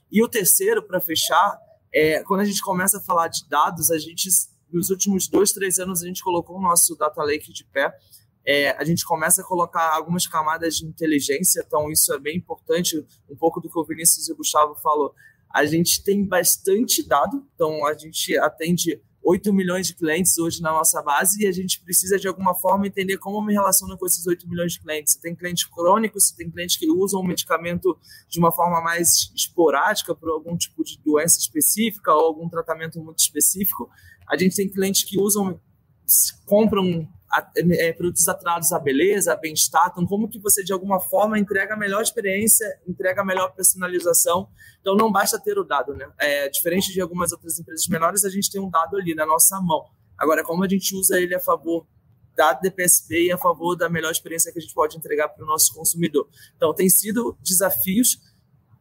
E 0.09 0.23
o 0.23 0.29
terceiro, 0.29 0.85
para 0.85 1.01
fechar, 1.01 1.59
é 1.93 2.23
quando 2.23 2.43
a 2.43 2.45
gente 2.45 2.63
começa 2.63 2.99
a 2.99 3.01
falar 3.01 3.27
de 3.27 3.45
dados, 3.49 3.91
a 3.91 3.99
gente, 3.99 4.29
nos 4.73 4.89
últimos 4.89 5.27
dois, 5.27 5.51
três 5.53 5.81
anos, 5.81 6.01
a 6.01 6.07
gente 6.07 6.23
colocou 6.23 6.57
o 6.57 6.63
nosso 6.63 6.95
Data 6.95 7.25
Lake 7.25 7.53
de 7.53 7.65
pé 7.65 7.93
é, 8.51 8.71
a 8.79 8.83
gente 8.83 9.05
começa 9.05 9.43
a 9.43 9.45
colocar 9.45 9.95
algumas 9.95 10.27
camadas 10.27 10.77
de 10.77 10.87
inteligência, 10.87 11.63
então 11.67 11.93
isso 11.93 12.15
é 12.15 12.19
bem 12.19 12.39
importante, 12.39 13.07
um 13.29 13.37
pouco 13.37 13.61
do 13.61 13.69
que 13.69 13.79
o 13.79 13.85
Vinícius 13.85 14.27
e 14.27 14.33
o 14.33 14.37
Gustavo 14.37 14.75
falou. 14.77 15.15
A 15.53 15.67
gente 15.67 16.03
tem 16.03 16.25
bastante 16.25 17.07
dado, 17.07 17.47
então 17.55 17.87
a 17.87 17.93
gente 17.93 18.39
atende 18.39 19.03
8 19.23 19.53
milhões 19.53 19.89
de 19.89 19.95
clientes 19.95 20.39
hoje 20.39 20.63
na 20.63 20.71
nossa 20.71 21.03
base 21.03 21.45
e 21.45 21.47
a 21.47 21.53
gente 21.53 21.83
precisa 21.83 22.19
de 22.19 22.27
alguma 22.27 22.55
forma 22.55 22.87
entender 22.87 23.19
como 23.19 23.45
me 23.45 23.53
relaciono 23.53 23.99
com 23.99 24.07
esses 24.07 24.27
8 24.27 24.49
milhões 24.49 24.73
de 24.73 24.81
clientes. 24.81 25.13
Você 25.13 25.21
tem 25.21 25.37
clientes 25.37 25.67
crônicos, 25.67 26.29
você 26.29 26.37
tem 26.37 26.51
clientes 26.51 26.79
que 26.79 26.91
usam 26.91 27.21
o 27.21 27.27
medicamento 27.27 27.99
de 28.31 28.39
uma 28.39 28.51
forma 28.51 28.81
mais 28.81 29.31
esporádica 29.37 30.15
por 30.15 30.31
algum 30.31 30.57
tipo 30.57 30.83
de 30.83 30.99
doença 31.05 31.39
específica 31.39 32.15
ou 32.15 32.25
algum 32.25 32.49
tratamento 32.49 32.99
muito 32.99 33.19
específico. 33.19 33.91
A 34.27 34.39
gente 34.39 34.57
tem 34.57 34.71
clientes 34.71 35.05
que 35.05 35.21
usam 35.21 35.61
compram 36.47 37.07
é, 37.57 37.93
produtos 37.93 38.27
atrelados 38.27 38.73
à 38.73 38.79
beleza, 38.79 39.33
à 39.33 39.37
bem-estar. 39.37 39.89
Então, 39.91 40.07
como 40.07 40.29
que 40.29 40.39
você, 40.39 40.65
de 40.65 40.73
alguma 40.73 40.99
forma, 40.99 41.39
entrega 41.39 41.75
a 41.75 41.77
melhor 41.77 42.03
experiência, 42.03 42.67
entrega 42.87 43.21
a 43.21 43.25
melhor 43.25 43.55
personalização. 43.55 44.49
Então, 44.81 44.97
não 44.97 45.13
basta 45.13 45.39
ter 45.39 45.59
o 45.59 45.65
dado, 45.65 45.95
né? 45.95 46.11
É, 46.19 46.49
diferente 46.49 46.93
de 46.93 47.01
algumas 47.01 47.33
outras 47.33 47.59
empresas 47.59 47.87
menores, 47.89 48.25
a 48.25 48.31
gente 48.31 48.51
tem 48.51 48.61
um 48.61 48.71
dado 48.71 48.97
ali 48.97 49.15
na 49.15 49.27
nossa 49.27 49.61
mão. 49.61 49.87
Agora, 50.17 50.43
como 50.43 50.65
a 50.65 50.69
gente 50.69 50.95
usa 50.97 51.21
ele 51.21 51.35
a 51.35 51.41
favor 51.41 51.87
da 52.35 52.53
DPSP 52.53 53.27
e 53.27 53.33
a 53.33 53.39
favor 53.39 53.77
da 53.77 53.89
melhor 53.89 54.11
experiência 54.11 54.53
que 54.53 54.59
a 54.59 54.63
gente 54.63 54.75
pode 54.75 54.97
entregar 54.97 55.29
para 55.29 55.45
o 55.45 55.47
nosso 55.47 55.75
consumidor. 55.75 56.29
Então, 56.57 56.73
tem 56.73 56.89
sido 56.89 57.37
desafios. 57.43 58.21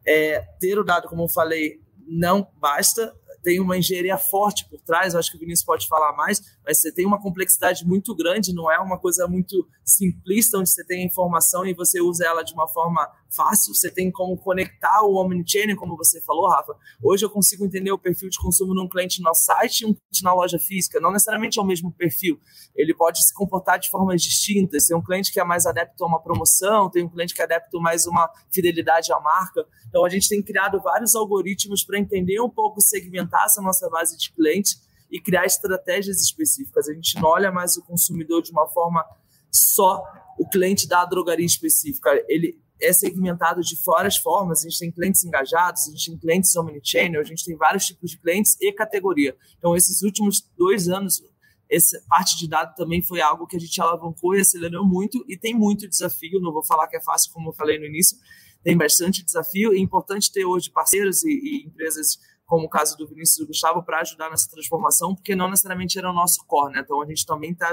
É, 0.06 0.40
ter 0.58 0.78
o 0.78 0.84
dado, 0.84 1.06
como 1.06 1.24
eu 1.24 1.28
falei, 1.28 1.82
não 2.06 2.48
basta 2.56 3.14
tem 3.42 3.60
uma 3.60 3.78
engenharia 3.78 4.18
forte 4.18 4.68
por 4.68 4.80
trás, 4.80 5.14
acho 5.14 5.30
que 5.30 5.36
o 5.36 5.40
Vinícius 5.40 5.64
pode 5.64 5.88
falar 5.88 6.12
mais, 6.12 6.57
mas 6.68 6.82
você 6.82 6.92
tem 6.92 7.06
uma 7.06 7.18
complexidade 7.18 7.86
muito 7.86 8.14
grande, 8.14 8.54
não 8.54 8.70
é 8.70 8.78
uma 8.78 8.98
coisa 8.98 9.26
muito 9.26 9.66
simplista, 9.82 10.58
onde 10.58 10.68
você 10.68 10.84
tem 10.84 11.00
a 11.02 11.06
informação 11.06 11.64
e 11.64 11.72
você 11.72 11.98
usa 11.98 12.26
ela 12.26 12.42
de 12.42 12.52
uma 12.52 12.68
forma 12.68 13.10
fácil, 13.34 13.74
você 13.74 13.90
tem 13.90 14.10
como 14.12 14.36
conectar 14.36 15.02
o 15.02 15.14
Omnichannel, 15.14 15.78
como 15.78 15.96
você 15.96 16.20
falou, 16.20 16.46
Rafa. 16.46 16.76
Hoje 17.02 17.24
eu 17.24 17.30
consigo 17.30 17.64
entender 17.64 17.90
o 17.90 17.98
perfil 17.98 18.28
de 18.28 18.38
consumo 18.38 18.74
de 18.74 18.80
um 18.82 18.88
cliente 18.88 19.22
no 19.22 19.34
site 19.34 19.80
e 19.80 19.86
um 19.86 19.94
cliente 19.94 20.22
na 20.22 20.34
loja 20.34 20.58
física. 20.58 21.00
Não 21.00 21.10
necessariamente 21.10 21.58
é 21.58 21.62
o 21.62 21.64
mesmo 21.64 21.90
perfil. 21.90 22.38
Ele 22.76 22.94
pode 22.94 23.26
se 23.26 23.32
comportar 23.32 23.78
de 23.78 23.88
formas 23.88 24.20
distintas. 24.20 24.88
Tem 24.88 24.96
um 24.96 25.02
cliente 25.02 25.32
que 25.32 25.40
é 25.40 25.44
mais 25.44 25.64
adepto 25.64 26.04
a 26.04 26.06
uma 26.06 26.22
promoção, 26.22 26.90
tem 26.90 27.02
um 27.02 27.08
cliente 27.08 27.34
que 27.34 27.40
é 27.40 27.44
adepto 27.44 27.80
mais 27.80 28.06
uma 28.06 28.30
fidelidade 28.52 29.10
à 29.10 29.18
marca. 29.20 29.66
Então 29.88 30.04
a 30.04 30.08
gente 30.10 30.28
tem 30.28 30.42
criado 30.42 30.78
vários 30.82 31.14
algoritmos 31.14 31.82
para 31.82 31.98
entender 31.98 32.42
um 32.42 32.50
pouco, 32.50 32.78
segmentar 32.78 33.46
essa 33.46 33.62
nossa 33.62 33.88
base 33.88 34.18
de 34.18 34.30
clientes 34.34 34.86
e 35.10 35.20
criar 35.20 35.44
estratégias 35.44 36.20
específicas. 36.20 36.88
A 36.88 36.94
gente 36.94 37.16
não 37.20 37.28
olha 37.28 37.50
mais 37.50 37.76
o 37.76 37.84
consumidor 37.84 38.42
de 38.42 38.50
uma 38.50 38.66
forma 38.68 39.04
só 39.50 40.02
o 40.38 40.48
cliente 40.48 40.86
da 40.86 41.04
drogaria 41.04 41.46
específica. 41.46 42.10
Ele 42.28 42.60
é 42.80 42.92
segmentado 42.92 43.60
de 43.60 43.76
várias 43.84 44.16
formas. 44.16 44.60
A 44.60 44.68
gente 44.68 44.78
tem 44.78 44.90
clientes 44.90 45.24
engajados, 45.24 45.88
a 45.88 45.90
gente 45.90 46.10
tem 46.10 46.18
clientes 46.18 46.54
omnichannel, 46.56 47.20
a 47.20 47.24
gente 47.24 47.44
tem 47.44 47.56
vários 47.56 47.86
tipos 47.86 48.10
de 48.10 48.18
clientes 48.18 48.56
e 48.60 48.72
categoria. 48.72 49.36
Então, 49.58 49.76
esses 49.76 50.02
últimos 50.02 50.48
dois 50.56 50.88
anos, 50.88 51.22
essa 51.70 52.00
parte 52.08 52.36
de 52.38 52.48
dado 52.48 52.74
também 52.74 53.02
foi 53.02 53.20
algo 53.20 53.46
que 53.46 53.56
a 53.56 53.60
gente 53.60 53.80
alavancou 53.80 54.34
e 54.34 54.40
acelerou 54.40 54.86
muito 54.86 55.24
e 55.28 55.36
tem 55.36 55.54
muito 55.54 55.88
desafio. 55.88 56.40
Não 56.40 56.52
vou 56.52 56.64
falar 56.64 56.86
que 56.86 56.96
é 56.96 57.00
fácil, 57.00 57.32
como 57.32 57.50
eu 57.50 57.54
falei 57.54 57.78
no 57.78 57.86
início, 57.86 58.16
tem 58.62 58.76
bastante 58.76 59.24
desafio. 59.24 59.72
É 59.72 59.78
importante 59.78 60.32
ter 60.32 60.44
hoje 60.44 60.70
parceiros 60.70 61.24
e, 61.24 61.30
e 61.30 61.66
empresas 61.66 62.18
como 62.48 62.64
o 62.64 62.68
caso 62.68 62.96
do 62.96 63.06
Vinícius 63.06 63.36
e 63.36 63.40
do 63.42 63.48
Gustavo, 63.48 63.84
para 63.84 64.00
ajudar 64.00 64.30
nessa 64.30 64.48
transformação, 64.50 65.14
porque 65.14 65.36
não 65.36 65.50
necessariamente 65.50 65.98
era 65.98 66.10
o 66.10 66.14
nosso 66.14 66.44
core, 66.46 66.72
né? 66.72 66.80
Então 66.82 67.00
a 67.02 67.06
gente 67.06 67.26
também 67.26 67.52
está 67.52 67.70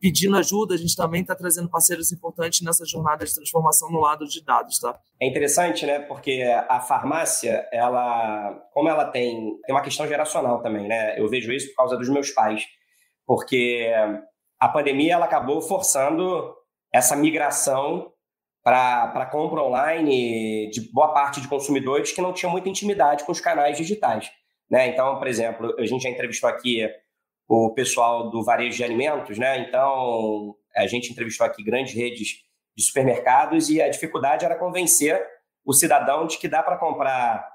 pedindo 0.00 0.36
ajuda, 0.36 0.74
a 0.74 0.78
gente 0.78 0.96
também 0.96 1.20
está 1.20 1.34
trazendo 1.34 1.68
parceiros 1.68 2.10
importantes 2.10 2.62
nessa 2.62 2.86
jornada 2.86 3.26
de 3.26 3.34
transformação 3.34 3.90
no 3.90 4.00
lado 4.00 4.26
de 4.26 4.42
dados, 4.42 4.78
tá? 4.78 4.98
É 5.20 5.28
interessante, 5.28 5.84
né? 5.84 5.98
Porque 5.98 6.42
a 6.68 6.80
farmácia, 6.80 7.68
ela, 7.70 8.54
como 8.72 8.88
ela 8.88 9.04
tem, 9.04 9.60
tem 9.66 9.74
uma 9.74 9.82
questão 9.82 10.08
geracional 10.08 10.62
também, 10.62 10.88
né? 10.88 11.20
Eu 11.20 11.28
vejo 11.28 11.52
isso 11.52 11.68
por 11.68 11.76
causa 11.76 11.96
dos 11.98 12.08
meus 12.08 12.30
pais, 12.30 12.64
porque 13.26 13.92
a 14.58 14.68
pandemia 14.68 15.14
ela 15.14 15.26
acabou 15.26 15.60
forçando 15.60 16.54
essa 16.92 17.14
migração 17.14 18.10
para 18.70 19.26
compra 19.26 19.62
online 19.62 20.70
de 20.70 20.92
boa 20.92 21.12
parte 21.14 21.40
de 21.40 21.48
consumidores 21.48 22.12
que 22.12 22.20
não 22.20 22.32
tinham 22.32 22.52
muita 22.52 22.68
intimidade 22.68 23.24
com 23.24 23.32
os 23.32 23.40
canais 23.40 23.76
digitais. 23.76 24.30
Né? 24.70 24.88
Então, 24.88 25.18
por 25.18 25.26
exemplo, 25.26 25.74
a 25.78 25.86
gente 25.86 26.02
já 26.02 26.10
entrevistou 26.10 26.48
aqui 26.48 26.86
o 27.48 27.72
pessoal 27.72 28.30
do 28.30 28.44
varejo 28.44 28.76
de 28.76 28.84
alimentos, 28.84 29.38
né? 29.38 29.60
Então, 29.60 30.54
a 30.76 30.86
gente 30.86 31.10
entrevistou 31.10 31.46
aqui 31.46 31.62
grandes 31.62 31.94
redes 31.94 32.44
de 32.76 32.84
supermercados 32.84 33.70
e 33.70 33.80
a 33.80 33.88
dificuldade 33.88 34.44
era 34.44 34.54
convencer 34.54 35.18
o 35.64 35.72
cidadão 35.72 36.26
de 36.26 36.36
que 36.36 36.46
dá 36.46 36.62
para 36.62 36.76
comprar 36.76 37.48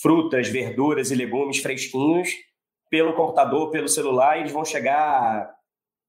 frutas, 0.00 0.48
verduras 0.48 1.10
e 1.10 1.16
legumes 1.16 1.58
fresquinhos 1.58 2.30
pelo 2.88 3.14
computador, 3.14 3.70
pelo 3.70 3.88
celular, 3.88 4.36
e 4.36 4.42
eles 4.42 4.52
vão 4.52 4.64
chegar 4.64 5.52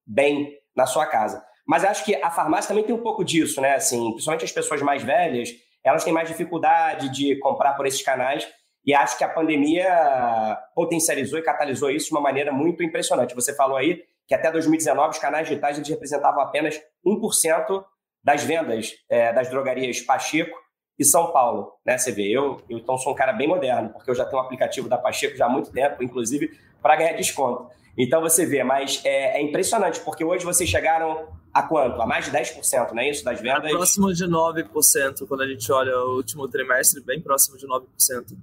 bem 0.06 0.56
na 0.76 0.86
sua 0.86 1.08
casa. 1.08 1.44
Mas 1.66 1.84
acho 1.84 2.04
que 2.04 2.16
a 2.16 2.30
farmácia 2.30 2.70
também 2.70 2.84
tem 2.84 2.94
um 2.94 3.02
pouco 3.02 3.24
disso, 3.24 3.62
né? 3.62 3.76
Assim, 3.76 4.12
principalmente 4.12 4.46
as 4.46 4.52
pessoas 4.52 4.82
mais 4.82 5.02
velhas, 5.02 5.50
elas 5.84 6.04
têm 6.04 6.14
mais 6.14 6.28
dificuldade 6.28 7.10
de 7.10 7.38
comprar 7.40 7.74
por 7.74 7.86
esses 7.86 8.02
canais 8.02 8.48
e 8.86 8.94
acho 8.94 9.18
que 9.18 9.24
a 9.24 9.30
pandemia 9.30 10.58
potencializou 10.76 11.40
e 11.40 11.42
catalisou 11.42 11.90
isso 11.90 12.08
de 12.08 12.12
uma 12.12 12.22
maneira 12.22 12.52
muito 12.52 12.84
impressionante. 12.84 13.34
Você 13.34 13.56
falou 13.56 13.78
aí 13.78 14.04
que 14.28 14.36
até 14.36 14.52
2019 14.52 15.10
os 15.10 15.20
canais 15.20 15.48
digitais 15.48 15.78
eles 15.78 15.90
representavam 15.90 16.42
apenas 16.42 16.80
1% 17.06 17.84
das 18.24 18.44
vendas 18.44 18.94
é, 19.10 19.34
das 19.34 19.50
drogarias 19.50 20.02
Pacheco 20.02 20.58
e 20.98 21.04
São 21.04 21.32
Paulo, 21.32 21.74
né? 21.86 21.98
Você 21.98 22.12
vê, 22.12 22.30
eu, 22.30 22.62
eu 22.70 22.78
então 22.78 22.98
sou 22.98 23.14
um 23.14 23.16
cara 23.16 23.34
bem 23.34 23.48
moderno, 23.48 23.90
porque 23.92 24.10
eu 24.10 24.16
já 24.16 24.26
tenho 24.26 24.42
um 24.42 24.46
aplicativo 24.46 24.88
da 24.88 24.98
Pacheco 24.98 25.36
já 25.36 25.46
há 25.46 25.50
muito 25.50 25.72
tempo, 25.72 26.04
inclusive 26.04 26.52
para 26.82 26.96
ganhar 26.96 27.14
desconto. 27.14 27.70
Então 27.98 28.22
você 28.22 28.46
vê, 28.46 28.64
mas 28.64 29.02
é, 29.04 29.40
é, 29.40 29.42
impressionante, 29.42 30.00
porque 30.00 30.24
hoje 30.24 30.44
vocês 30.44 30.70
chegaram 30.70 31.28
a 31.54 31.62
quanto? 31.62 32.02
A 32.02 32.08
mais 32.08 32.26
de 32.26 32.32
10%, 32.32 32.92
não 32.92 33.00
é 33.00 33.10
isso? 33.10 33.24
Das 33.24 33.40
vendas? 33.40 33.66
É 33.66 33.70
próximo 33.70 34.12
de 34.12 34.26
9%, 34.26 35.28
quando 35.28 35.42
a 35.42 35.48
gente 35.48 35.72
olha 35.72 35.96
o 35.98 36.16
último 36.16 36.48
trimestre, 36.48 37.02
bem 37.02 37.22
próximo 37.22 37.58
de 37.58 37.68
9%. 37.68 38.36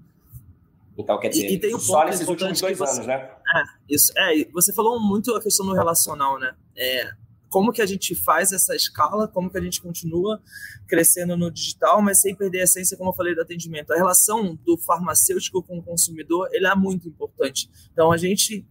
Então, 0.96 1.18
quer 1.18 1.30
dizer, 1.30 1.50
e, 1.50 1.54
e 1.54 1.58
tem 1.58 1.74
um 1.74 1.80
só 1.80 2.04
nesses 2.04 2.28
últimos 2.28 2.60
dois 2.60 2.78
você, 2.78 2.92
anos, 2.92 3.06
né? 3.06 3.14
É, 3.16 3.62
isso. 3.88 4.12
É, 4.16 4.44
você 4.52 4.72
falou 4.72 5.00
muito 5.00 5.34
a 5.34 5.42
questão 5.42 5.66
do 5.66 5.72
relacional, 5.72 6.38
né? 6.38 6.54
É, 6.76 7.10
como 7.48 7.72
que 7.72 7.82
a 7.82 7.86
gente 7.86 8.14
faz 8.14 8.52
essa 8.52 8.76
escala, 8.76 9.26
como 9.26 9.50
que 9.50 9.58
a 9.58 9.60
gente 9.60 9.82
continua 9.82 10.40
crescendo 10.86 11.36
no 11.36 11.50
digital, 11.50 12.00
mas 12.00 12.20
sem 12.20 12.34
perder 12.34 12.60
a 12.60 12.64
essência, 12.64 12.96
como 12.96 13.10
eu 13.10 13.14
falei, 13.14 13.34
do 13.34 13.40
atendimento. 13.40 13.92
A 13.92 13.96
relação 13.96 14.56
do 14.64 14.76
farmacêutico 14.78 15.62
com 15.62 15.78
o 15.78 15.82
consumidor, 15.82 16.48
ele 16.52 16.66
é 16.66 16.74
muito 16.76 17.08
importante. 17.08 17.68
Então, 17.92 18.12
a 18.12 18.16
gente 18.16 18.64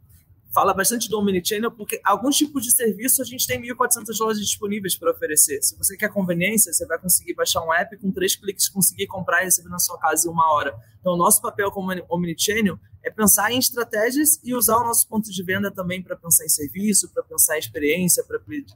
fala 0.51 0.73
bastante 0.73 1.07
do 1.09 1.19
Omnichannel, 1.19 1.71
porque 1.71 2.01
alguns 2.03 2.35
tipos 2.35 2.63
de 2.63 2.71
serviço 2.71 3.21
a 3.21 3.25
gente 3.25 3.45
tem 3.45 3.61
1.400 3.61 4.19
lojas 4.19 4.41
disponíveis 4.41 4.95
para 4.95 5.11
oferecer. 5.11 5.61
Se 5.61 5.77
você 5.77 5.95
quer 5.95 6.09
conveniência, 6.09 6.73
você 6.73 6.85
vai 6.85 6.97
conseguir 6.99 7.35
baixar 7.35 7.63
um 7.63 7.71
app 7.71 7.95
com 7.97 8.11
três 8.11 8.35
cliques, 8.35 8.67
conseguir 8.67 9.07
comprar 9.07 9.41
e 9.41 9.45
receber 9.45 9.69
na 9.69 9.79
sua 9.79 9.97
casa 9.99 10.27
em 10.27 10.31
uma 10.31 10.51
hora. 10.53 10.75
Então, 10.99 11.13
o 11.13 11.17
nosso 11.17 11.41
papel 11.41 11.71
como 11.71 11.91
Omnichannel 12.09 12.79
é 13.03 13.11
pensar 13.11 13.51
em 13.51 13.59
estratégias 13.59 14.39
e 14.43 14.53
usar 14.55 14.77
o 14.77 14.83
nosso 14.83 15.07
ponto 15.07 15.31
de 15.31 15.43
venda 15.43 15.71
também 15.71 16.01
para 16.01 16.15
pensar 16.15 16.45
em 16.45 16.49
serviço, 16.49 17.09
para 17.13 17.23
pensar 17.23 17.55
em 17.55 17.59
experiência, 17.59 18.23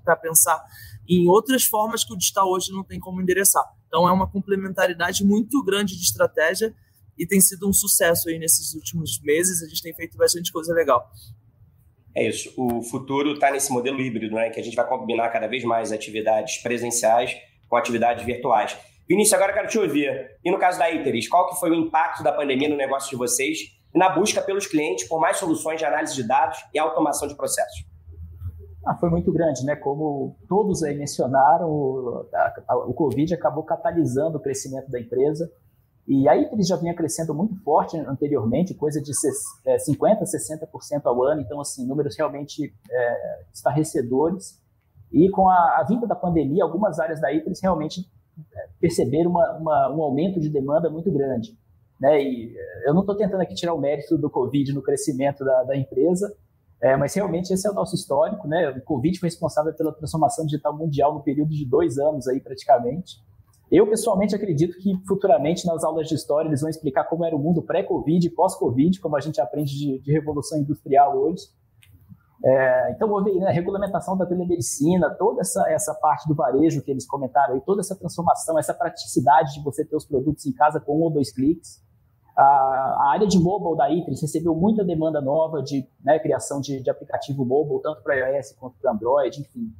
para 0.03 0.15
pensar 0.15 0.63
em 1.07 1.27
outras 1.27 1.65
formas 1.65 2.05
que 2.05 2.13
o 2.13 2.17
digital 2.17 2.49
hoje 2.49 2.71
não 2.71 2.83
tem 2.83 2.99
como 2.99 3.21
endereçar. 3.21 3.65
Então, 3.87 4.07
é 4.07 4.11
uma 4.11 4.29
complementaridade 4.29 5.25
muito 5.25 5.61
grande 5.63 5.97
de 5.97 6.03
estratégia 6.03 6.73
e 7.17 7.27
tem 7.27 7.41
sido 7.41 7.67
um 7.67 7.73
sucesso 7.73 8.29
aí 8.29 8.39
nesses 8.39 8.73
últimos 8.73 9.19
meses. 9.21 9.61
A 9.61 9.67
gente 9.67 9.81
tem 9.81 9.93
feito 9.93 10.17
bastante 10.17 10.51
coisa 10.51 10.73
legal. 10.73 11.11
É 12.15 12.27
isso. 12.27 12.53
O 12.57 12.81
futuro 12.83 13.33
está 13.33 13.49
nesse 13.51 13.71
modelo 13.71 13.99
híbrido, 13.99 14.35
né? 14.35 14.49
Que 14.49 14.59
a 14.59 14.63
gente 14.63 14.75
vai 14.75 14.87
combinar 14.87 15.29
cada 15.29 15.47
vez 15.47 15.63
mais 15.63 15.91
atividades 15.91 16.57
presenciais 16.57 17.35
com 17.67 17.75
atividades 17.75 18.23
virtuais. 18.23 18.77
Vinícius, 19.09 19.33
agora 19.33 19.51
eu 19.51 19.55
quero 19.55 19.67
te 19.67 19.79
ouvir. 19.79 20.37
E 20.43 20.51
no 20.51 20.59
caso 20.59 20.77
da 20.77 20.89
Iteris, 20.91 21.27
qual 21.27 21.47
que 21.49 21.59
foi 21.59 21.71
o 21.71 21.75
impacto 21.75 22.23
da 22.23 22.31
pandemia 22.31 22.69
no 22.69 22.77
negócio 22.77 23.09
de 23.09 23.15
vocês 23.15 23.59
e 23.93 23.97
na 23.97 24.09
busca 24.09 24.41
pelos 24.41 24.67
clientes 24.67 25.07
por 25.07 25.19
mais 25.19 25.37
soluções 25.37 25.79
de 25.79 25.85
análise 25.85 26.15
de 26.15 26.27
dados 26.27 26.57
e 26.73 26.79
automação 26.79 27.27
de 27.27 27.35
processos? 27.35 27.85
Ah, 28.85 28.95
foi 28.95 29.09
muito 29.09 29.31
grande, 29.31 29.65
né? 29.65 29.75
Como 29.75 30.37
todos 30.47 30.83
aí 30.83 30.95
mencionaram, 30.95 31.69
o, 31.69 32.27
a, 32.33 32.53
a, 32.67 32.77
o 32.77 32.93
Covid 32.93 33.33
acabou 33.33 33.63
catalisando 33.63 34.37
o 34.37 34.41
crescimento 34.41 34.89
da 34.91 34.99
empresa. 34.99 35.49
E 36.07 36.27
aí 36.27 36.49
eles 36.51 36.67
já 36.67 36.75
vinha 36.75 36.93
crescendo 36.93 37.33
muito 37.33 37.55
forte 37.63 37.97
anteriormente, 37.97 38.73
coisa 38.73 39.01
de 39.01 39.11
50%, 39.11 40.21
60% 40.23 40.67
é, 40.91 41.07
ao 41.07 41.23
ano, 41.23 41.41
então, 41.41 41.61
assim, 41.61 41.85
números 41.87 42.17
realmente 42.17 42.73
é, 42.91 43.41
estarrecedores. 43.53 44.59
E 45.11 45.29
com 45.29 45.47
a, 45.47 45.79
a, 45.79 45.85
vinda 45.87 46.05
da 46.05 46.15
pandemia, 46.15 46.63
algumas 46.63 46.99
áreas 46.99 47.21
da 47.21 47.31
ITRIS 47.31 47.61
realmente 47.61 48.05
é, 48.53 48.67
perceberam 48.81 49.31
uma, 49.31 49.53
uma, 49.53 49.95
um 49.95 50.01
aumento 50.01 50.41
de 50.41 50.49
demanda 50.49 50.89
muito 50.89 51.09
grande. 51.11 51.57
Né? 52.01 52.21
E 52.21 52.53
é, 52.57 52.89
eu 52.89 52.93
não 52.93 53.01
estou 53.01 53.15
tentando 53.15 53.41
aqui 53.41 53.55
tirar 53.55 53.73
o 53.73 53.79
mérito 53.79 54.17
do 54.17 54.29
Covid 54.29 54.73
no 54.73 54.81
crescimento 54.81 55.45
da, 55.45 55.63
da 55.63 55.77
empresa, 55.77 56.35
é, 56.81 56.97
mas 56.97 57.13
realmente 57.13 57.53
esse 57.53 57.65
é 57.65 57.71
o 57.71 57.73
nosso 57.73 57.95
histórico. 57.95 58.45
Né? 58.45 58.69
O 58.71 58.81
Covid 58.81 59.17
foi 59.17 59.29
responsável 59.29 59.73
pela 59.73 59.93
transformação 59.93 60.45
digital 60.45 60.75
mundial 60.75 61.13
no 61.13 61.23
período 61.23 61.51
de 61.51 61.65
dois 61.65 61.97
anos, 61.97 62.27
aí, 62.27 62.41
praticamente. 62.41 63.21
Eu, 63.73 63.87
pessoalmente, 63.87 64.35
acredito 64.35 64.77
que 64.77 64.93
futuramente 65.07 65.65
nas 65.65 65.83
aulas 65.83 66.07
de 66.07 66.13
história 66.13 66.47
eles 66.47 66.61
vão 66.61 66.69
explicar 66.69 67.05
como 67.05 67.25
era 67.25 67.35
o 67.35 67.39
mundo 67.39 67.59
pré-Covid 67.59 68.27
e 68.27 68.29
pós-Covid, 68.29 68.99
como 68.99 69.17
a 69.17 69.19
gente 69.19 69.41
aprende 69.41 69.75
de, 69.75 69.99
de 69.99 70.11
revolução 70.11 70.59
industrial 70.59 71.17
hoje. 71.17 71.47
É, 72.45 72.91
então, 72.91 73.07
vou 73.07 73.23
ver, 73.23 73.33
né, 73.39 73.49
regulamentação 73.49 74.15
da 74.15 74.27
telemedicina, 74.27 75.09
toda 75.17 75.41
essa, 75.41 75.67
essa 75.71 75.95
parte 75.95 76.27
do 76.27 76.35
varejo 76.35 76.83
que 76.83 76.91
eles 76.91 77.07
comentaram, 77.07 77.57
e 77.57 77.61
toda 77.61 77.81
essa 77.81 77.95
transformação, 77.95 78.59
essa 78.59 78.75
praticidade 78.75 79.55
de 79.55 79.63
você 79.63 79.83
ter 79.83 79.95
os 79.95 80.05
produtos 80.05 80.45
em 80.45 80.53
casa 80.53 80.79
com 80.79 80.99
um 80.99 81.05
ou 81.05 81.09
dois 81.09 81.33
cliques. 81.33 81.81
A, 82.37 82.43
a 82.43 83.11
área 83.13 83.25
de 83.25 83.39
mobile 83.39 83.75
da 83.75 83.89
ITRIS 83.89 84.21
recebeu 84.21 84.53
muita 84.53 84.83
demanda 84.83 85.19
nova 85.19 85.63
de 85.63 85.89
né, 86.05 86.19
criação 86.19 86.61
de, 86.61 86.79
de 86.79 86.91
aplicativo 86.91 87.43
mobile, 87.43 87.81
tanto 87.81 88.03
para 88.03 88.17
iOS 88.17 88.51
quanto 88.51 88.77
para 88.79 88.91
Android, 88.91 89.41
enfim. 89.41 89.73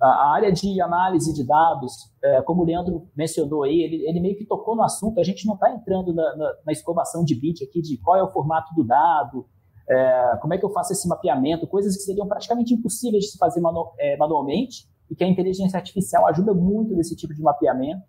A 0.00 0.32
área 0.32 0.52
de 0.52 0.80
análise 0.80 1.34
de 1.34 1.44
dados, 1.44 1.92
é, 2.22 2.40
como 2.42 2.62
o 2.62 2.64
Leandro 2.64 3.08
mencionou 3.16 3.64
aí, 3.64 3.82
ele, 3.82 4.08
ele, 4.08 4.20
meio 4.20 4.36
que 4.36 4.44
tocou 4.44 4.76
no 4.76 4.82
assunto, 4.82 5.18
a 5.18 5.24
gente 5.24 5.44
não 5.44 5.54
está 5.54 5.72
entrando 5.72 6.14
na, 6.14 6.36
na, 6.36 6.54
na, 6.66 6.72
escovação 6.72 7.24
de 7.24 7.34
bit 7.34 7.64
aqui, 7.64 7.82
de 7.82 7.96
qual 7.98 8.16
é 8.16 8.22
o 8.22 8.30
formato 8.30 8.72
do 8.76 8.84
dado, 8.84 9.44
é, 9.88 10.38
como 10.40 10.54
é 10.54 10.58
que 10.58 10.64
eu 10.64 10.70
faço 10.70 10.92
esse 10.92 11.08
mapeamento, 11.08 11.66
coisas 11.66 11.96
que 11.96 12.02
seriam 12.02 12.28
praticamente 12.28 12.74
impossíveis 12.74 13.24
de 13.24 13.30
se 13.32 13.38
fazer 13.38 13.60
manu, 13.60 13.90
é, 13.98 14.16
manualmente, 14.16 14.88
e 15.10 15.16
que 15.16 15.24
a 15.24 15.26
inteligência 15.26 15.76
artificial 15.76 16.28
ajuda 16.28 16.54
muito 16.54 16.94
nesse 16.94 17.16
tipo 17.16 17.34
de 17.34 17.42
mapeamento. 17.42 18.02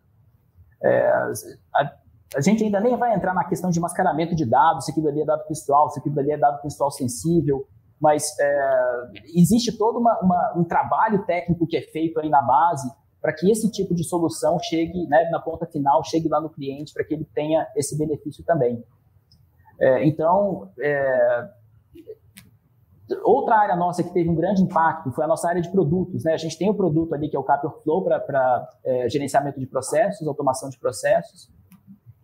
É, 0.84 1.08
a, 1.74 1.94
a, 2.36 2.42
gente 2.42 2.64
ainda 2.64 2.80
nem 2.80 2.96
vai 2.98 3.16
entrar 3.16 3.34
na 3.34 3.46
questão 3.46 3.70
de 3.72 3.80
mascaramento 3.80 4.36
de 4.36 4.46
dados, 4.46 4.86
se 4.86 4.92
aquilo 4.92 5.08
ali 5.08 5.22
é 5.22 5.26
dado 5.26 5.48
pessoal, 5.48 5.90
se 5.90 6.00
aquilo 6.00 6.20
ali 6.20 6.32
é 6.32 6.38
dado 6.38 6.62
pessoal 6.62 6.92
sensível, 6.92 7.66
mas 8.00 8.38
é, 8.40 9.12
existe 9.36 9.78
todo 9.78 10.00
uma, 10.00 10.18
uma, 10.20 10.54
um 10.58 10.64
trabalho 10.64 11.26
técnico 11.26 11.68
que 11.68 11.78
é 11.78 11.82
feito 11.82 12.20
aí 12.20 12.30
na 12.30 12.42
base 12.42 12.90
para 13.22 13.34
que 13.34 13.52
esse 13.52 13.70
tipo 13.70 13.94
de 13.94 14.04
solução 14.04 14.58
chegue 14.60 15.06
né, 15.08 15.30
na 15.30 15.40
ponta 15.40 15.66
final, 15.66 16.04
chegue 16.04 16.30
lá 16.30 16.40
no 16.40 16.50
cliente, 16.50 16.94
para 16.94 17.04
que 17.04 17.14
ele 17.14 17.26
tenha 17.26 17.68
esse 17.76 17.98
benefício 17.98 18.44
também. 18.46 18.82
É, 19.80 20.06
então, 20.08 20.72
é, 20.80 21.50
outra 23.24 23.58
área 23.58 23.76
nossa 23.76 24.04
que 24.04 24.14
teve 24.14 24.30
um 24.30 24.36
grande 24.36 24.62
impacto 24.62 25.12
foi 25.12 25.26
a 25.26 25.28
nossa 25.28 25.50
área 25.50 25.62
de 25.62 25.70
produtos. 25.70 26.24
Né? 26.24 26.34
A 26.34 26.38
gente 26.38 26.58
tem 26.58 26.70
o 26.70 26.74
um 26.74 26.78
produto 26.78 27.14
ali 27.14 27.30
que 27.30 27.36
é 27.36 27.40
o 27.40 27.44
Capture 27.44 27.74
Flow 27.84 28.04
para 28.04 28.70
é, 28.84 29.10
gerenciamento 29.10 29.60
de 29.60 29.68
processos, 29.68 30.26
automação 30.28 30.70
de 30.70 30.80
processos. 30.80 31.50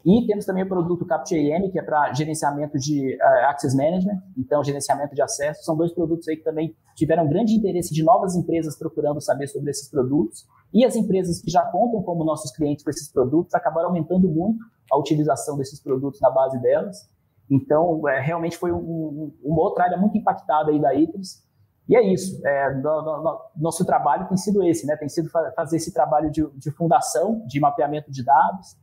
E 0.05 0.27
temos 0.27 0.45
também 0.45 0.63
o 0.63 0.67
produto 0.67 1.03
CaptchaIM, 1.03 1.71
que 1.71 1.79
é 1.79 1.81
para 1.81 2.13
gerenciamento 2.13 2.77
de 2.77 3.15
uh, 3.15 3.49
Access 3.49 3.75
Management, 3.75 4.21
então 4.37 4.63
gerenciamento 4.63 5.15
de 5.15 5.21
acesso. 5.21 5.63
São 5.63 5.75
dois 5.75 5.91
produtos 5.91 6.27
aí 6.27 6.37
que 6.37 6.43
também 6.43 6.75
tiveram 6.95 7.27
grande 7.27 7.55
interesse 7.55 7.91
de 7.91 8.03
novas 8.03 8.35
empresas 8.35 8.77
procurando 8.77 9.19
saber 9.19 9.47
sobre 9.47 9.71
esses 9.71 9.89
produtos. 9.89 10.45
E 10.71 10.85
as 10.85 10.95
empresas 10.95 11.41
que 11.41 11.49
já 11.49 11.63
contam 11.71 12.03
como 12.03 12.23
nossos 12.23 12.51
clientes 12.51 12.83
com 12.83 12.91
esses 12.91 13.11
produtos 13.11 13.55
acabaram 13.55 13.87
aumentando 13.87 14.29
muito 14.29 14.63
a 14.91 14.97
utilização 14.97 15.57
desses 15.57 15.81
produtos 15.81 16.21
na 16.21 16.29
base 16.29 16.61
delas. 16.61 17.09
Então, 17.49 18.07
é, 18.07 18.19
realmente 18.19 18.57
foi 18.57 18.71
um, 18.71 19.33
uma 19.43 19.61
outra 19.61 19.85
área 19.85 19.97
muito 19.97 20.15
impactada 20.15 20.69
aí 20.69 20.79
da 20.79 20.93
ITRIS. 20.93 21.43
E 21.89 21.95
é 21.95 22.13
isso. 22.13 22.45
É, 22.45 22.75
no, 22.75 23.01
no, 23.01 23.39
nosso 23.57 23.83
trabalho 23.83 24.27
tem 24.27 24.37
sido 24.37 24.63
esse, 24.63 24.85
né? 24.85 24.95
Tem 24.97 25.09
sido 25.09 25.29
fazer 25.29 25.77
esse 25.77 25.91
trabalho 25.91 26.29
de, 26.29 26.47
de 26.55 26.69
fundação, 26.69 27.43
de 27.47 27.59
mapeamento 27.59 28.11
de 28.11 28.23
dados, 28.23 28.75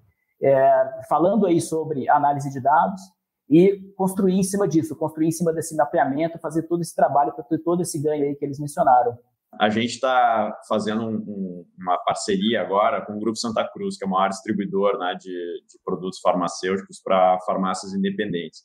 é, 0.42 1.00
falando 1.08 1.46
aí 1.46 1.60
sobre 1.60 2.08
análise 2.08 2.50
de 2.50 2.60
dados 2.60 3.00
e 3.48 3.92
construir 3.96 4.34
em 4.34 4.42
cima 4.42 4.66
disso, 4.66 4.96
construir 4.96 5.28
em 5.28 5.32
cima 5.32 5.52
desse 5.52 5.76
mapeamento, 5.76 6.38
fazer 6.38 6.62
todo 6.64 6.80
esse 6.80 6.94
trabalho 6.94 7.32
para 7.32 7.44
ter 7.44 7.58
todo 7.58 7.82
esse 7.82 8.00
ganho 8.02 8.24
aí 8.24 8.34
que 8.34 8.44
eles 8.44 8.58
mencionaram. 8.58 9.16
A 9.60 9.68
gente 9.68 9.90
está 9.90 10.58
fazendo 10.66 11.02
um, 11.02 11.16
um, 11.16 11.66
uma 11.78 11.98
parceria 11.98 12.62
agora 12.62 13.04
com 13.04 13.14
o 13.14 13.20
Grupo 13.20 13.36
Santa 13.36 13.68
Cruz, 13.70 13.98
que 13.98 14.04
é 14.04 14.06
o 14.06 14.10
maior 14.10 14.28
distribuidor 14.28 14.98
né, 14.98 15.14
de, 15.20 15.28
de 15.28 15.78
produtos 15.84 16.20
farmacêuticos 16.20 17.00
para 17.04 17.38
farmácias 17.40 17.92
independentes. 17.92 18.62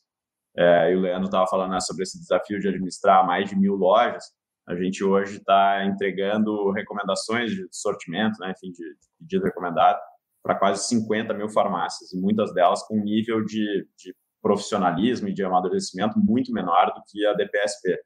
É, 0.58 0.92
e 0.92 0.96
o 0.96 1.02
Leandro 1.02 1.26
estava 1.26 1.46
falando 1.48 1.72
né, 1.72 1.80
sobre 1.82 2.04
esse 2.04 2.18
desafio 2.18 2.60
de 2.60 2.70
administrar 2.70 3.28
mais 3.28 3.50
de 3.50 3.56
mil 3.58 3.76
lojas. 3.76 4.24
A 4.66 4.76
gente 4.76 5.04
hoje 5.04 5.38
está 5.38 5.86
entregando 5.86 6.72
recomendações 6.72 7.52
de 7.52 7.68
sortimento, 7.70 8.40
né, 8.40 8.54
enfim, 8.56 8.72
de, 8.72 8.84
pedido 9.20 9.44
recomendado 9.44 10.00
para 10.48 10.58
quase 10.58 10.88
50 10.88 11.34
mil 11.34 11.50
farmácias, 11.50 12.14
e 12.14 12.18
muitas 12.18 12.54
delas 12.54 12.82
com 12.88 12.98
um 12.98 13.04
nível 13.04 13.44
de, 13.44 13.86
de 13.98 14.16
profissionalismo 14.42 15.28
e 15.28 15.34
de 15.34 15.44
amadurecimento 15.44 16.18
muito 16.18 16.54
menor 16.54 16.94
do 16.94 17.02
que 17.06 17.26
a 17.26 17.34
DPSP. 17.34 18.00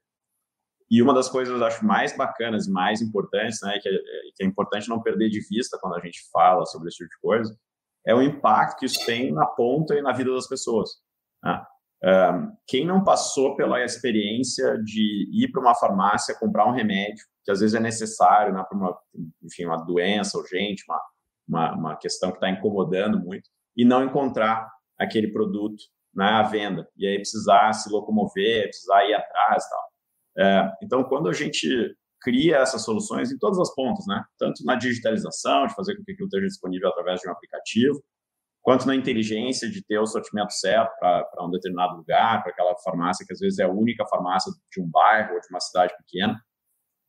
E 0.90 1.00
uma 1.00 1.14
das 1.14 1.28
coisas, 1.28 1.62
acho, 1.62 1.86
mais 1.86 2.16
bacanas, 2.16 2.66
mais 2.66 3.00
importantes, 3.00 3.60
né, 3.62 3.78
que 3.80 3.88
é, 3.88 3.92
que 4.34 4.42
é 4.42 4.46
importante 4.46 4.88
não 4.88 5.00
perder 5.00 5.30
de 5.30 5.40
vista 5.48 5.78
quando 5.80 5.94
a 5.94 6.00
gente 6.00 6.18
fala 6.32 6.66
sobre 6.66 6.88
esse 6.88 6.98
tipo 6.98 7.10
de 7.10 7.20
coisa, 7.20 7.56
é 8.04 8.12
o 8.12 8.20
impacto 8.20 8.80
que 8.80 8.86
isso 8.86 9.06
tem 9.06 9.32
na 9.32 9.46
ponta 9.46 9.94
e 9.94 10.02
na 10.02 10.12
vida 10.12 10.34
das 10.34 10.48
pessoas. 10.48 10.90
Né? 11.44 11.64
Um, 12.04 12.56
quem 12.66 12.84
não 12.84 13.04
passou 13.04 13.54
pela 13.54 13.84
experiência 13.84 14.76
de 14.82 15.30
ir 15.32 15.52
para 15.52 15.60
uma 15.60 15.74
farmácia 15.76 16.36
comprar 16.38 16.66
um 16.66 16.74
remédio, 16.74 17.24
que 17.44 17.52
às 17.52 17.60
vezes 17.60 17.76
é 17.76 17.80
necessário 17.80 18.52
né, 18.52 18.64
para 18.68 18.76
uma, 18.76 18.98
enfim, 19.44 19.64
uma 19.66 19.76
doença 19.84 20.36
urgente, 20.36 20.84
uma, 20.88 21.00
uma, 21.48 21.74
uma 21.74 21.96
questão 21.96 22.30
que 22.30 22.36
está 22.36 22.50
incomodando 22.50 23.18
muito, 23.18 23.48
e 23.76 23.84
não 23.84 24.04
encontrar 24.04 24.68
aquele 24.98 25.32
produto 25.32 25.82
na 26.14 26.42
venda, 26.42 26.86
e 26.96 27.06
aí 27.06 27.16
precisar 27.16 27.72
se 27.72 27.90
locomover, 27.90 28.64
precisar 28.64 29.04
ir 29.06 29.14
atrás 29.14 29.64
tal. 29.68 29.92
É, 30.38 30.72
então, 30.82 31.04
quando 31.04 31.28
a 31.28 31.32
gente 31.32 31.96
cria 32.22 32.58
essas 32.58 32.84
soluções 32.84 33.32
em 33.32 33.38
todas 33.38 33.58
as 33.58 33.74
pontas, 33.74 34.04
né? 34.06 34.22
Tanto 34.38 34.64
na 34.64 34.76
digitalização, 34.76 35.66
de 35.66 35.74
fazer 35.74 35.96
com 35.96 36.04
que 36.04 36.12
aquilo 36.12 36.26
esteja 36.26 36.46
disponível 36.46 36.88
através 36.88 37.20
de 37.20 37.28
um 37.28 37.32
aplicativo, 37.32 38.02
quanto 38.62 38.86
na 38.86 38.94
inteligência 38.94 39.68
de 39.68 39.84
ter 39.84 39.98
o 39.98 40.06
sortimento 40.06 40.52
certo 40.52 40.92
para 40.98 41.44
um 41.44 41.50
determinado 41.50 41.96
lugar, 41.96 42.42
para 42.42 42.52
aquela 42.52 42.76
farmácia 42.84 43.26
que 43.26 43.32
às 43.32 43.40
vezes 43.40 43.58
é 43.58 43.64
a 43.64 43.68
única 43.68 44.06
farmácia 44.06 44.52
de 44.70 44.80
um 44.80 44.88
bairro 44.88 45.34
ou 45.34 45.40
de 45.40 45.48
uma 45.50 45.60
cidade 45.60 45.92
pequena. 45.96 46.40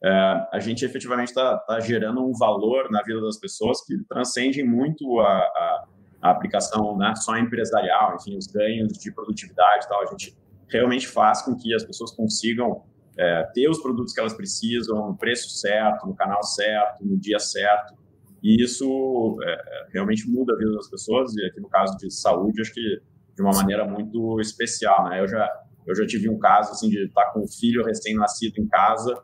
É, 0.04 0.48
a 0.52 0.60
gente 0.60 0.84
efetivamente 0.84 1.30
está 1.30 1.58
tá 1.60 1.80
gerando 1.80 2.22
um 2.26 2.34
valor 2.34 2.92
na 2.92 3.02
vida 3.04 3.22
das 3.22 3.38
pessoas 3.38 3.82
que 3.86 3.98
transcende 4.10 4.62
muito 4.62 5.20
a, 5.22 5.30
a, 5.30 5.86
a 6.24 6.32
aplicação 6.32 6.98
né, 6.98 7.14
só 7.16 7.38
empresarial, 7.38 8.16
enfim, 8.16 8.38
os 8.38 8.48
ganhos 8.48 8.98
de 8.98 9.14
produtividade 9.14 9.86
e 9.86 9.88
tal. 9.88 10.02
A 10.02 10.06
gente 10.08 10.36
realmente 10.70 11.08
faz 11.08 11.42
com 11.42 11.56
que 11.56 11.74
as 11.74 11.86
pessoas 11.86 12.12
consigam 12.12 12.84
é, 13.18 13.44
ter 13.54 13.70
os 13.70 13.82
produtos 13.82 14.14
que 14.14 14.20
elas 14.20 14.34
precisam, 14.34 15.08
no 15.08 15.18
preço 15.18 15.50
certo, 15.50 16.06
no 16.06 16.16
canal 16.16 16.44
certo, 16.44 17.06
no 17.06 17.18
dia 17.18 17.40
certo. 17.40 17.94
E 18.42 18.62
isso 18.62 19.38
é, 19.42 19.88
realmente 19.94 20.30
muda 20.30 20.54
a 20.54 20.58
vida 20.58 20.74
das 20.74 20.90
pessoas, 20.90 21.34
e 21.36 21.46
aqui 21.46 21.62
no 21.62 21.70
caso 21.70 21.98
de 21.98 22.12
saúde, 22.12 22.60
acho 22.62 22.74
que 22.74 23.02
de 23.36 23.42
uma 23.42 23.54
maneira 23.54 23.86
muito 23.86 24.40
especial. 24.42 25.10
Né? 25.10 25.22
Eu, 25.22 25.28
já, 25.30 25.50
eu 25.88 25.96
já 25.96 26.06
tive 26.06 26.30
um 26.30 26.38
caso 26.38 26.72
assim, 26.72 26.90
de 26.90 27.06
estar 27.06 27.32
com 27.32 27.42
um 27.42 27.48
filho 27.48 27.86
recém-nascido 27.86 28.60
em 28.60 28.68
casa, 28.68 29.18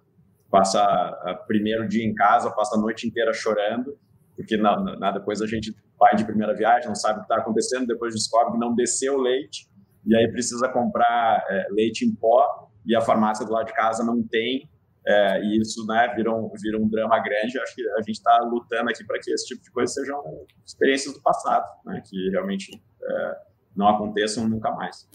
passa 0.50 1.42
primeiro 1.48 1.88
dia 1.88 2.06
em 2.06 2.14
casa, 2.14 2.52
passa 2.52 2.76
a 2.76 2.80
noite 2.80 3.08
inteira 3.08 3.34
chorando, 3.34 3.98
porque 4.36 4.58
na, 4.58 4.80
na, 4.98 5.12
depois 5.12 5.42
a 5.42 5.48
gente 5.48 5.76
vai 6.00 6.16
de 6.16 6.26
primeira 6.26 6.56
viagem, 6.56 6.88
não 6.88 6.96
sabe 6.96 7.16
o 7.16 7.22
que 7.22 7.26
está 7.26 7.38
acontecendo, 7.38 7.86
depois 7.86 8.14
descobre 8.14 8.54
que 8.54 8.60
não 8.60 8.74
desceu 8.74 9.16
o 9.16 9.22
leite, 9.22 9.68
e 10.06 10.16
aí 10.16 10.32
precisa 10.32 10.70
comprar 10.70 11.46
é, 11.50 11.68
leite 11.72 12.06
em 12.06 12.16
pó, 12.16 12.70
e 12.86 12.96
a 12.96 13.02
farmácia 13.02 13.46
do 13.46 13.52
lado 13.52 13.68
de 13.68 13.74
casa 13.74 14.04
não 14.04 14.24
tem, 14.24 14.70
é, 15.06 15.42
e 15.44 15.60
isso 15.60 15.86
né, 15.86 16.14
vira, 16.16 16.34
um, 16.34 16.52
vira 16.62 16.78
um 16.78 16.88
drama 16.88 17.20
grande. 17.20 17.60
Acho 17.60 17.76
que 17.76 17.90
a 17.90 18.02
gente 18.02 18.18
está 18.18 18.40
lutando 18.40 18.90
aqui 18.90 19.04
para 19.04 19.20
que 19.20 19.32
esse 19.32 19.48
tipo 19.48 19.62
de 19.64 19.72
coisa 19.72 19.92
sejam 19.92 20.22
experiências 20.66 21.14
do 21.14 21.22
passado, 21.22 21.66
né, 21.86 22.02
que 22.06 22.30
realmente 22.30 22.70
é, 23.02 23.38
não 23.76 23.88
aconteçam 23.88 24.48
nunca 24.48 24.72
mais. 24.72 25.10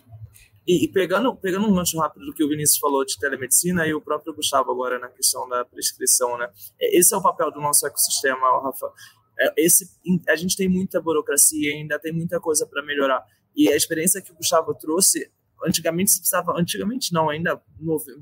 E, 0.66 0.84
e, 0.84 0.88
pegando, 0.92 1.36
pegando 1.36 1.66
um 1.66 1.74
gancho 1.74 1.98
rápido 1.98 2.24
do 2.24 2.32
que 2.32 2.42
o 2.42 2.48
Vinícius 2.48 2.78
falou 2.78 3.04
de 3.04 3.18
telemedicina 3.18 3.86
e 3.86 3.92
o 3.92 4.00
próprio 4.00 4.34
Gustavo 4.34 4.70
agora 4.70 4.98
na 4.98 5.08
questão 5.08 5.46
da 5.48 5.64
prescrição, 5.64 6.38
né? 6.38 6.50
Esse 6.80 7.14
é 7.14 7.16
o 7.16 7.22
papel 7.22 7.50
do 7.50 7.60
nosso 7.60 7.86
ecossistema, 7.86 8.62
Rafa. 8.62 8.90
É, 9.38 9.52
esse, 9.58 9.86
a 10.28 10.36
gente 10.36 10.56
tem 10.56 10.68
muita 10.68 11.00
burocracia, 11.00 11.74
ainda 11.74 11.98
tem 11.98 12.12
muita 12.12 12.40
coisa 12.40 12.66
para 12.66 12.82
melhorar. 12.82 13.22
E 13.54 13.68
a 13.68 13.76
experiência 13.76 14.22
que 14.22 14.32
o 14.32 14.34
Gustavo 14.34 14.74
trouxe 14.74 15.30
antigamente 15.66 16.10
se 16.10 16.18
precisava, 16.18 16.52
antigamente 16.58 17.12
não, 17.12 17.30
ainda 17.30 17.60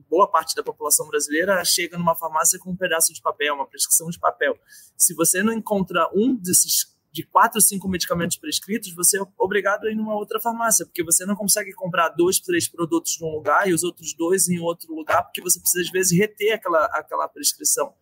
boa 0.09 0.31
parte 0.31 0.55
da 0.55 0.63
população 0.63 1.09
brasileira 1.09 1.65
chega 1.65 1.99
numa 1.99 2.15
farmácia 2.15 2.59
com 2.59 2.71
um 2.71 2.77
pedaço 2.77 3.13
de 3.13 3.21
papel, 3.21 3.55
uma 3.55 3.67
prescrição 3.67 4.09
de 4.11 4.19
papel. 4.19 4.57
Se 4.97 5.15
você 5.15 5.43
não 5.43 5.53
encontra 5.53 6.09
um 6.15 6.35
desses 6.37 6.93
de 7.13 7.23
quatro, 7.25 7.61
cinco 7.61 7.89
medicamentos 7.89 8.37
prescritos, 8.37 8.95
você 8.95 9.21
é 9.21 9.23
obrigado 9.39 9.85
a 9.85 9.91
ir 9.91 9.95
numa 9.95 10.15
outra 10.15 10.41
farmácia, 10.41 10.87
porque 10.87 11.05
você 11.05 11.27
não 11.27 11.37
consegue 11.37 11.73
comprar 11.75 12.09
dois, 12.09 12.41
três 12.41 12.67
produtos 12.67 13.19
num 13.21 13.29
lugar 13.29 13.69
e 13.69 13.75
os 13.75 13.85
outros 13.85 14.15
dois 14.15 14.49
em 14.49 14.59
outro 14.59 14.95
lugar, 14.95 15.23
porque 15.23 15.43
você 15.43 15.61
precisa, 15.61 15.85
às 15.85 15.91
vezes, 15.91 16.19
reter 16.19 16.55
aquela, 16.55 16.87
aquela 16.87 17.29
prescrição. 17.29 17.95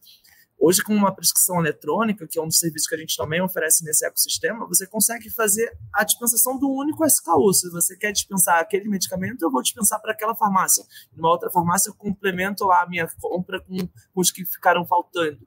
Hoje, 0.62 0.82
com 0.82 0.94
uma 0.94 1.10
prescrição 1.10 1.58
eletrônica, 1.58 2.28
que 2.28 2.38
é 2.38 2.42
um 2.42 2.46
dos 2.46 2.58
serviços 2.58 2.86
que 2.86 2.94
a 2.94 2.98
gente 2.98 3.16
também 3.16 3.40
oferece 3.40 3.82
nesse 3.82 4.04
ecossistema, 4.04 4.66
você 4.66 4.86
consegue 4.86 5.30
fazer 5.30 5.74
a 5.90 6.04
dispensação 6.04 6.58
do 6.58 6.68
único 6.68 7.02
SKU. 7.06 7.54
Se 7.54 7.70
você 7.70 7.96
quer 7.96 8.12
dispensar 8.12 8.60
aquele 8.60 8.86
medicamento, 8.86 9.40
eu 9.40 9.50
vou 9.50 9.62
dispensar 9.62 9.98
para 10.02 10.12
aquela 10.12 10.34
farmácia. 10.34 10.84
Numa 11.16 11.30
outra 11.30 11.50
farmácia, 11.50 11.88
eu 11.88 11.94
complemento 11.94 12.66
lá 12.66 12.82
a 12.82 12.86
minha 12.86 13.08
compra 13.22 13.58
com, 13.58 13.74
com 13.78 14.20
os 14.20 14.30
que 14.30 14.44
ficaram 14.44 14.84
faltando. 14.84 15.38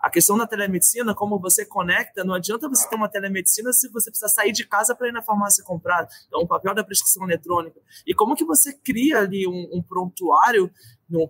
A 0.00 0.08
questão 0.08 0.38
da 0.38 0.46
telemedicina, 0.46 1.14
como 1.14 1.38
você 1.38 1.66
conecta, 1.66 2.24
não 2.24 2.32
adianta 2.32 2.66
você 2.66 2.88
ter 2.88 2.96
uma 2.96 3.10
telemedicina 3.10 3.74
se 3.74 3.90
você 3.90 4.10
precisa 4.10 4.32
sair 4.32 4.52
de 4.52 4.66
casa 4.66 4.94
para 4.94 5.06
ir 5.06 5.12
na 5.12 5.20
farmácia 5.20 5.62
comprar. 5.62 6.08
Então, 6.28 6.40
o 6.40 6.48
papel 6.48 6.74
da 6.74 6.82
prescrição 6.82 7.24
eletrônica. 7.24 7.78
E 8.06 8.14
como 8.14 8.34
que 8.34 8.44
você 8.44 8.72
cria 8.72 9.18
ali 9.18 9.46
um, 9.46 9.68
um 9.70 9.82
prontuário 9.82 10.72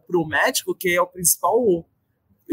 para 0.06 0.16
o 0.16 0.24
médico, 0.24 0.76
que 0.76 0.94
é 0.94 1.02
o 1.02 1.08
principal 1.08 1.84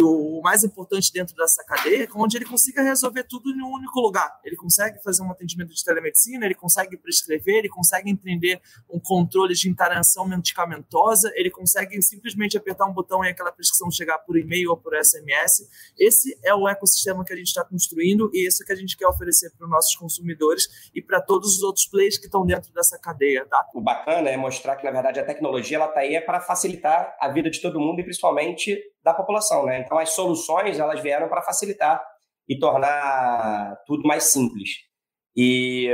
o 0.02 0.42
mais 0.42 0.64
importante 0.64 1.12
dentro 1.12 1.36
dessa 1.36 1.64
cadeia 1.64 2.04
é 2.04 2.08
onde 2.16 2.38
ele 2.38 2.46
consiga 2.46 2.82
resolver 2.82 3.24
tudo 3.24 3.50
em 3.50 3.62
um 3.62 3.72
único 3.72 4.00
lugar. 4.00 4.40
Ele 4.44 4.56
consegue 4.56 5.02
fazer 5.04 5.22
um 5.22 5.32
atendimento 5.32 5.74
de 5.74 5.84
telemedicina, 5.84 6.46
ele 6.46 6.56
consegue 6.56 6.98
prescrever, 6.98 7.56
ele 7.58 7.70
consegue 7.70 8.10
entender 8.10 8.62
um 8.90 9.00
controle 9.00 9.54
de 9.54 9.70
interação 9.70 10.28
medicamentosa, 10.28 11.32
ele 11.36 11.50
consegue 11.50 12.02
simplesmente 12.02 12.58
apertar 12.58 12.86
um 12.86 12.94
botão 12.94 13.24
e 13.24 13.30
aquela 13.30 13.52
prescrição 13.52 13.92
chegar 13.92 14.20
por 14.20 14.38
e-mail 14.38 14.72
ou 14.72 14.78
por 14.78 14.94
SMS. 14.96 15.68
Esse 15.98 16.38
é 16.44 16.54
o 16.54 16.68
ecossistema 16.68 17.24
que 17.24 17.34
a 17.34 17.36
gente 17.36 17.48
está 17.48 17.64
construindo 17.64 18.30
e 18.34 18.48
esse 18.48 18.66
que 18.66 18.72
a 18.72 18.76
gente 18.76 18.98
quer 18.98 19.08
oferecer 19.08 19.52
para 19.58 19.66
os 19.66 19.72
nossos 19.72 19.96
consumidores 19.96 20.68
e 20.94 21.02
para 21.02 21.22
todos 21.22 21.56
os 21.56 21.64
outros 21.64 21.86
players 21.86 22.18
que 22.18 22.26
estão 22.26 22.46
dentro 22.46 22.72
dessa 22.74 22.98
cadeia. 23.00 23.46
Tá? 23.46 23.66
O 23.74 23.82
bacana 23.82 24.30
é 24.30 24.38
mostrar 24.38 24.76
que, 24.76 24.86
na 24.86 24.92
verdade, 24.92 25.20
a 25.20 25.26
tecnologia 25.26 25.84
está 25.84 26.00
aí 26.00 26.16
é 26.16 26.22
para 26.22 26.40
facilitar 26.40 27.16
a 27.20 27.30
vida 27.30 27.50
de 27.50 27.62
todo 27.62 27.80
mundo 27.80 28.00
e 28.00 28.04
principalmente 28.04 28.78
da 29.04 29.14
população, 29.14 29.66
né? 29.66 29.80
Então 29.80 29.98
as 29.98 30.12
soluções 30.12 30.80
elas 30.80 31.02
vieram 31.02 31.28
para 31.28 31.42
facilitar 31.42 32.04
e 32.48 32.58
tornar 32.58 33.78
tudo 33.86 34.08
mais 34.08 34.26
simples. 34.26 34.70
E 35.36 35.90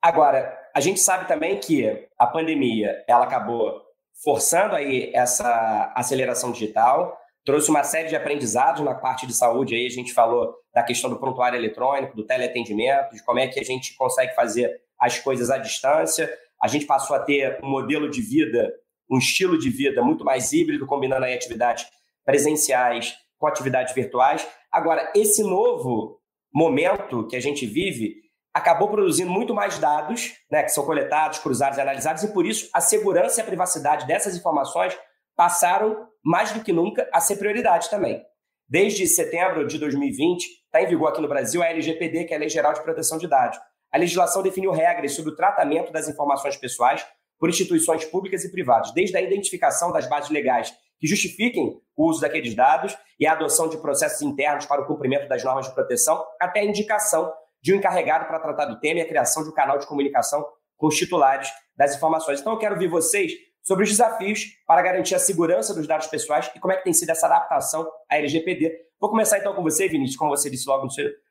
agora 0.00 0.56
a 0.74 0.80
gente 0.80 1.00
sabe 1.00 1.26
também 1.26 1.58
que 1.58 2.06
a 2.18 2.26
pandemia 2.26 3.04
ela 3.08 3.24
acabou 3.24 3.82
forçando 4.22 4.74
aí 4.74 5.10
essa 5.14 5.92
aceleração 5.94 6.52
digital, 6.52 7.18
trouxe 7.44 7.70
uma 7.70 7.84
série 7.84 8.08
de 8.08 8.16
aprendizados 8.16 8.82
na 8.82 8.94
parte 8.94 9.26
de 9.26 9.34
saúde. 9.34 9.74
Aí 9.74 9.86
a 9.86 9.90
gente 9.90 10.12
falou 10.12 10.54
da 10.74 10.82
questão 10.82 11.10
do 11.10 11.18
prontuário 11.18 11.58
eletrônico, 11.58 12.16
do 12.16 12.26
teleatendimento, 12.26 13.14
de 13.14 13.24
como 13.24 13.38
é 13.38 13.46
que 13.46 13.60
a 13.60 13.64
gente 13.64 13.94
consegue 13.94 14.34
fazer 14.34 14.70
as 14.98 15.18
coisas 15.18 15.50
à 15.50 15.58
distância. 15.58 16.30
A 16.62 16.68
gente 16.68 16.86
passou 16.86 17.14
a 17.14 17.20
ter 17.20 17.58
um 17.62 17.68
modelo 17.68 18.10
de 18.10 18.20
vida, 18.20 18.72
um 19.10 19.18
estilo 19.18 19.58
de 19.58 19.70
vida 19.70 20.02
muito 20.02 20.24
mais 20.24 20.52
híbrido, 20.52 20.86
combinando 20.86 21.24
aí 21.24 21.34
atividades 21.34 21.86
presenciais 22.26 23.14
com 23.38 23.46
atividades 23.46 23.94
virtuais. 23.94 24.46
Agora, 24.70 25.10
esse 25.14 25.42
novo 25.42 26.20
momento 26.52 27.26
que 27.26 27.36
a 27.36 27.40
gente 27.40 27.64
vive 27.64 28.16
acabou 28.52 28.88
produzindo 28.88 29.30
muito 29.30 29.54
mais 29.54 29.78
dados, 29.78 30.32
né, 30.50 30.62
que 30.62 30.70
são 30.70 30.84
coletados, 30.84 31.38
cruzados 31.38 31.78
e 31.78 31.80
analisados, 31.80 32.22
e 32.22 32.32
por 32.32 32.46
isso 32.46 32.68
a 32.72 32.80
segurança 32.80 33.40
e 33.40 33.42
a 33.42 33.46
privacidade 33.46 34.06
dessas 34.06 34.34
informações 34.34 34.98
passaram 35.36 36.08
mais 36.24 36.52
do 36.52 36.64
que 36.64 36.72
nunca 36.72 37.08
a 37.12 37.20
ser 37.20 37.36
prioridade 37.36 37.90
também. 37.90 38.22
Desde 38.68 39.06
setembro 39.06 39.66
de 39.66 39.78
2020, 39.78 40.42
está 40.64 40.82
em 40.82 40.86
vigor 40.86 41.10
aqui 41.10 41.20
no 41.20 41.28
Brasil 41.28 41.62
a 41.62 41.66
LGPD, 41.66 42.24
que 42.24 42.32
é 42.32 42.36
a 42.36 42.40
Lei 42.40 42.48
Geral 42.48 42.72
de 42.72 42.82
Proteção 42.82 43.18
de 43.18 43.28
Dados. 43.28 43.58
A 43.92 43.98
legislação 43.98 44.42
definiu 44.42 44.72
regras 44.72 45.12
sobre 45.12 45.32
o 45.32 45.36
tratamento 45.36 45.92
das 45.92 46.08
informações 46.08 46.56
pessoais 46.56 47.06
por 47.38 47.50
instituições 47.50 48.04
públicas 48.06 48.42
e 48.42 48.50
privadas, 48.50 48.92
desde 48.92 49.16
a 49.16 49.20
identificação 49.20 49.92
das 49.92 50.08
bases 50.08 50.30
legais 50.30 50.74
que 50.98 51.06
justifiquem 51.06 51.80
o 51.96 52.08
uso 52.08 52.20
daqueles 52.20 52.54
dados 52.54 52.96
e 53.18 53.26
a 53.26 53.32
adoção 53.32 53.68
de 53.68 53.78
processos 53.78 54.22
internos 54.22 54.66
para 54.66 54.82
o 54.82 54.86
cumprimento 54.86 55.28
das 55.28 55.42
normas 55.42 55.66
de 55.66 55.74
proteção, 55.74 56.24
até 56.40 56.60
a 56.60 56.64
indicação 56.64 57.32
de 57.62 57.72
um 57.72 57.76
encarregado 57.76 58.26
para 58.26 58.38
tratar 58.38 58.66
do 58.66 58.78
tema 58.78 59.00
e 59.00 59.02
a 59.02 59.08
criação 59.08 59.42
de 59.42 59.48
um 59.48 59.52
canal 59.52 59.78
de 59.78 59.86
comunicação 59.86 60.46
com 60.76 60.86
os 60.86 60.96
titulares 60.96 61.50
das 61.76 61.96
informações. 61.96 62.40
Então, 62.40 62.52
eu 62.52 62.58
quero 62.58 62.74
ouvir 62.74 62.88
vocês 62.88 63.32
sobre 63.62 63.84
os 63.84 63.90
desafios 63.90 64.44
para 64.66 64.80
garantir 64.82 65.14
a 65.14 65.18
segurança 65.18 65.74
dos 65.74 65.86
dados 65.86 66.06
pessoais 66.06 66.50
e 66.54 66.60
como 66.60 66.72
é 66.72 66.76
que 66.76 66.84
tem 66.84 66.92
sido 66.92 67.10
essa 67.10 67.26
adaptação 67.26 67.90
à 68.08 68.16
LGPD. 68.16 68.72
Vou 69.00 69.10
começar 69.10 69.38
então 69.38 69.54
com 69.54 69.62
você, 69.62 69.88
Vinícius, 69.88 70.16
como 70.16 70.30
você 70.30 70.48
disse 70.48 70.68
logo 70.68 70.86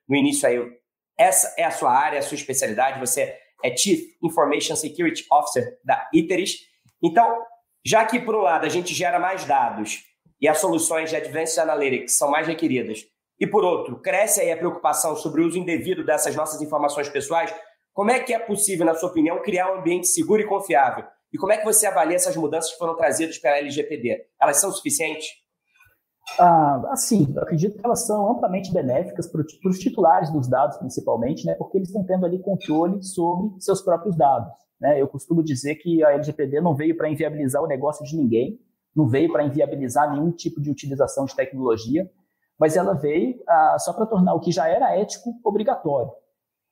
no 0.07 0.16
início 0.16 0.47
aí. 0.47 0.59
Essa 1.18 1.53
é 1.57 1.63
a 1.63 1.72
sua 1.72 1.91
área, 1.91 2.20
a 2.20 2.22
sua 2.22 2.36
especialidade, 2.36 2.99
você 2.99 3.38
é 3.63 3.76
Chief 3.76 4.01
Information 4.22 4.76
Security 4.76 5.26
Officer 5.32 5.80
da 5.84 6.09
Iteris. 6.13 6.57
Então, 7.01 7.41
já 7.86 8.06
que 8.06 8.20
por 8.20 8.36
um 8.36 8.42
lado 8.42 8.66
a 8.66 8.70
gente 8.70 8.94
gera 8.94 9.20
mais 9.20 9.46
dados 9.46 10.04
e 10.42 10.48
as 10.48 10.58
soluções 10.58 11.10
de 11.10 11.16
Advanced 11.16 11.60
Analytics 11.60 12.18
são 12.18 12.30
mais 12.30 12.48
requeridas, 12.48 13.06
e 13.40 13.46
por 13.46 13.64
outro, 13.64 14.00
cresce 14.00 14.42
aí 14.42 14.52
a 14.52 14.58
preocupação 14.58 15.16
sobre 15.16 15.42
o 15.42 15.48
uso 15.48 15.58
indevido 15.58 16.06
dessas 16.06 16.36
nossas 16.36 16.62
informações 16.62 17.10
pessoais, 17.10 17.54
como 17.94 18.12
é 18.12 18.20
que 18.20 18.34
é 18.34 18.40
possível, 18.40 18.86
na 18.86 18.96
sua 18.96 19.10
opinião, 19.10 19.42
criar 19.42 19.72
um 19.72 19.80
ambiente 19.80 20.08
seguro 20.08 20.42
e 20.42 20.48
confiável? 20.48 21.06
E 21.32 21.38
como 21.38 21.52
é 21.52 21.58
que 21.58 21.66
você 21.66 21.86
avalia 21.86 22.16
essas 22.16 22.36
mudanças 22.36 22.72
que 22.72 22.78
foram 22.78 22.96
trazidas 22.96 23.38
pela 23.38 23.58
LGPD? 23.58 24.26
Elas 24.42 24.58
são 24.58 24.72
suficientes? 24.72 25.28
Ah, 26.40 26.82
assim, 26.92 27.32
eu 27.36 27.44
acredito 27.44 27.78
que 27.78 27.86
elas 27.86 28.06
são 28.06 28.32
amplamente 28.32 28.74
benéficas 28.74 29.28
para 29.28 29.42
os 29.42 29.80
titulares 29.80 30.32
dos 30.32 30.50
dados, 30.50 30.78
principalmente, 30.78 31.46
né, 31.46 31.56
porque 31.56 31.78
eles 31.78 31.90
estão 31.90 32.06
tendo 32.06 32.26
ali 32.26 32.42
controle 32.42 33.04
sobre 33.04 33.62
seus 33.62 33.82
próprios 33.82 34.18
dados. 34.18 34.52
Né? 34.80 35.02
Eu 35.02 35.08
costumo 35.08 35.44
dizer 35.44 35.76
que 35.76 36.04
a 36.04 36.12
LGPD 36.12 36.62
não 36.62 36.76
veio 36.76 36.96
para 36.96 37.10
inviabilizar 37.10 37.64
o 37.64 37.68
negócio 37.68 38.06
de 38.06 38.16
ninguém, 38.16 38.60
não 38.96 39.08
veio 39.08 39.32
para 39.32 39.44
inviabilizar 39.44 40.12
nenhum 40.12 40.32
tipo 40.32 40.62
de 40.62 40.70
utilização 40.70 41.26
de 41.26 41.36
tecnologia, 41.36 42.10
mas 42.58 42.78
ela 42.78 42.94
veio 42.94 43.42
ah, 43.48 43.78
só 43.80 43.92
para 43.94 44.06
tornar 44.06 44.34
o 44.34 44.40
que 44.40 44.52
já 44.52 44.68
era 44.68 44.96
ético 44.96 45.34
obrigatório. 45.44 46.12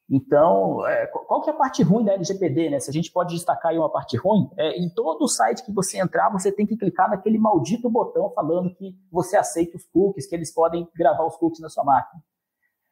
Então, 0.09 0.85
é, 0.85 1.07
qual 1.07 1.41
que 1.41 1.49
é 1.49 1.53
a 1.53 1.55
parte 1.55 1.81
ruim 1.81 2.03
da 2.03 2.13
LGPD, 2.13 2.69
né? 2.69 2.79
Se 2.79 2.89
a 2.89 2.93
gente 2.93 3.11
pode 3.11 3.33
destacar 3.33 3.71
aí 3.71 3.77
uma 3.77 3.89
parte 3.89 4.17
ruim, 4.17 4.49
é, 4.57 4.77
em 4.77 4.89
todo 4.89 5.27
site 5.27 5.63
que 5.63 5.71
você 5.71 5.97
entrar, 5.99 6.29
você 6.29 6.51
tem 6.51 6.65
que 6.65 6.77
clicar 6.77 7.09
naquele 7.09 7.37
maldito 7.37 7.89
botão 7.89 8.29
falando 8.31 8.73
que 8.75 8.95
você 9.11 9.37
aceita 9.37 9.77
os 9.77 9.85
cookies, 9.85 10.27
que 10.27 10.35
eles 10.35 10.53
podem 10.53 10.87
gravar 10.95 11.25
os 11.25 11.37
cookies 11.37 11.61
na 11.61 11.69
sua 11.69 11.83
máquina. 11.83 12.21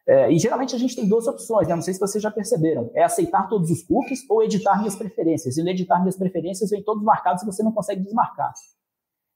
É, 0.08 0.32
e 0.32 0.40
geralmente 0.40 0.76
a 0.76 0.80
gente 0.80 0.96
tem 0.96 1.08
duas 1.08 1.28
opções, 1.28 1.68
né? 1.68 1.76
não 1.76 1.82
sei 1.82 1.94
se 1.94 2.00
vocês 2.00 2.22
já 2.22 2.32
perceberam, 2.32 2.90
é 2.96 3.04
aceitar 3.04 3.48
todos 3.48 3.70
os 3.70 3.84
cookies 3.84 4.28
ou 4.30 4.44
editar 4.44 4.78
minhas 4.80 4.96
preferências. 4.96 5.58
E 5.58 5.64
no 5.64 5.70
editar 5.70 6.00
minhas 6.00 6.18
preferências 6.18 6.70
vem 6.70 6.84
todos 6.84 7.04
marcados 7.04 7.44
e 7.44 7.46
você 7.46 7.62
não 7.62 7.72
consegue 7.72 8.02
desmarcar. 8.02 8.52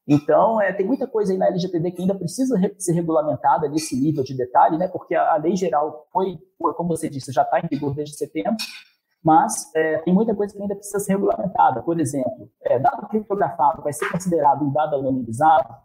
Então, 0.08 0.62
é, 0.62 0.72
tem 0.72 0.86
muita 0.86 1.08
coisa 1.08 1.34
aí 1.34 1.38
na 1.38 1.48
LGPD 1.48 1.92
que 1.92 2.02
ainda 2.02 2.14
precisa 2.14 2.58
re 2.58 2.76
ser 2.78 2.94
regulamentada 2.94 3.68
nesse 3.68 4.00
nível 4.00 4.24
de 4.24 4.38
detalhe, 4.38 4.78
né? 4.78 4.88
Porque 4.88 5.16
a, 5.16 5.34
a 5.34 5.38
lei 5.38 5.56
geral 5.56 6.08
foi, 6.12 6.38
como 6.76 6.90
você 6.90 7.10
disse, 7.10 7.32
já 7.32 7.42
está 7.42 7.60
em 7.60 7.68
vigor 7.68 7.96
desde 7.96 8.16
setembro, 8.16 8.56
mas 9.24 9.72
é, 9.76 9.98
tem 10.00 10.14
muita 10.14 10.36
coisa 10.36 10.54
que 10.54 10.62
ainda 10.62 10.76
precisa 10.76 11.00
ser 11.00 11.14
regulamentada. 11.14 11.82
Por 11.82 12.00
exemplo, 12.00 12.52
é, 12.62 12.78
dado 12.78 13.08
criptografado 13.08 13.82
vai 13.82 13.94
ser 13.94 14.08
considerado 14.12 14.64
um 14.64 14.72
dado 14.72 14.96
anonimizado? 14.98 15.85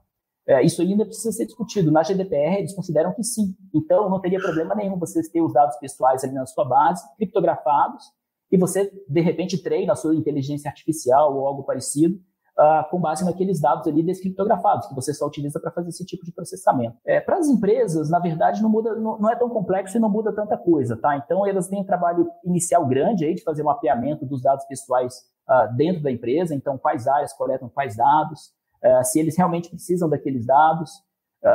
É, 0.51 0.65
isso 0.65 0.83
ainda 0.83 1.05
precisa 1.05 1.31
ser 1.31 1.47
discutido. 1.47 1.93
Na 1.93 2.03
GDPR, 2.03 2.59
eles 2.59 2.75
consideram 2.75 3.15
que 3.15 3.23
sim. 3.23 3.55
Então, 3.73 4.11
não 4.11 4.21
teria 4.21 4.41
problema 4.41 4.75
nenhum 4.75 4.99
você 4.99 5.23
ter 5.31 5.41
os 5.41 5.53
dados 5.53 5.77
pessoais 5.77 6.25
ali 6.25 6.33
na 6.33 6.45
sua 6.45 6.65
base, 6.65 7.05
criptografados, 7.17 8.05
e 8.51 8.59
você, 8.59 8.91
de 9.09 9.21
repente, 9.21 9.63
treina 9.63 9.93
a 9.93 9.97
sua 9.97 10.13
inteligência 10.17 10.69
artificial 10.69 11.37
ou 11.37 11.47
algo 11.47 11.63
parecido 11.63 12.17
uh, 12.59 12.91
com 12.91 13.01
base 13.01 13.25
naqueles 13.25 13.61
dados 13.61 13.87
ali 13.87 14.03
descriptografados, 14.03 14.89
que 14.89 14.95
você 14.97 15.15
só 15.15 15.29
utiliza 15.29 15.61
para 15.61 15.71
fazer 15.71 15.91
esse 15.91 16.05
tipo 16.05 16.25
de 16.25 16.33
processamento. 16.33 16.97
É, 17.07 17.21
para 17.21 17.39
as 17.39 17.47
empresas, 17.47 18.11
na 18.11 18.19
verdade, 18.19 18.61
não, 18.61 18.69
muda, 18.69 18.97
não, 18.97 19.21
não, 19.21 19.31
é 19.31 19.37
tão 19.37 19.49
complexo 19.49 19.97
e 19.97 20.01
não 20.01 20.11
muda 20.11 20.35
tanta 20.35 20.59
coisa, 20.59 20.97
tá? 20.97 21.17
Então, 21.17 21.47
elas 21.47 21.69
têm 21.69 21.81
um 21.81 21.87
trabalho 21.87 22.29
inicial 22.45 22.85
grande 22.89 23.25
aí 23.25 23.37
de 23.37 23.45
fazer 23.45 23.63
um 23.63 23.67
mapeamento 23.67 24.27
dos 24.27 24.43
dados 24.43 24.65
pessoais 24.65 25.15
uh, 25.49 25.73
dentro 25.77 26.03
da 26.03 26.11
empresa, 26.11 26.57
então, 26.57 26.77
quais 26.77 27.07
áreas 27.07 27.33
coletam 27.33 27.69
quais 27.69 27.97
dados, 27.97 28.51
uh, 28.85 29.05
se 29.05 29.21
eles 29.21 29.37
realmente 29.37 29.71
precisam 29.71 30.09
daqueles 30.09 30.47
dados, 30.47 30.91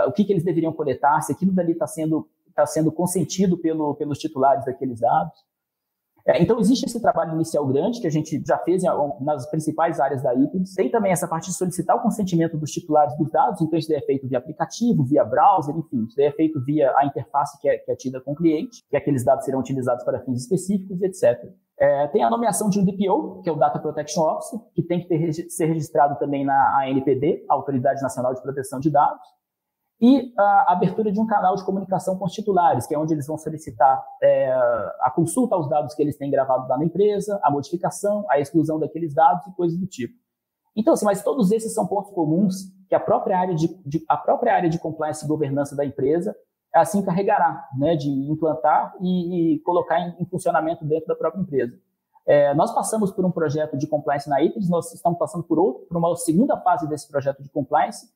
o 0.07 0.11
que, 0.11 0.25
que 0.25 0.33
eles 0.33 0.43
deveriam 0.43 0.73
coletar, 0.73 1.21
se 1.21 1.31
aquilo 1.31 1.51
dali 1.51 1.73
está 1.73 1.85
sendo, 1.85 2.27
tá 2.55 2.65
sendo 2.65 2.91
consentido 2.91 3.55
pelo, 3.55 3.93
pelos 3.93 4.17
titulares 4.17 4.65
daqueles 4.65 4.99
dados. 4.99 5.45
É, 6.27 6.41
então, 6.41 6.59
existe 6.59 6.87
esse 6.87 6.99
trabalho 6.99 7.35
inicial 7.35 7.63
grande 7.67 8.01
que 8.01 8.07
a 8.07 8.11
gente 8.11 8.41
já 8.43 8.57
fez 8.57 8.81
nas 9.21 9.47
principais 9.47 9.99
áreas 9.99 10.23
da 10.23 10.33
ITES. 10.33 10.73
Tem 10.73 10.89
também 10.89 11.11
essa 11.11 11.27
parte 11.27 11.51
de 11.51 11.53
solicitar 11.55 11.95
o 11.95 12.01
consentimento 12.01 12.57
dos 12.57 12.71
titulares 12.71 13.15
dos 13.15 13.29
dados, 13.29 13.61
então 13.61 13.77
isso 13.77 13.93
é 13.93 14.01
feito 14.01 14.27
via 14.27 14.39
aplicativo, 14.39 15.03
via 15.03 15.23
browser, 15.23 15.77
enfim, 15.77 16.03
isso 16.05 16.19
é 16.19 16.31
feito 16.31 16.59
via 16.65 16.91
a 16.97 17.05
interface 17.05 17.59
que 17.61 17.69
é, 17.69 17.77
que 17.77 17.91
é 17.91 17.95
tida 17.95 18.19
com 18.19 18.31
o 18.31 18.35
cliente, 18.35 18.83
que 18.89 18.97
aqueles 18.97 19.23
dados 19.23 19.45
serão 19.45 19.59
utilizados 19.59 20.03
para 20.03 20.19
fins 20.21 20.41
específicos, 20.41 20.99
etc. 21.03 21.47
É, 21.77 22.07
tem 22.07 22.23
a 22.23 22.29
nomeação 22.29 22.69
de 22.69 22.79
um 22.79 22.85
DPO, 22.85 23.41
que 23.41 23.49
é 23.49 23.51
o 23.51 23.57
Data 23.57 23.79
Protection 23.79 24.23
Officer, 24.23 24.59
que 24.73 24.81
tem 24.81 25.01
que 25.01 25.07
ter, 25.07 25.33
ser 25.49 25.65
registrado 25.65 26.17
também 26.17 26.45
na 26.45 26.83
ANPD, 26.83 27.45
Autoridade 27.49 28.01
Nacional 28.01 28.33
de 28.33 28.41
Proteção 28.41 28.79
de 28.79 28.89
Dados 28.89 29.35
e 30.01 30.33
a 30.37 30.73
abertura 30.73 31.11
de 31.11 31.19
um 31.19 31.25
canal 31.25 31.55
de 31.55 31.63
comunicação 31.63 32.17
com 32.17 32.25
os 32.25 32.33
titulares, 32.33 32.85
que 32.85 32.93
é 32.93 32.99
onde 32.99 33.13
eles 33.13 33.27
vão 33.27 33.37
solicitar 33.37 34.03
é, 34.21 34.51
a 35.01 35.11
consulta 35.13 35.55
aos 35.55 35.69
dados 35.69 35.93
que 35.93 36.01
eles 36.01 36.17
têm 36.17 36.29
gravado 36.29 36.67
lá 36.67 36.77
na 36.77 36.83
empresa, 36.83 37.39
a 37.41 37.49
modificação, 37.49 38.25
a 38.29 38.39
exclusão 38.39 38.77
daqueles 38.77 39.13
dados 39.13 39.47
e 39.47 39.55
coisas 39.55 39.79
do 39.79 39.87
tipo. 39.87 40.13
Então, 40.75 40.93
assim, 40.93 41.05
mas 41.05 41.23
todos 41.23 41.51
esses 41.51 41.73
são 41.73 41.87
pontos 41.87 42.11
comuns 42.11 42.55
que 42.89 42.95
a 42.95 42.99
própria 42.99 43.39
área 43.39 43.55
de, 43.55 43.67
de 43.85 44.03
a 44.09 44.17
própria 44.17 44.53
área 44.53 44.69
de 44.69 44.77
compliance 44.77 45.23
e 45.23 45.27
governança 45.27 45.75
da 45.75 45.85
empresa 45.85 46.35
assim 46.75 46.99
encarregará, 46.99 47.67
né, 47.77 47.95
de 47.95 48.09
implantar 48.09 48.93
e, 49.01 49.55
e 49.55 49.59
colocar 49.59 49.99
em, 49.99 50.15
em, 50.19 50.25
funcionamento 50.25 50.83
dentro 50.85 51.07
da 51.07 51.15
própria 51.15 51.41
empresa. 51.41 51.77
É, 52.27 52.53
nós 52.53 52.73
passamos 52.73 53.11
por 53.11 53.23
um 53.23 53.31
projeto 53.31 53.77
de 53.77 53.87
compliance 53.87 54.29
na 54.29 54.41
ITES, 54.43 54.69
nós 54.69 54.93
estamos 54.93 55.17
passando 55.17 55.43
por, 55.43 55.59
outro, 55.59 55.85
por 55.87 55.97
uma 55.97 56.15
segunda 56.15 56.57
fase 56.57 56.87
desse 56.89 57.07
projeto 57.07 57.41
de 57.41 57.49
compliance, 57.49 58.07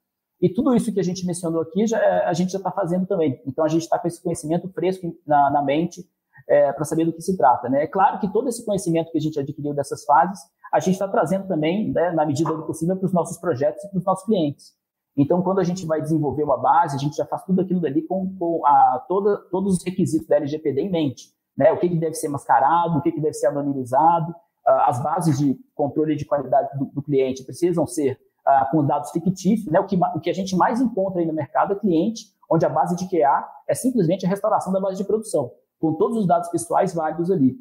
e 0.42 0.50
tudo 0.50 0.74
isso 0.74 0.94
que 0.94 1.00
a 1.00 1.04
gente 1.04 1.26
mencionou 1.26 1.62
aqui, 1.62 1.86
já, 1.86 1.98
é, 1.98 2.26
a 2.26 2.34
gente 2.34 2.52
já 2.52 2.58
está 2.58 2.72
fazendo 2.72 3.06
também. 3.06 3.42
Então, 3.46 3.64
a 3.64 3.68
gente 3.68 3.84
está 3.84 4.00
com 4.00 4.08
esse 4.08 4.22
conhecimento 4.22 4.70
fresco 4.70 5.14
na, 5.28 5.50
na 5.52 5.62
mente 5.62 6.04
é, 6.48 6.72
para 6.72 6.86
saber 6.86 7.06
do 7.06 7.14
que 7.14 7.22
se 7.22 7.38
trata. 7.38 7.68
Né? 7.68 7.84
É 7.84 7.88
claro 7.88 8.20
que 8.20 8.32
todo 8.32 8.48
esse 8.48 8.66
conhecimento 8.66 9.12
que 9.12 9.18
a 9.18 9.22
gente 9.22 9.40
adquiriu 9.40 9.74
dessas 9.74 10.06
fases, 10.06 10.40
a 10.72 10.80
gente 10.80 10.94
está 10.94 11.08
trazendo 11.08 11.48
também, 11.48 11.92
né, 11.92 12.12
na 12.12 12.26
medida 12.26 12.54
do 12.54 12.64
possível, 12.64 12.96
para 12.96 13.06
os 13.06 13.14
nossos 13.14 13.38
projetos 13.38 13.84
e 13.84 13.90
para 13.90 14.00
os 14.00 14.06
nossos 14.06 14.26
clientes. 14.26 14.74
Então, 15.18 15.42
quando 15.42 15.60
a 15.60 15.64
gente 15.64 15.86
vai 15.86 16.02
desenvolver 16.02 16.44
uma 16.44 16.58
base, 16.58 16.96
a 16.96 17.00
gente 17.00 17.16
já 17.16 17.26
faz 17.26 17.44
tudo 17.44 17.62
aquilo 17.62 17.82
dali 17.82 18.02
com, 18.02 18.36
com 18.38 18.66
a, 18.66 19.06
toda, 19.08 19.38
todos 19.52 19.78
os 19.78 19.84
requisitos 19.84 20.28
da 20.28 20.38
LGPD 20.38 20.82
em 20.82 20.90
mente. 20.90 21.34
Né? 21.58 21.72
O 21.72 21.78
que, 21.78 21.90
que 21.90 21.98
deve 21.98 22.14
ser 22.14 22.30
mascarado, 22.30 22.98
o 22.98 23.02
que, 23.02 23.12
que 23.12 23.20
deve 23.20 23.34
ser 23.34 23.48
anonimizado, 23.48 24.34
as 24.66 25.02
bases 25.02 25.38
de 25.38 25.60
controle 25.74 26.16
de 26.16 26.26
qualidade 26.26 26.78
do, 26.78 26.86
do 26.86 27.02
cliente 27.02 27.44
precisam 27.44 27.88
ser 27.88 28.20
ah, 28.46 28.68
com 28.72 28.86
dados 28.86 29.12
fictícios, 29.12 29.72
né? 29.72 29.80
O 29.80 29.86
que, 29.86 29.98
o 30.16 30.20
que 30.20 30.30
a 30.30 30.34
gente 30.34 30.56
mais 30.56 30.80
encontra 30.80 31.22
aí 31.22 31.26
no 31.26 31.34
mercado 31.34 31.74
é 31.74 31.76
cliente 31.76 32.26
onde 32.50 32.66
a 32.66 32.70
base 32.70 32.96
de 32.96 33.08
QA 33.08 33.48
é 33.68 33.76
simplesmente 33.76 34.26
a 34.26 34.30
restauração 34.30 34.74
da 34.74 34.80
base 34.80 34.98
de 34.98 35.04
produção, 35.04 35.52
com 35.80 35.94
todos 35.94 36.18
os 36.18 36.28
dados 36.28 36.50
pessoais 36.50 36.94
válidos 36.94 37.30
ali. 37.30 37.56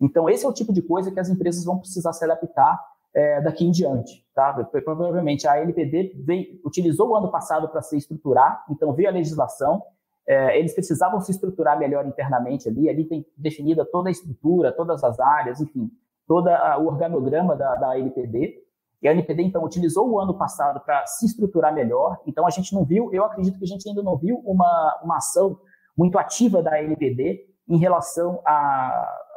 Então, 0.00 0.28
esse 0.28 0.44
é 0.44 0.48
o 0.48 0.52
tipo 0.52 0.72
de 0.72 0.80
coisa 0.82 1.12
que 1.12 1.20
as 1.20 1.28
empresas 1.28 1.64
vão 1.64 1.78
precisar 1.78 2.12
se 2.12 2.24
adaptar 2.24 2.80
é, 3.14 3.40
daqui 3.40 3.64
em 3.64 3.70
diante. 3.70 4.24
Tá? 4.34 4.52
Provavelmente 4.84 5.46
a 5.46 5.56
LPD 5.56 6.14
veio, 6.24 6.60
utilizou 6.64 7.10
o 7.10 7.16
ano 7.16 7.30
passado 7.30 7.68
para 7.68 7.82
se 7.82 7.96
estruturar, 7.96 8.64
então 8.70 8.92
veio 8.92 9.08
a 9.08 9.12
legislação, 9.12 9.82
é, 10.26 10.58
eles 10.58 10.74
precisavam 10.74 11.20
se 11.20 11.32
estruturar 11.32 11.78
melhor 11.78 12.06
internamente 12.06 12.68
ali, 12.68 12.88
ali 12.88 13.04
tem 13.04 13.26
definida 13.36 13.84
toda 13.84 14.08
a 14.08 14.12
estrutura, 14.12 14.72
todas 14.72 15.02
as 15.02 15.18
áreas, 15.18 15.60
enfim, 15.60 15.90
todo 16.26 16.48
o 16.48 16.86
organograma 16.86 17.56
da, 17.56 17.74
da 17.74 17.98
LPD, 17.98 18.62
e 19.02 19.08
a 19.08 19.12
NPD, 19.12 19.42
então, 19.42 19.64
utilizou 19.64 20.08
o 20.08 20.20
ano 20.20 20.38
passado 20.38 20.78
para 20.78 21.04
se 21.06 21.26
estruturar 21.26 21.74
melhor. 21.74 22.20
Então, 22.24 22.46
a 22.46 22.50
gente 22.50 22.72
não 22.72 22.84
viu, 22.84 23.12
eu 23.12 23.24
acredito 23.24 23.58
que 23.58 23.64
a 23.64 23.66
gente 23.66 23.88
ainda 23.88 24.00
não 24.00 24.16
viu 24.16 24.36
uma, 24.44 25.00
uma 25.02 25.16
ação 25.16 25.58
muito 25.98 26.16
ativa 26.18 26.62
da 26.62 26.80
NPD 26.80 27.44
em 27.68 27.78
relação 27.78 28.40
à, 28.46 28.52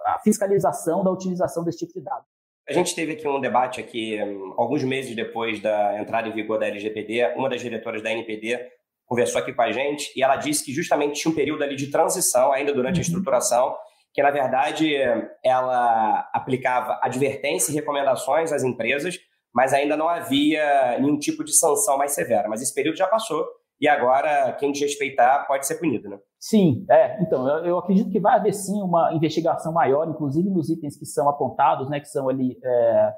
à 0.05 0.19
fiscalização 0.23 1.03
da 1.03 1.09
utilização 1.09 1.63
desse 1.63 1.79
tipo 1.79 1.93
de 1.93 2.01
dados. 2.01 2.34
A 2.67 2.73
gente 2.73 2.95
teve 2.95 3.13
aqui 3.13 3.27
um 3.27 3.39
debate 3.39 3.79
aqui, 3.79 4.19
um, 4.21 4.53
alguns 4.57 4.83
meses 4.83 5.15
depois 5.15 5.59
da 5.61 5.99
entrada 5.99 6.27
em 6.27 6.31
vigor 6.31 6.57
da 6.57 6.67
LGPD, 6.67 7.33
uma 7.35 7.49
das 7.49 7.61
diretoras 7.61 8.01
da 8.01 8.11
NPD 8.11 8.59
conversou 9.05 9.39
aqui 9.39 9.53
com 9.53 9.61
a 9.61 9.71
gente 9.71 10.11
e 10.15 10.23
ela 10.23 10.35
disse 10.35 10.65
que 10.65 10.73
justamente 10.73 11.21
tinha 11.21 11.31
um 11.31 11.35
período 11.35 11.63
ali 11.63 11.75
de 11.75 11.91
transição, 11.91 12.51
ainda 12.51 12.73
durante 12.73 12.95
uhum. 12.95 13.01
a 13.01 13.03
estruturação, 13.03 13.75
que 14.11 14.23
na 14.23 14.31
verdade 14.31 14.95
ela 15.43 16.27
aplicava 16.33 16.99
advertências 17.03 17.69
e 17.69 17.75
recomendações 17.75 18.51
às 18.51 18.63
empresas 18.63 19.19
mas 19.55 19.73
ainda 19.73 19.95
não 19.95 20.09
havia 20.09 20.99
nenhum 20.99 21.17
tipo 21.17 21.41
de 21.41 21.57
sanção 21.57 21.97
mais 21.97 22.11
severa. 22.11 22.49
Mas 22.49 22.61
esse 22.61 22.73
período 22.73 22.97
já 22.97 23.07
passou 23.07 23.47
e 23.79 23.87
agora 23.87 24.53
quem 24.53 24.71
desrespeitar 24.71 25.45
pode 25.47 25.67
ser 25.67 25.75
punido, 25.75 26.09
né? 26.09 26.19
Sim, 26.39 26.85
é. 26.89 27.21
Então, 27.21 27.47
eu, 27.47 27.65
eu, 27.65 27.77
acredito 27.77 28.09
que 28.09 28.19
vai 28.19 28.35
haver 28.35 28.53
sim 28.53 28.81
uma 28.81 29.13
investigação 29.13 29.73
maior, 29.73 30.07
inclusive 30.07 30.49
nos 30.49 30.69
itens 30.69 30.97
que 30.97 31.05
são 31.05 31.27
apontados, 31.27 31.89
né, 31.89 31.99
que 31.99 32.07
são 32.07 32.29
ali 32.29 32.57
é, 32.63 33.13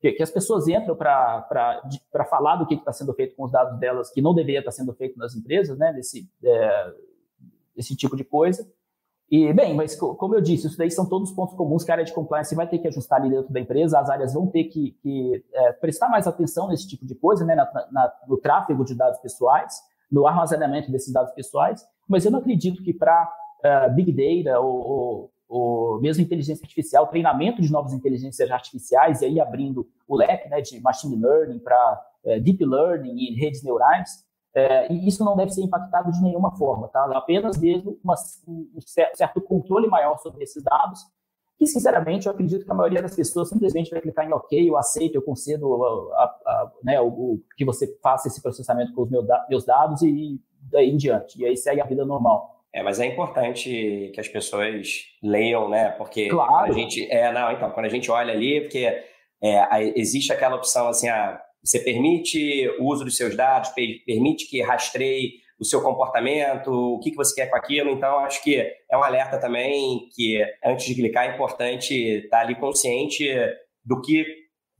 que, 0.00 0.12
que, 0.12 0.22
as 0.22 0.30
pessoas 0.30 0.66
entram 0.66 0.96
para 0.96 2.26
falar 2.28 2.56
do 2.56 2.66
que 2.66 2.74
está 2.74 2.92
sendo 2.92 3.14
feito 3.14 3.36
com 3.36 3.44
os 3.44 3.52
dados 3.52 3.78
delas, 3.78 4.10
que 4.10 4.20
não 4.20 4.34
deveria 4.34 4.58
estar 4.58 4.72
sendo 4.72 4.92
feito 4.94 5.16
nas 5.16 5.34
empresas, 5.34 5.78
né, 5.78 5.92
nesse 5.92 6.28
é, 6.44 6.92
esse 7.76 7.96
tipo 7.96 8.16
de 8.16 8.24
coisa. 8.24 8.68
E, 9.30 9.50
bem, 9.54 9.74
mas 9.74 9.96
como 9.96 10.34
eu 10.34 10.42
disse, 10.42 10.66
isso 10.66 10.76
daí 10.76 10.90
são 10.90 11.08
todos 11.08 11.32
pontos 11.32 11.54
comuns 11.54 11.84
que 11.84 11.90
a 11.90 11.94
área 11.94 12.04
de 12.04 12.12
compliance 12.12 12.54
vai 12.54 12.68
ter 12.68 12.78
que 12.78 12.88
ajustar 12.88 13.18
ali 13.18 13.30
dentro 13.30 13.50
da 13.50 13.60
empresa, 13.60 13.98
as 13.98 14.10
áreas 14.10 14.34
vão 14.34 14.46
ter 14.46 14.64
que, 14.64 14.90
que 15.02 15.42
é, 15.54 15.72
prestar 15.72 16.08
mais 16.08 16.26
atenção 16.26 16.68
nesse 16.68 16.86
tipo 16.86 17.06
de 17.06 17.14
coisa, 17.14 17.42
né, 17.44 17.54
na, 17.54 17.64
na, 17.90 18.12
no 18.28 18.36
tráfego 18.36 18.84
de 18.84 18.94
dados 18.94 19.18
pessoais, 19.20 19.80
no 20.12 20.26
armazenamento 20.26 20.92
desses 20.92 21.10
dados 21.10 21.32
pessoais, 21.32 21.82
mas 22.06 22.24
eu 22.26 22.30
não 22.30 22.40
acredito 22.40 22.82
que 22.82 22.92
para 22.92 23.24
uh, 23.64 23.66
é, 23.66 23.88
Big 23.88 24.12
Data 24.12 24.60
ou, 24.60 24.86
ou, 24.86 25.32
ou, 25.48 26.00
mesmo 26.02 26.22
inteligência 26.22 26.62
artificial, 26.62 27.06
treinamento 27.06 27.62
de 27.62 27.72
novas 27.72 27.94
inteligências 27.94 28.50
artificiais, 28.50 29.22
e 29.22 29.24
aí 29.24 29.40
abrindo 29.40 29.88
o 30.06 30.14
leque 30.14 30.50
né, 30.50 30.60
de 30.60 30.78
machine 30.80 31.16
learning 31.16 31.58
para 31.58 32.04
uh, 32.24 32.40
deep 32.40 32.62
learning 32.62 33.16
e 33.16 33.34
redes 33.34 33.62
neurais, 33.62 34.26
é, 34.54 34.92
e 34.92 35.08
isso 35.08 35.24
não 35.24 35.34
deve 35.34 35.50
ser 35.50 35.62
impactado 35.62 36.12
de 36.12 36.20
nenhuma 36.20 36.54
forma, 36.56 36.86
tá? 36.88 37.04
Apenas 37.16 37.56
mesmo 37.58 37.98
uma, 38.04 38.14
um 38.46 38.68
certo 39.14 39.40
controle 39.40 39.88
maior 39.88 40.18
sobre 40.18 40.44
esses 40.44 40.62
dados. 40.62 41.00
E, 41.62 41.66
sinceramente, 41.68 42.26
eu 42.26 42.32
acredito 42.32 42.64
que 42.64 42.72
a 42.72 42.74
maioria 42.74 43.00
das 43.00 43.14
pessoas 43.14 43.48
simplesmente 43.48 43.88
vai 43.88 44.00
clicar 44.00 44.28
em 44.28 44.32
OK, 44.32 44.68
eu 44.68 44.76
aceito, 44.76 45.14
eu 45.14 45.22
concedo 45.22 45.72
a, 46.12 46.24
a, 46.24 46.24
a, 46.24 46.72
né, 46.82 47.00
o, 47.00 47.06
o, 47.06 47.40
que 47.56 47.64
você 47.64 47.86
faça 48.02 48.26
esse 48.26 48.42
processamento 48.42 48.92
com 48.92 49.02
os 49.02 49.10
meus, 49.10 49.24
meus 49.48 49.64
dados 49.64 50.02
e 50.02 50.40
daí 50.60 50.90
em 50.90 50.96
diante. 50.96 51.40
E 51.40 51.46
aí 51.46 51.56
segue 51.56 51.80
a 51.80 51.84
vida 51.84 52.04
normal. 52.04 52.64
É, 52.74 52.82
mas 52.82 52.98
é 52.98 53.06
importante 53.06 54.10
que 54.12 54.20
as 54.20 54.26
pessoas 54.26 55.04
leiam, 55.22 55.68
né? 55.68 55.90
Porque 55.90 56.28
claro. 56.30 56.68
a 56.68 56.72
gente. 56.72 57.08
É, 57.08 57.30
não, 57.32 57.52
então, 57.52 57.70
quando 57.70 57.86
a 57.86 57.90
gente 57.90 58.10
olha 58.10 58.32
ali, 58.32 58.62
porque 58.62 59.00
é, 59.40 59.92
existe 59.94 60.32
aquela 60.32 60.56
opção 60.56 60.88
assim, 60.88 61.08
ah, 61.08 61.40
você 61.62 61.78
permite 61.78 62.68
o 62.80 62.86
uso 62.86 63.04
dos 63.04 63.16
seus 63.16 63.36
dados, 63.36 63.70
permite 64.04 64.50
que 64.50 64.60
rastreie 64.62 65.34
o 65.62 65.64
seu 65.64 65.80
comportamento, 65.80 66.72
o 66.72 66.98
que, 66.98 67.12
que 67.12 67.16
você 67.16 67.32
quer 67.36 67.46
com 67.48 67.56
aquilo. 67.56 67.90
Então, 67.90 68.18
acho 68.18 68.42
que 68.42 68.60
é 68.90 68.98
um 68.98 69.02
alerta 69.02 69.38
também 69.38 70.08
que, 70.12 70.44
antes 70.64 70.86
de 70.86 70.94
clicar, 70.96 71.24
é 71.24 71.34
importante 71.34 71.94
estar 71.94 72.40
ali 72.40 72.56
consciente 72.56 73.24
do 73.84 74.00
que 74.00 74.26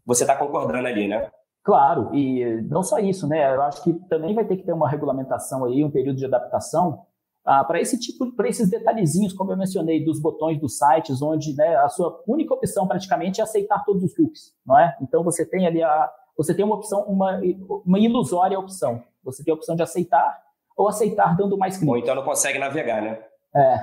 você 0.04 0.24
está 0.24 0.36
concordando 0.36 0.88
ali, 0.88 1.06
né? 1.06 1.30
Claro, 1.62 2.12
e 2.12 2.60
não 2.62 2.82
só 2.82 2.98
isso, 2.98 3.28
né? 3.28 3.54
Eu 3.54 3.62
acho 3.62 3.84
que 3.84 3.92
também 4.08 4.34
vai 4.34 4.44
ter 4.44 4.56
que 4.56 4.64
ter 4.64 4.72
uma 4.72 4.90
regulamentação 4.90 5.64
aí, 5.64 5.84
um 5.84 5.90
período 5.90 6.16
de 6.16 6.24
adaptação 6.24 7.06
ah, 7.44 7.62
para 7.62 7.80
esse 7.80 7.96
tipo, 8.00 8.34
para 8.34 8.48
esses 8.48 8.68
detalhezinhos, 8.68 9.32
como 9.32 9.52
eu 9.52 9.56
mencionei, 9.56 10.04
dos 10.04 10.20
botões 10.20 10.60
dos 10.60 10.76
sites, 10.76 11.22
onde 11.22 11.54
né, 11.56 11.76
a 11.76 11.88
sua 11.88 12.20
única 12.26 12.52
opção 12.52 12.88
praticamente 12.88 13.40
é 13.40 13.44
aceitar 13.44 13.84
todos 13.84 14.02
os 14.02 14.12
cookies, 14.12 14.52
não 14.66 14.76
é? 14.76 14.96
Então 15.00 15.22
você 15.22 15.46
tem 15.46 15.64
ali 15.64 15.80
a, 15.80 16.10
você 16.36 16.52
tem 16.52 16.64
uma 16.64 16.74
opção, 16.74 17.04
uma, 17.04 17.40
uma 17.86 18.00
ilusória 18.00 18.58
opção. 18.58 19.00
Você 19.22 19.44
tem 19.44 19.52
a 19.52 19.54
opção 19.54 19.76
de 19.76 19.82
aceitar 19.82 20.42
ou 20.76 20.88
aceitar 20.88 21.36
dando 21.36 21.56
mais 21.58 21.76
clique. 21.76 21.90
Ou 21.90 21.98
então 21.98 22.14
não 22.14 22.24
consegue 22.24 22.58
navegar, 22.58 23.02
né? 23.02 23.18
É, 23.54 23.76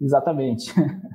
exatamente. 0.00 0.72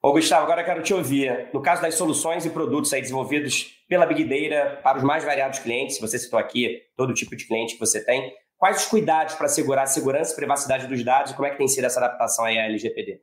Ô, 0.00 0.12
Gustavo, 0.12 0.44
agora 0.44 0.60
eu 0.60 0.64
quero 0.64 0.82
te 0.82 0.94
ouvir. 0.94 1.50
No 1.52 1.60
caso 1.60 1.82
das 1.82 1.96
soluções 1.96 2.46
e 2.46 2.50
produtos 2.50 2.92
aí 2.92 3.00
desenvolvidos 3.00 3.72
pela 3.88 4.06
Big 4.06 4.24
Data 4.24 4.80
para 4.80 4.98
os 4.98 5.04
mais 5.04 5.24
variados 5.24 5.58
clientes, 5.58 5.98
você 6.00 6.18
citou 6.18 6.38
aqui 6.38 6.80
todo 6.96 7.12
tipo 7.12 7.34
de 7.34 7.46
cliente 7.46 7.74
que 7.74 7.80
você 7.80 8.04
tem, 8.04 8.32
quais 8.56 8.76
os 8.76 8.86
cuidados 8.86 9.34
para 9.34 9.46
assegurar 9.46 9.84
a 9.84 9.86
segurança 9.86 10.32
e 10.32 10.36
privacidade 10.36 10.86
dos 10.86 11.04
dados 11.04 11.32
e 11.32 11.34
como 11.34 11.46
é 11.48 11.50
que 11.50 11.58
tem 11.58 11.66
sido 11.66 11.84
essa 11.84 11.98
adaptação 11.98 12.44
aí 12.44 12.58
à 12.58 12.66
LGPD? 12.66 13.20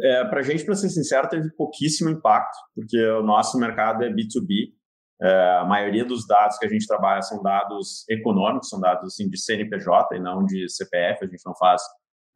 É, 0.00 0.24
para 0.24 0.40
a 0.40 0.42
gente, 0.42 0.64
para 0.64 0.74
ser 0.74 0.88
sincero, 0.88 1.28
teve 1.28 1.50
pouquíssimo 1.56 2.10
impacto, 2.10 2.58
porque 2.74 3.00
o 3.00 3.22
nosso 3.22 3.58
mercado 3.58 4.04
é 4.04 4.08
B2B, 4.08 4.72
é, 4.72 4.83
a 5.22 5.64
maioria 5.64 6.04
dos 6.04 6.26
dados 6.26 6.58
que 6.58 6.66
a 6.66 6.68
gente 6.68 6.86
trabalha 6.86 7.22
são 7.22 7.42
dados 7.42 8.04
econômicos, 8.08 8.68
são 8.68 8.80
dados 8.80 9.12
assim, 9.12 9.28
de 9.28 9.38
CNPJ 9.40 10.16
e 10.16 10.20
não 10.20 10.44
de 10.44 10.68
CPF. 10.68 11.24
A 11.24 11.28
gente 11.28 11.44
não 11.46 11.54
faz 11.54 11.80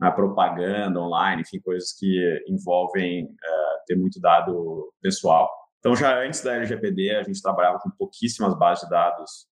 né, 0.00 0.10
propaganda 0.10 1.00
online, 1.00 1.42
enfim, 1.42 1.60
coisas 1.60 1.92
que 1.92 2.44
envolvem 2.48 3.24
é, 3.24 3.78
ter 3.86 3.96
muito 3.96 4.20
dado 4.20 4.92
pessoal. 5.02 5.50
Então, 5.80 5.94
já 5.94 6.20
antes 6.22 6.42
da 6.42 6.54
LGPD, 6.54 7.16
a 7.16 7.22
gente 7.22 7.42
trabalhava 7.42 7.78
com 7.78 7.90
pouquíssimas 7.90 8.56
bases 8.58 8.84
de 8.84 8.90
dados 8.90 9.46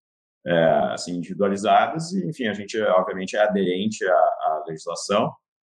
é, 0.45 0.93
assim, 0.93 1.15
individualizadas 1.15 2.11
e, 2.13 2.27
enfim, 2.27 2.47
a 2.47 2.53
gente, 2.53 2.79
obviamente, 2.81 3.35
é 3.35 3.39
aderente 3.39 4.05
à, 4.05 4.13
à 4.13 4.63
legislação. 4.67 5.33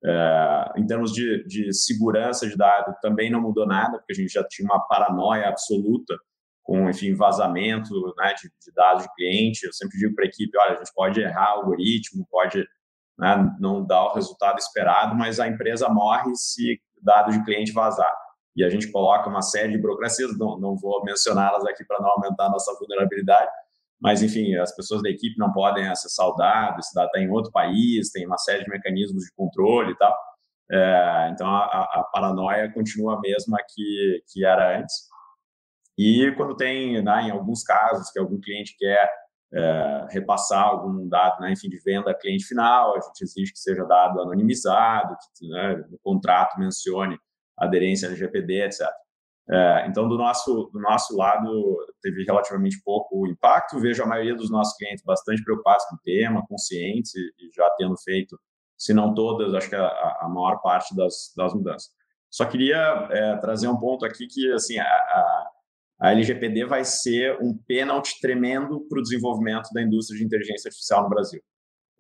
É, 0.05 0.73
em 0.77 0.87
termos 0.87 1.13
de, 1.13 1.45
de 1.45 1.73
segurança 1.73 2.47
de 2.47 2.57
dados, 2.57 2.95
também 3.01 3.31
não 3.31 3.41
mudou 3.41 3.67
nada, 3.67 3.99
porque 3.99 4.13
a 4.13 4.17
gente 4.17 4.33
já 4.33 4.45
tinha 4.47 4.67
uma 4.67 4.81
paranoia 4.87 5.49
absoluta 5.49 6.15
com, 6.69 6.91
enfim, 6.91 7.15
vazamento 7.15 7.95
né, 8.19 8.35
de, 8.35 8.43
de, 8.43 8.75
dados 8.75 9.05
de 9.05 9.15
cliente. 9.15 9.65
Eu 9.65 9.73
sempre 9.73 9.97
digo 9.97 10.15
para 10.15 10.27
a 10.27 10.29
equipe, 10.29 10.53
olha, 10.59 10.75
a 10.75 10.77
gente 10.77 10.93
pode 10.95 11.19
errar 11.19 11.55
o 11.55 11.61
algoritmo, 11.61 12.27
pode 12.31 12.63
né, 13.19 13.57
não 13.59 13.87
dar 13.87 14.05
o 14.05 14.13
resultado 14.13 14.59
esperado, 14.59 15.15
mas 15.15 15.41
a 15.41 15.49
empresa 15.49 15.89
morre 15.89 16.31
se 16.37 16.79
dados 17.03 17.35
de 17.35 17.43
cliente 17.43 17.73
vazar. 17.73 18.13
E 18.55 18.63
a 18.63 18.69
gente 18.69 18.93
coloca 18.93 19.31
uma 19.31 19.41
série 19.41 19.73
de 19.73 19.79
burocracias, 19.79 20.37
não, 20.37 20.61
não 20.61 20.77
vou 20.77 21.03
mencioná-las 21.05 21.65
aqui 21.65 21.87
para 21.87 22.03
não 22.03 22.11
aumentar 22.11 22.49
a 22.49 22.51
nossa 22.51 22.71
vulnerabilidade, 22.79 23.51
mas, 23.99 24.23
enfim, 24.23 24.55
as 24.57 24.77
pessoas 24.77 25.03
da 25.03 25.09
equipe 25.09 25.39
não 25.39 25.51
podem 25.51 25.89
acessar 25.89 26.27
o 26.27 26.35
dado, 26.35 26.81
esse 26.81 26.95
dado 26.95 27.07
está 27.07 27.19
em 27.19 27.31
outro 27.31 27.51
país, 27.51 28.11
tem 28.11 28.27
uma 28.27 28.37
série 28.37 28.63
de 28.63 28.71
mecanismos 28.71 29.25
de 29.25 29.33
controle 29.35 29.93
e 29.93 29.97
tal. 29.97 30.15
É, 30.71 31.31
então, 31.33 31.49
a, 31.49 31.65
a, 31.65 32.11
paranoia 32.13 32.71
continua 32.71 33.17
a 33.17 33.21
mesma 33.21 33.57
que, 33.75 34.23
que 34.31 34.45
era 34.45 34.79
antes. 34.79 35.09
E 35.99 36.33
quando 36.37 36.55
tem, 36.57 37.03
né, 37.03 37.23
em 37.23 37.31
alguns 37.33 37.65
casos, 37.65 38.11
que 38.13 38.21
algum 38.21 38.41
cliente 38.41 38.77
quer 38.79 39.11
é, 39.53 40.07
repassar 40.11 40.63
algum 40.63 41.09
dado, 41.09 41.41
né, 41.41 41.53
enfim, 41.53 41.69
de 41.69 41.81
venda 41.83 42.13
a 42.13 42.15
cliente 42.15 42.45
final, 42.45 42.97
a 42.97 43.01
gente 43.01 43.23
exige 43.23 43.53
que 43.53 43.59
seja 43.59 43.85
dado 43.85 44.21
anonimizado, 44.21 45.17
que 45.37 45.49
né, 45.49 45.85
no 45.91 45.99
contrato 45.99 46.57
mencione 46.57 47.19
aderência 47.59 48.07
LGPD, 48.07 48.67
etc. 48.67 48.87
É, 49.51 49.87
então, 49.89 50.09
do 50.09 50.17
nosso, 50.17 50.71
do 50.73 50.79
nosso 50.79 51.17
lado, 51.17 51.77
teve 52.01 52.23
relativamente 52.23 52.81
pouco 52.85 53.27
impacto. 53.27 53.81
Vejo 53.81 54.03
a 54.05 54.07
maioria 54.07 54.37
dos 54.37 54.51
nossos 54.51 54.77
clientes 54.77 55.03
bastante 55.05 55.43
preocupados 55.43 55.85
com 55.87 55.97
o 55.97 56.01
tema, 56.05 56.47
conscientes 56.47 57.13
e, 57.15 57.21
e 57.21 57.51
já 57.57 57.69
tendo 57.77 57.97
feito, 57.97 58.39
se 58.77 58.95
não 58.95 59.15
todas, 59.15 59.53
acho 59.55 59.69
que 59.69 59.75
a, 59.75 59.89
a 60.21 60.29
maior 60.29 60.61
parte 60.61 60.95
das, 60.95 61.33
das 61.37 61.53
mudanças. 61.55 61.91
Só 62.31 62.45
queria 62.45 63.09
é, 63.11 63.37
trazer 63.39 63.67
um 63.69 63.79
ponto 63.79 64.05
aqui 64.05 64.27
que, 64.27 64.53
assim, 64.53 64.79
a, 64.79 64.85
a 64.85 65.51
a 66.01 66.13
LGPD 66.13 66.65
vai 66.65 66.85
ser 66.85 67.37
um 67.43 67.57
pênalti 67.67 68.21
tremendo 68.21 68.87
para 68.89 69.01
o 69.01 69.03
desenvolvimento 69.03 69.69
da 69.73 69.83
indústria 69.83 70.19
de 70.19 70.25
inteligência 70.25 70.69
artificial 70.69 71.03
no 71.03 71.09
Brasil. 71.09 71.43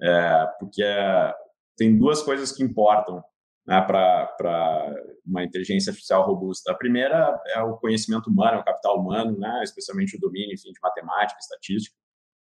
É, 0.00 0.46
porque 0.60 0.82
é, 0.82 1.34
tem 1.76 1.98
duas 1.98 2.22
coisas 2.22 2.52
que 2.52 2.62
importam 2.62 3.22
né, 3.66 3.80
para 3.82 4.94
uma 5.26 5.42
inteligência 5.42 5.90
artificial 5.90 6.24
robusta. 6.24 6.70
A 6.72 6.76
primeira 6.76 7.38
é 7.54 7.60
o 7.60 7.76
conhecimento 7.76 8.30
humano, 8.30 8.58
é 8.58 8.60
o 8.60 8.64
capital 8.64 9.00
humano, 9.00 9.36
né, 9.36 9.60
especialmente 9.64 10.16
o 10.16 10.20
domínio 10.20 10.54
enfim, 10.54 10.72
de 10.72 10.80
matemática, 10.80 11.38
estatística, 11.40 11.94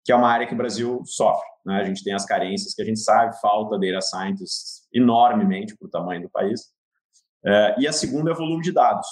que 0.04 0.12
é 0.12 0.16
uma 0.16 0.28
área 0.30 0.48
que 0.48 0.54
o 0.54 0.58
Brasil 0.58 1.02
sofre. 1.06 1.48
Né? 1.66 1.76
A 1.82 1.84
gente 1.86 2.04
tem 2.04 2.14
as 2.14 2.26
carências 2.26 2.74
que 2.74 2.82
a 2.82 2.86
gente 2.86 3.00
sabe, 3.00 3.40
falta 3.40 3.80
data 3.80 4.02
scientists 4.02 4.88
enormemente 4.92 5.78
para 5.78 5.88
o 5.88 5.90
tamanho 5.90 6.24
do 6.24 6.30
país. 6.30 6.74
É, 7.46 7.76
e 7.80 7.88
a 7.88 7.94
segunda 7.94 8.32
é 8.32 8.34
o 8.34 8.38
volume 8.38 8.64
de 8.64 8.72
dados. 8.72 9.08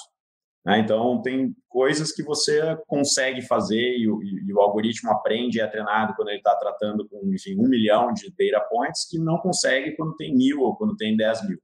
Né? 0.65 0.79
Então, 0.79 1.21
tem 1.21 1.55
coisas 1.67 2.11
que 2.11 2.23
você 2.23 2.77
consegue 2.87 3.41
fazer 3.41 3.97
e 3.97 4.09
o, 4.09 4.21
e 4.23 4.53
o 4.53 4.59
algoritmo 4.59 5.11
aprende 5.11 5.57
e 5.57 5.61
é 5.61 5.67
treinado 5.67 6.13
quando 6.15 6.29
ele 6.29 6.37
está 6.37 6.55
tratando 6.55 7.07
com, 7.07 7.19
enfim, 7.33 7.55
um 7.57 7.67
milhão 7.67 8.13
de 8.13 8.29
data 8.29 8.65
points 8.69 9.07
que 9.09 9.17
não 9.17 9.37
consegue 9.37 9.95
quando 9.95 10.15
tem 10.15 10.35
mil 10.35 10.61
ou 10.61 10.75
quando 10.75 10.95
tem 10.95 11.17
dez 11.17 11.45
mil. 11.47 11.59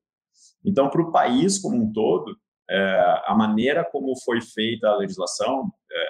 Então, 0.66 0.90
para 0.90 1.02
o 1.02 1.12
país 1.12 1.60
como 1.60 1.78
um 1.78 1.92
todo, 1.92 2.36
é, 2.70 3.22
a 3.26 3.36
maneira 3.36 3.86
como 3.86 4.14
foi 4.24 4.42
feita 4.42 4.88
a 4.88 4.98
legislação, 4.98 5.72
é, 5.92 6.06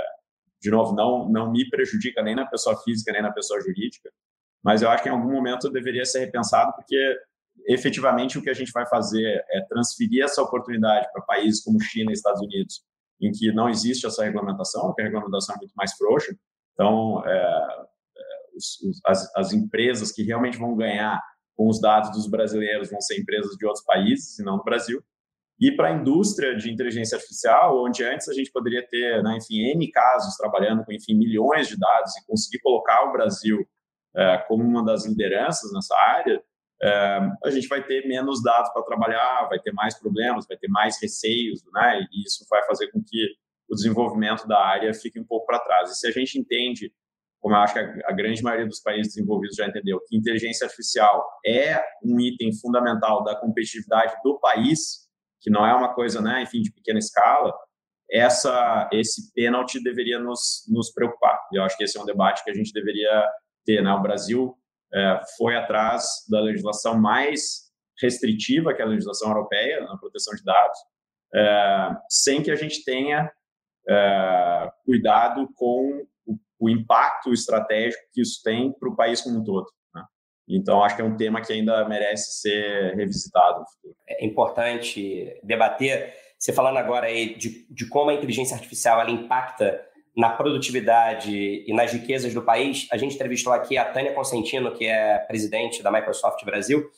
de 0.61 0.71
novo, 0.71 0.95
não, 0.95 1.29
não 1.29 1.51
me 1.51 1.69
prejudica 1.69 2.23
nem 2.23 2.35
na 2.35 2.45
pessoa 2.45 2.75
física 2.81 3.11
nem 3.11 3.21
na 3.21 3.31
pessoa 3.31 3.61
jurídica, 3.61 4.09
mas 4.63 4.81
eu 4.81 4.89
acho 4.89 5.03
que 5.03 5.09
em 5.09 5.11
algum 5.11 5.31
momento 5.31 5.69
deveria 5.69 6.05
ser 6.05 6.19
repensado, 6.19 6.73
porque 6.75 7.15
efetivamente 7.67 8.37
o 8.37 8.41
que 8.41 8.49
a 8.49 8.53
gente 8.53 8.71
vai 8.71 8.85
fazer 8.87 9.43
é 9.51 9.61
transferir 9.69 10.23
essa 10.23 10.41
oportunidade 10.41 11.07
para 11.11 11.21
países 11.23 11.63
como 11.63 11.81
China 11.81 12.11
e 12.11 12.13
Estados 12.13 12.41
Unidos, 12.41 12.83
em 13.21 13.31
que 13.31 13.51
não 13.51 13.69
existe 13.69 14.05
essa 14.05 14.23
regulamentação, 14.23 14.93
que 14.93 15.01
a 15.01 15.05
regulamentação 15.05 15.55
é 15.55 15.57
muito 15.57 15.73
mais 15.75 15.93
frouxa. 15.93 16.35
Então, 16.73 17.23
é, 17.25 17.31
é, 17.31 18.23
os, 18.55 18.81
os, 18.81 19.01
as, 19.05 19.35
as, 19.35 19.53
empresas 19.53 20.11
que 20.11 20.23
realmente 20.23 20.57
vão 20.57 20.75
ganhar 20.75 21.19
com 21.55 21.67
os 21.67 21.81
dados 21.81 22.11
dos 22.11 22.29
brasileiros 22.29 22.91
vão 22.91 23.01
ser 23.01 23.19
empresas 23.19 23.55
de 23.55 23.65
outros 23.65 23.83
países, 23.83 24.37
e 24.37 24.43
não 24.43 24.57
do 24.57 24.63
Brasil. 24.63 25.03
E 25.59 25.71
para 25.71 25.87
a 25.87 25.91
indústria 25.91 26.55
de 26.55 26.71
inteligência 26.71 27.15
artificial, 27.15 27.83
onde 27.83 28.03
antes 28.03 28.29
a 28.29 28.33
gente 28.33 28.51
poderia 28.51 28.87
ter, 28.87 29.23
né, 29.23 29.37
enfim, 29.37 29.61
N 29.71 29.91
casos 29.91 30.37
trabalhando 30.37 30.85
com, 30.85 30.93
enfim, 30.93 31.15
milhões 31.15 31.67
de 31.67 31.75
dados 31.75 32.15
e 32.15 32.25
conseguir 32.27 32.59
colocar 32.59 33.05
o 33.05 33.11
Brasil 33.11 33.67
é, 34.15 34.37
como 34.47 34.63
uma 34.63 34.85
das 34.85 35.05
lideranças 35.05 35.71
nessa 35.73 35.97
área, 35.97 36.43
a 36.83 37.49
gente 37.49 37.67
vai 37.67 37.83
ter 37.83 38.07
menos 38.07 38.41
dados 38.43 38.71
para 38.71 38.83
trabalhar, 38.83 39.47
vai 39.49 39.59
ter 39.59 39.71
mais 39.71 39.97
problemas, 39.99 40.45
vai 40.47 40.57
ter 40.57 40.67
mais 40.67 41.01
receios, 41.01 41.63
né? 41.73 42.01
E 42.11 42.23
isso 42.23 42.45
vai 42.49 42.63
fazer 42.65 42.91
com 42.91 43.01
que 43.03 43.35
o 43.69 43.75
desenvolvimento 43.75 44.47
da 44.47 44.59
área 44.59 44.93
fique 44.93 45.19
um 45.19 45.25
pouco 45.25 45.45
para 45.45 45.59
trás. 45.59 45.91
E 45.91 45.95
se 45.95 46.07
a 46.07 46.11
gente 46.11 46.39
entende, 46.39 46.91
como 47.39 47.55
eu 47.55 47.59
acho 47.59 47.73
que 47.73 47.79
a, 47.79 47.83
a 48.05 48.11
grande 48.11 48.41
maioria 48.43 48.67
dos 48.67 48.79
países 48.79 49.13
desenvolvidos 49.13 49.55
já 49.55 49.67
entendeu, 49.67 49.99
que 50.07 50.15
inteligência 50.15 50.65
artificial 50.65 51.27
é 51.45 51.83
um 52.03 52.19
item 52.19 52.53
fundamental 52.53 53.23
da 53.23 53.35
competitividade 53.35 54.15
do 54.23 54.39
país, 54.39 55.07
que 55.41 55.49
não 55.49 55.65
é 55.65 55.73
uma 55.73 55.93
coisa, 55.93 56.21
né, 56.21 56.43
enfim, 56.43 56.61
de 56.61 56.71
pequena 56.71 56.99
escala, 56.99 57.53
essa 58.09 58.89
esse 58.91 59.33
pênalti 59.33 59.83
deveria 59.83 60.17
nos, 60.19 60.65
nos 60.69 60.91
preocupar. 60.91 61.39
E 61.51 61.57
eu 61.57 61.63
acho 61.63 61.77
que 61.77 61.83
esse 61.83 61.97
é 61.97 62.01
um 62.01 62.05
debate 62.05 62.43
que 62.43 62.49
a 62.49 62.53
gente 62.53 62.71
deveria 62.71 63.25
ter, 63.65 63.83
né? 63.83 63.91
O 63.91 64.01
Brasil 64.01 64.57
é, 64.93 65.21
foi 65.37 65.55
atrás 65.55 66.05
da 66.29 66.39
legislação 66.39 66.97
mais 66.99 67.67
restritiva, 68.01 68.73
que 68.73 68.81
é 68.81 68.85
a 68.85 68.87
legislação 68.87 69.29
europeia, 69.29 69.81
na 69.81 69.97
proteção 69.97 70.35
de 70.35 70.43
dados, 70.43 70.77
é, 71.33 71.89
sem 72.09 72.41
que 72.41 72.51
a 72.51 72.55
gente 72.55 72.83
tenha 72.83 73.31
é, 73.89 74.71
cuidado 74.85 75.49
com 75.55 76.05
o, 76.25 76.37
o, 76.59 76.69
impacto 76.69 77.33
estratégico 77.33 78.03
que 78.13 78.21
isso 78.21 78.41
tem 78.43 78.71
para 78.71 78.89
o 78.89 78.95
país 78.95 79.21
como 79.21 79.39
um 79.39 79.43
todo. 79.43 79.67
Né? 79.93 80.03
Então, 80.47 80.83
acho 80.83 80.95
que 80.95 81.01
é 81.01 81.05
um 81.05 81.17
tema 81.17 81.41
que 81.41 81.51
ainda 81.51 81.87
merece 81.87 82.41
ser 82.41 82.95
revisitado 82.95 83.59
no 83.59 83.67
futuro. 83.67 83.95
É 84.07 84.25
importante 84.25 85.39
debater, 85.43 86.13
você 86.37 86.53
falando 86.53 86.77
agora 86.77 87.07
aí 87.07 87.35
de, 87.35 87.65
de 87.69 87.89
como 87.89 88.09
a 88.09 88.13
inteligência 88.13 88.55
artificial 88.55 89.01
ela 89.01 89.11
impacta 89.11 89.86
na 90.17 90.31
produtividade 90.31 91.63
e 91.67 91.71
nas 91.73 91.93
riquezas 91.93 92.33
do 92.33 92.41
país, 92.41 92.87
a 92.91 92.97
gente 92.97 93.13
entrevistou 93.13 93.53
aqui 93.53 93.77
a 93.77 93.85
Tânia 93.85 94.13
Consentino, 94.13 94.73
que 94.73 94.85
é 94.85 95.19
presidente 95.19 95.83
da 95.83 95.91
Microsoft 95.91 96.43
Brasil, 96.43 96.89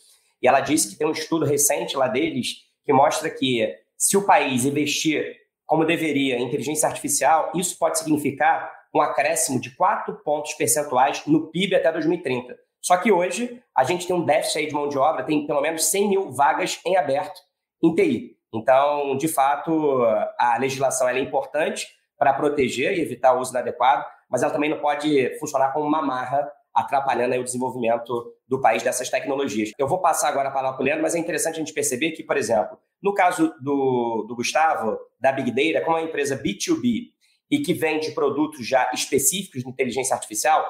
e 0.41 0.47
ela 0.47 0.61
disse 0.61 0.89
que 0.89 0.95
tem 0.95 1.05
um 1.05 1.11
estudo 1.11 1.45
recente 1.45 1.97
lá 1.97 2.07
deles 2.07 2.63
que 2.85 2.93
mostra 2.93 3.29
que 3.29 3.75
se 3.97 4.15
o 4.15 4.25
país 4.25 4.63
investir 4.63 5.35
como 5.65 5.83
deveria 5.83 6.37
em 6.37 6.45
inteligência 6.45 6.87
artificial, 6.87 7.51
isso 7.53 7.77
pode 7.77 7.99
significar 7.99 8.71
um 8.95 9.01
acréscimo 9.01 9.59
de 9.59 9.75
4 9.75 10.15
pontos 10.23 10.53
percentuais 10.53 11.21
no 11.27 11.51
PIB 11.51 11.75
até 11.75 11.91
2030. 11.91 12.57
Só 12.81 12.95
que 12.95 13.11
hoje 13.11 13.61
a 13.75 13.83
gente 13.83 14.07
tem 14.07 14.15
um 14.15 14.23
déficit 14.23 14.67
de 14.67 14.73
mão 14.73 14.87
de 14.87 14.97
obra, 14.97 15.23
tem 15.23 15.45
pelo 15.45 15.61
menos 15.61 15.85
100 15.85 16.09
mil 16.09 16.31
vagas 16.31 16.79
em 16.85 16.95
aberto 16.95 17.41
em 17.83 17.93
TI. 17.93 18.37
Então, 18.53 19.15
de 19.17 19.27
fato, 19.27 20.03
a 20.39 20.57
legislação 20.57 21.07
é 21.09 21.19
importante, 21.19 21.85
para 22.19 22.33
proteger 22.33 22.97
e 22.97 23.01
evitar 23.01 23.33
o 23.33 23.39
uso 23.39 23.51
inadequado, 23.51 24.05
mas 24.29 24.43
ela 24.43 24.51
também 24.51 24.69
não 24.69 24.79
pode 24.79 25.39
funcionar 25.39 25.71
como 25.71 25.87
uma 25.87 26.01
marra 26.01 26.51
atrapalhando 26.75 27.35
o 27.35 27.43
desenvolvimento 27.43 28.33
do 28.47 28.61
país 28.61 28.83
dessas 28.83 29.09
tecnologias. 29.09 29.71
Eu 29.77 29.87
vou 29.87 29.99
passar 29.99 30.27
agora 30.27 30.49
a 30.49 30.51
palavra 30.51 30.77
para 30.77 30.83
o 30.83 30.85
Leandro, 30.85 31.01
mas 31.01 31.15
é 31.15 31.19
interessante 31.19 31.55
a 31.55 31.59
gente 31.59 31.73
perceber 31.73 32.11
que, 32.11 32.23
por 32.23 32.37
exemplo, 32.37 32.77
no 33.01 33.13
caso 33.13 33.53
do, 33.61 34.25
do 34.27 34.35
Gustavo, 34.35 34.99
da 35.19 35.31
Big 35.31 35.49
Data, 35.51 35.83
como 35.83 35.97
é 35.97 36.01
uma 36.01 36.07
empresa 36.07 36.37
B2B 36.37 37.07
e 37.49 37.59
que 37.59 37.73
vende 37.73 38.11
produtos 38.11 38.67
já 38.67 38.89
específicos 38.93 39.63
de 39.63 39.69
inteligência 39.69 40.13
artificial, 40.13 40.63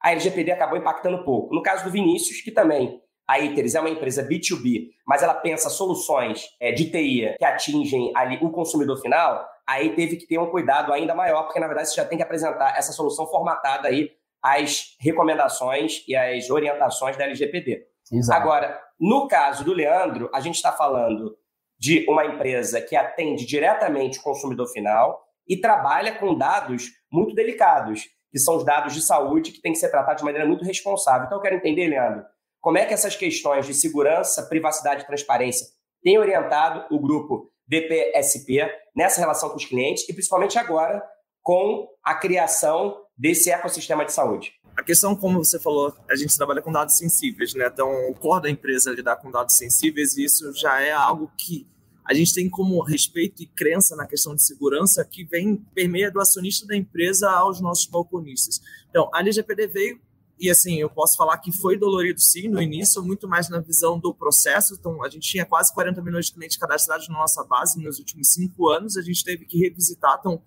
a 0.00 0.12
LGPD 0.12 0.52
acabou 0.52 0.78
impactando 0.78 1.24
pouco. 1.24 1.54
No 1.54 1.62
caso 1.62 1.84
do 1.84 1.90
Vinícius, 1.90 2.40
que 2.40 2.50
também 2.50 3.00
a 3.28 3.38
Iteris 3.38 3.74
é 3.74 3.80
uma 3.80 3.90
empresa 3.90 4.26
B2B, 4.26 4.88
mas 5.06 5.22
ela 5.22 5.34
pensa 5.34 5.70
soluções 5.70 6.48
é, 6.60 6.72
de 6.72 6.90
TI 6.90 7.34
que 7.38 7.44
atingem 7.44 8.12
ali 8.16 8.38
o 8.42 8.50
consumidor 8.50 9.00
final, 9.00 9.46
aí 9.66 9.94
teve 9.94 10.16
que 10.16 10.26
ter 10.26 10.38
um 10.38 10.50
cuidado 10.50 10.92
ainda 10.92 11.14
maior, 11.14 11.44
porque 11.44 11.60
na 11.60 11.66
verdade 11.66 11.88
você 11.88 11.96
já 11.96 12.04
tem 12.04 12.18
que 12.18 12.24
apresentar 12.24 12.76
essa 12.76 12.92
solução 12.92 13.26
formatada 13.26 13.88
aí 13.88 14.10
às 14.42 14.96
recomendações 15.00 16.04
e 16.08 16.16
às 16.16 16.50
orientações 16.50 17.16
da 17.16 17.24
LGPD. 17.24 17.86
Exato. 18.12 18.40
Agora, 18.40 18.82
no 18.98 19.28
caso 19.28 19.64
do 19.64 19.72
Leandro, 19.72 20.28
a 20.34 20.40
gente 20.40 20.56
está 20.56 20.72
falando 20.72 21.36
de 21.78 22.04
uma 22.08 22.24
empresa 22.26 22.80
que 22.80 22.94
atende 22.94 23.46
diretamente 23.46 24.18
o 24.18 24.22
consumidor 24.22 24.68
final 24.68 25.20
e 25.48 25.56
trabalha 25.56 26.16
com 26.16 26.36
dados 26.36 26.90
muito 27.10 27.34
delicados, 27.34 28.08
que 28.30 28.38
são 28.38 28.56
os 28.56 28.64
dados 28.64 28.94
de 28.94 29.02
saúde 29.02 29.52
que 29.52 29.60
tem 29.60 29.72
que 29.72 29.78
ser 29.78 29.90
tratados 29.90 30.20
de 30.20 30.24
maneira 30.24 30.46
muito 30.46 30.64
responsável. 30.64 31.26
Então, 31.26 31.38
eu 31.38 31.42
quero 31.42 31.56
entender, 31.56 31.88
Leandro, 31.88 32.24
como 32.60 32.78
é 32.78 32.86
que 32.86 32.94
essas 32.94 33.16
questões 33.16 33.66
de 33.66 33.74
segurança, 33.74 34.46
privacidade 34.48 35.02
e 35.02 35.06
transparência 35.06 35.66
têm 36.02 36.18
orientado 36.18 36.86
o 36.94 37.00
grupo 37.00 37.51
DPSP 37.72 38.68
nessa 38.94 39.18
relação 39.20 39.48
com 39.48 39.56
os 39.56 39.64
clientes 39.64 40.06
e 40.06 40.12
principalmente 40.12 40.58
agora 40.58 41.02
com 41.40 41.88
a 42.04 42.14
criação 42.14 42.96
desse 43.16 43.50
ecossistema 43.50 44.04
de 44.04 44.12
saúde. 44.12 44.52
A 44.76 44.82
questão, 44.82 45.16
como 45.16 45.42
você 45.42 45.58
falou, 45.58 45.94
a 46.08 46.14
gente 46.14 46.36
trabalha 46.36 46.60
com 46.60 46.70
dados 46.70 46.96
sensíveis, 46.96 47.54
né? 47.54 47.66
Então, 47.66 47.90
o 48.10 48.14
core 48.14 48.42
da 48.42 48.50
empresa 48.50 48.90
é 48.90 48.94
lidar 48.94 49.16
com 49.16 49.30
dados 49.30 49.56
sensíveis 49.56 50.16
e 50.16 50.24
isso 50.24 50.52
já 50.54 50.80
é 50.80 50.92
algo 50.92 51.30
que 51.38 51.66
a 52.04 52.14
gente 52.14 52.34
tem 52.34 52.48
como 52.48 52.82
respeito 52.82 53.42
e 53.42 53.46
crença 53.46 53.94
na 53.96 54.06
questão 54.06 54.34
de 54.34 54.42
segurança 54.42 55.04
que 55.04 55.24
vem 55.24 55.56
permeia 55.74 56.10
do 56.10 56.20
acionista 56.20 56.66
da 56.66 56.76
empresa 56.76 57.30
aos 57.30 57.60
nossos 57.60 57.86
balconistas. 57.86 58.60
Então, 58.90 59.08
a 59.14 59.20
LGPD 59.20 59.66
veio 59.68 60.00
e 60.42 60.50
assim, 60.50 60.74
eu 60.74 60.90
posso 60.90 61.16
falar 61.16 61.38
que 61.38 61.52
foi 61.52 61.78
dolorido 61.78 62.20
sim 62.20 62.48
no 62.48 62.60
início, 62.60 63.00
muito 63.00 63.28
mais 63.28 63.48
na 63.48 63.60
visão 63.60 63.96
do 63.96 64.12
processo. 64.12 64.74
Então, 64.74 65.00
a 65.04 65.08
gente 65.08 65.30
tinha 65.30 65.46
quase 65.46 65.72
40 65.72 66.02
milhões 66.02 66.26
de 66.26 66.32
clientes 66.32 66.56
cadastrados 66.56 67.08
na 67.08 67.14
nossa 67.14 67.44
base 67.44 67.80
nos 67.80 68.00
últimos 68.00 68.32
cinco 68.32 68.68
anos, 68.68 68.96
a 68.96 69.02
gente 69.02 69.22
teve 69.22 69.44
que 69.46 69.56
revisitar. 69.56 70.16
Então, 70.18 70.42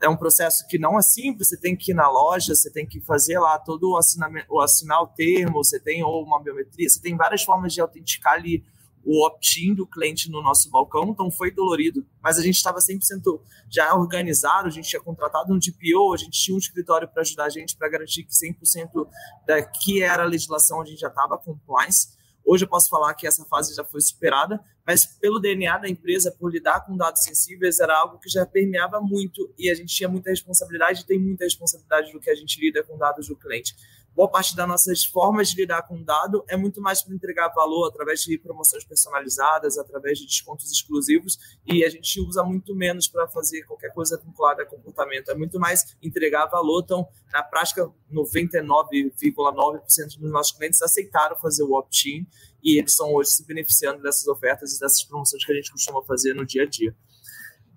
é 0.00 0.08
um 0.08 0.16
processo 0.16 0.66
que 0.66 0.76
não 0.76 0.98
é 0.98 1.02
simples, 1.02 1.50
você 1.50 1.56
tem 1.56 1.76
que 1.76 1.92
ir 1.92 1.94
na 1.94 2.10
loja, 2.10 2.52
você 2.52 2.68
tem 2.68 2.84
que 2.84 3.00
fazer 3.00 3.38
lá 3.38 3.60
todo 3.60 3.92
o, 3.92 3.96
assinamento, 3.96 4.46
o 4.50 4.60
assinar 4.60 5.00
o 5.00 5.06
termo, 5.06 5.62
você 5.62 5.78
tem 5.78 6.02
ou 6.02 6.24
uma 6.24 6.42
biometria, 6.42 6.88
você 6.88 7.00
tem 7.00 7.16
várias 7.16 7.44
formas 7.44 7.72
de 7.72 7.80
autenticar 7.80 8.32
ali 8.32 8.64
o 9.04 9.26
opt-in 9.26 9.74
do 9.74 9.86
cliente 9.86 10.30
no 10.30 10.42
nosso 10.42 10.70
balcão, 10.70 11.10
então 11.10 11.30
foi 11.30 11.50
dolorido, 11.50 12.06
mas 12.22 12.38
a 12.38 12.42
gente 12.42 12.56
estava 12.56 12.78
100% 12.78 13.40
já 13.68 13.94
organizado, 13.94 14.68
a 14.68 14.70
gente 14.70 14.88
tinha 14.88 15.02
contratado 15.02 15.52
um 15.52 15.58
DPO, 15.58 16.14
a 16.14 16.16
gente 16.16 16.40
tinha 16.40 16.54
um 16.54 16.58
escritório 16.58 17.08
para 17.08 17.22
ajudar 17.22 17.44
a 17.44 17.50
gente 17.50 17.76
para 17.76 17.88
garantir 17.88 18.24
que 18.24 18.32
100% 18.32 19.06
da 19.46 19.62
que 19.62 20.02
era 20.02 20.22
a 20.22 20.26
legislação 20.26 20.80
a 20.80 20.84
gente 20.84 21.00
já 21.00 21.08
estava 21.08 21.36
compliance. 21.36 22.08
Hoje 22.44 22.64
eu 22.64 22.68
posso 22.68 22.90
falar 22.90 23.14
que 23.14 23.26
essa 23.26 23.44
fase 23.44 23.74
já 23.74 23.84
foi 23.84 24.00
superada, 24.00 24.60
mas 24.84 25.06
pelo 25.06 25.38
DNA 25.38 25.78
da 25.78 25.88
empresa, 25.88 26.34
por 26.36 26.50
lidar 26.50 26.84
com 26.84 26.96
dados 26.96 27.22
sensíveis, 27.22 27.78
era 27.78 27.96
algo 27.96 28.18
que 28.18 28.28
já 28.28 28.44
permeava 28.44 29.00
muito 29.00 29.52
e 29.56 29.70
a 29.70 29.74
gente 29.74 29.94
tinha 29.94 30.08
muita 30.08 30.30
responsabilidade, 30.30 31.06
tem 31.06 31.18
muita 31.18 31.44
responsabilidade 31.44 32.12
do 32.12 32.18
que 32.18 32.30
a 32.30 32.34
gente 32.34 32.60
lida 32.60 32.82
com 32.82 32.98
dados 32.98 33.28
do 33.28 33.36
cliente 33.36 33.74
boa 34.14 34.30
parte 34.30 34.54
das 34.54 34.68
nossas 34.68 35.04
formas 35.04 35.50
de 35.50 35.60
lidar 35.60 35.82
com 35.82 35.96
o 35.96 36.04
dado 36.04 36.44
é 36.48 36.56
muito 36.56 36.80
mais 36.80 37.02
para 37.02 37.14
entregar 37.14 37.48
valor 37.48 37.88
através 37.88 38.22
de 38.22 38.38
promoções 38.38 38.84
personalizadas, 38.84 39.76
através 39.78 40.18
de 40.18 40.26
descontos 40.26 40.70
exclusivos, 40.70 41.38
e 41.66 41.84
a 41.84 41.88
gente 41.88 42.20
usa 42.20 42.44
muito 42.44 42.74
menos 42.74 43.08
para 43.08 43.26
fazer 43.28 43.62
qualquer 43.64 43.90
coisa 43.92 44.20
vinculada 44.22 44.62
a 44.62 44.66
comportamento. 44.66 45.30
É 45.30 45.34
muito 45.34 45.58
mais 45.58 45.96
entregar 46.02 46.44
valor. 46.46 46.82
Então, 46.84 47.08
na 47.32 47.42
prática, 47.42 47.90
99,9% 48.12 50.18
dos 50.18 50.30
nossos 50.30 50.54
clientes 50.56 50.82
aceitaram 50.82 51.36
fazer 51.36 51.62
o 51.62 51.72
opt-in 51.72 52.26
e 52.62 52.78
eles 52.78 52.90
estão 52.92 53.14
hoje 53.14 53.30
se 53.30 53.46
beneficiando 53.46 54.02
dessas 54.02 54.28
ofertas 54.28 54.76
e 54.76 54.80
dessas 54.80 55.02
promoções 55.02 55.44
que 55.44 55.52
a 55.52 55.54
gente 55.54 55.72
costuma 55.72 56.02
fazer 56.02 56.34
no 56.34 56.46
dia 56.46 56.62
a 56.62 56.66
dia. 56.66 56.94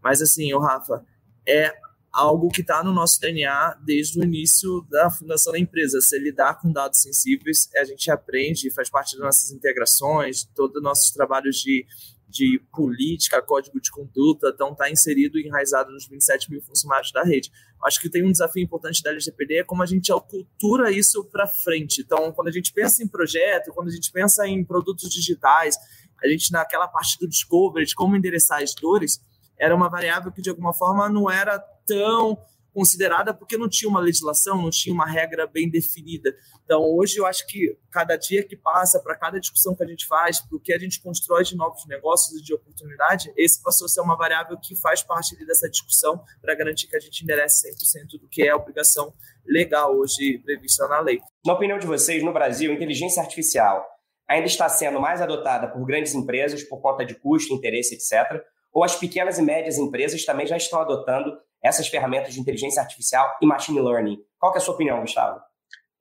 Mas 0.04 0.22
assim, 0.22 0.54
o 0.54 0.60
Rafa, 0.60 1.04
é 1.48 1.74
algo 2.16 2.48
que 2.48 2.62
está 2.62 2.82
no 2.82 2.94
nosso 2.94 3.20
DNA 3.20 3.78
desde 3.86 4.18
o 4.18 4.24
início 4.24 4.82
da 4.90 5.10
fundação 5.12 5.52
da 5.52 5.60
empresa. 5.60 6.00
Se 6.00 6.18
lidar 6.18 6.62
com 6.62 6.72
dados 6.72 7.02
sensíveis, 7.02 7.70
a 7.76 7.84
gente 7.84 8.10
aprende, 8.10 8.72
faz 8.72 8.90
parte 8.90 9.18
das 9.18 9.26
nossas 9.26 9.52
integrações, 9.52 10.46
todos 10.56 10.78
os 10.78 10.82
nossos 10.82 11.12
trabalhos 11.12 11.58
de, 11.58 11.86
de 12.30 12.62
política, 12.72 13.42
código 13.42 13.82
de 13.82 13.92
conduta, 13.92 14.50
então 14.56 14.72
está 14.72 14.90
inserido 14.90 15.38
e 15.38 15.46
enraizado 15.46 15.92
nos 15.92 16.08
27 16.08 16.50
mil 16.50 16.62
funcionários 16.62 17.12
da 17.12 17.22
rede. 17.22 17.52
Acho 17.84 18.00
que 18.00 18.10
tem 18.10 18.26
um 18.26 18.32
desafio 18.32 18.64
importante 18.64 19.04
da 19.04 19.10
LGPD 19.10 19.58
é 19.58 19.64
como 19.66 19.84
a 19.84 19.86
gente 19.86 20.10
acultura 20.14 20.90
isso 20.90 21.22
para 21.26 21.46
frente. 21.46 22.02
Então, 22.02 22.32
quando 22.32 22.48
a 22.48 22.52
gente 22.52 22.72
pensa 22.72 23.04
em 23.04 23.08
projeto, 23.10 23.74
quando 23.74 23.90
a 23.90 23.92
gente 23.92 24.10
pensa 24.10 24.48
em 24.48 24.64
produtos 24.64 25.10
digitais, 25.10 25.76
a 26.24 26.30
gente 26.30 26.50
naquela 26.50 26.88
parte 26.88 27.20
do 27.20 27.28
discovery, 27.28 27.86
de 27.86 27.94
como 27.94 28.16
endereçar 28.16 28.64
as 28.64 28.74
dores, 28.74 29.20
era 29.58 29.76
uma 29.76 29.90
variável 29.90 30.32
que 30.32 30.42
de 30.42 30.50
alguma 30.50 30.74
forma 30.74 31.10
não 31.10 31.30
era 31.30 31.60
tão 31.86 32.38
considerada 32.76 33.34
porque 33.34 33.58
não 33.58 33.70
tinha 33.70 33.90
uma 33.90 34.02
legislação, 34.02 34.62
não 34.62 34.70
tinha 34.70 34.94
uma 34.94 35.06
regra 35.06 35.48
bem 35.48 35.70
definida. 35.70 36.36
Então, 36.66 36.84
hoje 36.84 37.18
eu 37.18 37.26
acho 37.26 37.48
que 37.48 37.78
cada 37.90 38.18
dia 38.18 38.44
que 38.44 38.58
passa, 38.58 39.00
para 39.00 39.16
cada 39.16 39.40
discussão 39.40 39.74
que 39.74 39.82
a 39.82 39.88
gente 39.88 40.06
faz, 40.06 40.42
para 40.42 40.58
o 40.58 40.60
que 40.60 40.74
a 40.74 40.78
gente 40.78 41.02
constrói 41.02 41.46
de 41.46 41.56
novos 41.56 41.86
negócios 41.88 42.38
e 42.38 42.44
de 42.44 42.54
oportunidade, 42.54 43.32
esse 43.38 43.64
passou 43.64 43.86
a 43.86 43.88
ser 43.88 44.02
uma 44.02 44.18
variável 44.18 44.58
que 44.62 44.76
faz 44.76 45.02
parte 45.02 45.38
dessa 45.46 45.70
discussão 45.70 46.22
para 46.42 46.54
garantir 46.54 46.88
que 46.88 46.98
a 46.98 47.00
gente 47.00 47.24
enderece 47.24 47.72
100% 47.72 48.20
do 48.20 48.28
que 48.28 48.44
é 48.44 48.50
a 48.50 48.58
obrigação 48.58 49.14
legal 49.46 49.96
hoje 49.96 50.40
prevista 50.40 50.86
na 50.90 51.00
lei. 51.00 51.22
Na 51.46 51.54
opinião 51.54 51.80
de 51.80 51.88
vocês, 51.88 52.22
no 52.22 52.34
Brasil, 52.34 52.74
inteligência 52.74 53.24
artificial 53.24 53.86
ainda 54.28 54.48
está 54.48 54.68
sendo 54.68 55.00
mais 55.00 55.22
adotada 55.22 55.68
por 55.68 55.86
grandes 55.86 56.14
empresas 56.14 56.64
por 56.64 56.82
conta 56.82 57.06
de 57.06 57.16
custo, 57.16 57.54
interesse, 57.54 57.96
etc., 57.96 58.44
ou 58.76 58.84
as 58.84 58.98
pequenas 58.98 59.40
e 59.40 59.42
médias 59.42 59.78
empresas 59.78 60.26
também 60.26 60.46
já 60.46 60.58
estão 60.58 60.82
adotando 60.82 61.40
essas 61.64 61.88
ferramentas 61.88 62.34
de 62.34 62.42
inteligência 62.42 62.82
artificial 62.82 63.26
e 63.42 63.46
machine 63.46 63.80
learning. 63.80 64.20
Qual 64.38 64.54
é 64.54 64.58
a 64.58 64.60
sua 64.60 64.74
opinião, 64.74 65.00
Gustavo? 65.00 65.40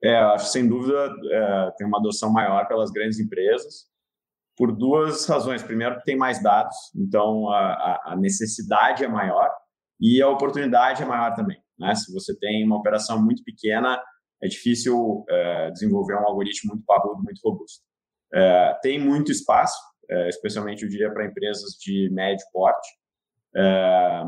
É, 0.03 0.16
acho 0.16 0.49
sem 0.49 0.68
dúvida 0.68 1.09
é, 1.31 1.70
tem 1.79 1.87
uma 1.87 1.99
adoção 1.99 2.33
maior 2.33 2.66
pelas 2.66 2.91
grandes 2.91 3.20
empresas 3.20 3.87
por 4.57 4.72
duas 4.77 5.25
razões. 5.27 5.62
Primeiro, 5.62 5.99
que 5.99 6.05
tem 6.05 6.16
mais 6.16 6.43
dados, 6.43 6.77
então 6.97 7.49
a, 7.49 8.01
a 8.07 8.16
necessidade 8.16 9.05
é 9.05 9.09
maior 9.09 9.51
e 10.01 10.20
a 10.20 10.29
oportunidade 10.29 11.01
é 11.01 11.07
maior 11.07 11.33
também. 11.35 11.62
Né? 11.79 11.95
Se 11.95 12.12
você 12.12 12.37
tem 12.37 12.66
uma 12.66 12.77
operação 12.77 13.22
muito 13.22 13.45
pequena, 13.45 14.03
é 14.43 14.49
difícil 14.49 15.25
é, 15.31 15.70
desenvolver 15.70 16.16
um 16.16 16.27
algoritmo 16.27 16.72
muito 16.72 16.85
parrudo, 16.85 17.22
muito 17.22 17.41
robusto. 17.43 17.85
É, 18.35 18.79
tem 18.83 18.99
muito 18.99 19.31
espaço, 19.31 19.79
especialmente 20.28 20.82
eu 20.82 20.88
diria 20.88 21.12
para 21.12 21.26
empresas 21.26 21.72
de 21.80 22.11
médio 22.12 22.44
porte, 22.52 22.88
é, 23.57 24.22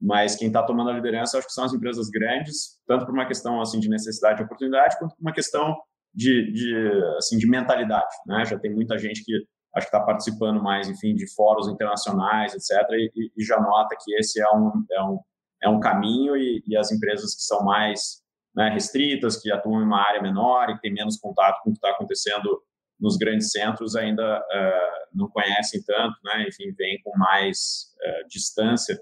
mas 0.00 0.34
quem 0.34 0.48
está 0.48 0.62
tomando 0.62 0.90
a 0.90 0.94
liderança 0.94 1.36
acho 1.36 1.46
que 1.46 1.52
são 1.52 1.64
as 1.64 1.74
empresas 1.74 2.08
grandes, 2.08 2.80
tanto 2.86 3.04
por 3.04 3.12
uma 3.12 3.26
questão 3.26 3.60
assim 3.60 3.78
de 3.78 3.88
necessidade 3.88 4.40
e 4.40 4.44
oportunidade, 4.44 4.98
quanto 4.98 5.14
por 5.14 5.20
uma 5.20 5.32
questão 5.32 5.76
de, 6.14 6.50
de 6.52 6.74
assim 7.18 7.36
de 7.36 7.46
mentalidade, 7.46 8.14
né? 8.26 8.44
Já 8.44 8.58
tem 8.58 8.72
muita 8.72 8.98
gente 8.98 9.22
que 9.24 9.32
acho 9.76 9.88
que 9.88 9.96
está 9.96 10.00
participando 10.00 10.62
mais, 10.62 10.88
enfim, 10.88 11.14
de 11.14 11.32
fóruns 11.34 11.68
internacionais, 11.68 12.54
etc. 12.54 12.88
E, 12.92 13.30
e, 13.36 13.44
já 13.44 13.60
nota 13.60 13.94
que 14.02 14.14
esse 14.14 14.40
é 14.40 14.48
um 14.50 14.84
é 14.90 15.04
um, 15.04 15.20
é 15.64 15.68
um 15.68 15.78
caminho 15.78 16.36
e, 16.36 16.64
e 16.66 16.76
as 16.76 16.90
empresas 16.90 17.34
que 17.34 17.42
são 17.42 17.62
mais 17.64 18.22
né, 18.54 18.70
restritas, 18.70 19.36
que 19.36 19.52
atuam 19.52 19.80
em 19.80 19.84
uma 19.84 20.00
área 20.00 20.22
menor 20.22 20.70
e 20.70 20.74
que 20.74 20.80
têm 20.80 20.94
menos 20.94 21.18
contato 21.18 21.62
com 21.62 21.70
o 21.70 21.72
que 21.72 21.78
está 21.78 21.90
acontecendo 21.90 22.60
nos 23.00 23.16
grandes 23.16 23.50
centros 23.50 23.96
ainda 23.96 24.38
uh, 24.38 25.16
não 25.16 25.28
conhecem 25.28 25.82
tanto, 25.82 26.16
né? 26.24 26.46
Enfim, 26.48 26.72
vêm 26.76 27.00
com 27.02 27.16
mais 27.16 27.92
uh, 27.96 28.28
distância 28.28 29.00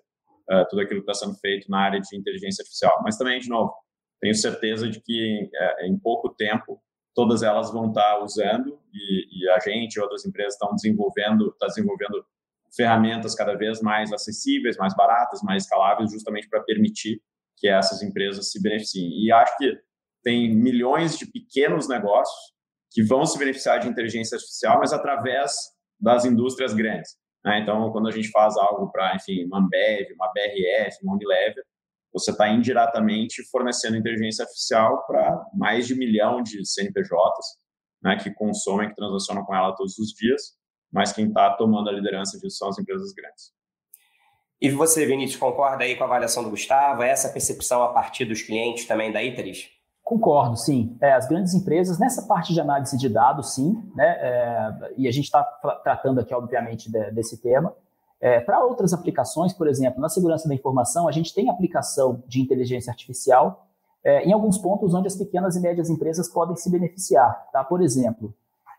uh, 0.51 0.65
tudo 0.71 0.83
aquilo 0.83 1.03
que 1.03 1.11
está 1.11 1.27
sendo 1.27 1.37
feito 1.39 1.71
na 1.71 1.81
área 1.81 2.01
de 2.01 2.17
inteligência 2.17 2.63
artificial. 2.63 3.01
Mas 3.03 3.17
também, 3.17 3.41
de 3.41 3.49
novo, 3.49 3.73
tenho 4.21 4.35
certeza 4.35 4.89
de 4.89 5.01
que 5.01 5.49
em 5.83 5.99
pouco 5.99 6.35
tempo 6.35 6.81
todas 7.15 7.43
elas 7.43 7.73
vão 7.73 7.89
estar 7.89 8.03
tá 8.03 8.23
usando 8.23 8.81
e, 8.93 9.45
e 9.45 9.49
a 9.51 9.59
gente 9.61 9.95
e 9.95 10.01
outras 10.01 10.25
empresas 10.25 10.55
estão 10.55 10.75
desenvolvendo, 10.75 11.51
está 11.51 11.67
desenvolvendo 11.67 12.25
ferramentas 12.77 13.35
cada 13.35 13.55
vez 13.57 13.81
mais 13.81 14.13
acessíveis, 14.13 14.77
mais 14.77 14.95
baratas, 14.95 15.41
mais 15.43 15.65
escaláveis, 15.65 16.11
justamente 16.11 16.49
para 16.49 16.63
permitir 16.63 17.21
que 17.57 17.69
essas 17.69 18.03
empresas 18.03 18.51
se 18.51 18.61
beneficiem. 18.61 19.25
E 19.25 19.33
acho 19.33 19.57
que 19.57 19.73
tem 20.23 20.55
milhões 20.55 21.17
de 21.17 21.27
pequenos 21.27 21.89
negócios 21.89 22.58
que 22.91 23.03
vão 23.03 23.24
se 23.26 23.39
beneficiar 23.39 23.80
de 23.80 23.89
inteligência 23.89 24.36
artificial, 24.36 24.78
mas 24.78 24.93
através 24.93 25.53
das 26.01 26.24
indústrias 26.24 26.72
grandes. 26.74 27.16
Né? 27.45 27.61
Então, 27.61 27.91
quando 27.93 28.09
a 28.09 28.11
gente 28.11 28.30
faz 28.30 28.57
algo 28.57 28.91
para, 28.91 29.14
enfim, 29.16 29.45
uma 29.45 29.59
Ambev, 29.59 30.12
uma 30.14 30.32
BRF, 30.32 30.97
uma 31.03 31.14
Unilever, 31.14 31.64
você 32.12 32.30
está 32.30 32.49
indiretamente 32.49 33.43
fornecendo 33.51 33.97
inteligência 33.97 34.43
artificial 34.43 35.07
para 35.07 35.47
mais 35.55 35.86
de 35.86 35.95
um 35.95 35.99
milhão 35.99 36.43
de 36.43 36.64
CNPJs 36.66 37.59
né, 38.03 38.16
que 38.16 38.32
consomem, 38.32 38.89
que 38.89 38.95
transacionam 38.95 39.45
com 39.45 39.55
ela 39.55 39.74
todos 39.76 39.99
os 39.99 40.09
dias, 40.12 40.57
mas 40.91 41.12
quem 41.12 41.28
está 41.28 41.51
tomando 41.55 41.91
a 41.91 41.93
liderança 41.93 42.39
disso 42.39 42.57
são 42.57 42.68
as 42.68 42.78
empresas 42.78 43.12
grandes. 43.12 43.53
E 44.61 44.70
você, 44.70 45.07
Vinícius, 45.07 45.39
concorda 45.39 45.84
aí 45.84 45.95
com 45.95 46.03
a 46.03 46.07
avaliação 46.07 46.43
do 46.43 46.51
Gustavo? 46.51 47.03
É 47.03 47.11
essa 47.11 47.28
percepção 47.28 47.82
a 47.82 47.93
partir 47.93 48.24
dos 48.24 48.43
clientes 48.43 48.86
também 48.86 49.12
da 49.12 49.22
Iteris? 49.22 49.68
Concordo, 50.09 50.57
sim. 50.57 50.97
É, 51.03 51.13
as 51.13 51.29
grandes 51.29 51.53
empresas, 51.53 51.99
nessa 51.99 52.23
parte 52.23 52.55
de 52.55 52.61
análise 52.63 52.97
de 52.97 53.11
dados, 53.11 53.55
sim, 53.55 53.79
né? 53.95 54.09
É, 54.09 54.95
e 54.97 55.07
a 55.07 55.13
gente 55.13 55.27
está 55.27 55.45
tratando 55.85 56.19
aqui, 56.19 56.33
obviamente, 56.33 56.91
de, 56.91 57.11
desse 57.11 57.37
tema. 57.43 57.75
É, 58.19 58.41
Para 58.41 58.65
outras 58.65 58.95
aplicações, 58.95 59.53
por 59.53 59.69
exemplo, 59.69 60.01
na 60.01 60.09
segurança 60.09 60.49
da 60.49 60.55
informação, 60.55 61.07
a 61.07 61.13
gente 61.13 61.35
tem 61.35 61.51
aplicação 61.51 62.23
de 62.27 62.41
inteligência 62.41 62.91
artificial 62.91 63.67
é, 64.03 64.25
em 64.25 64.33
alguns 64.33 64.57
pontos 64.57 64.95
onde 64.95 65.09
as 65.09 65.15
pequenas 65.15 65.57
e 65.57 65.61
médias 65.61 65.91
empresas 65.91 66.27
podem 66.27 66.57
se 66.57 66.71
beneficiar. 66.71 67.47
Tá? 67.53 67.63
Por 67.63 67.83
exemplo, 67.83 68.33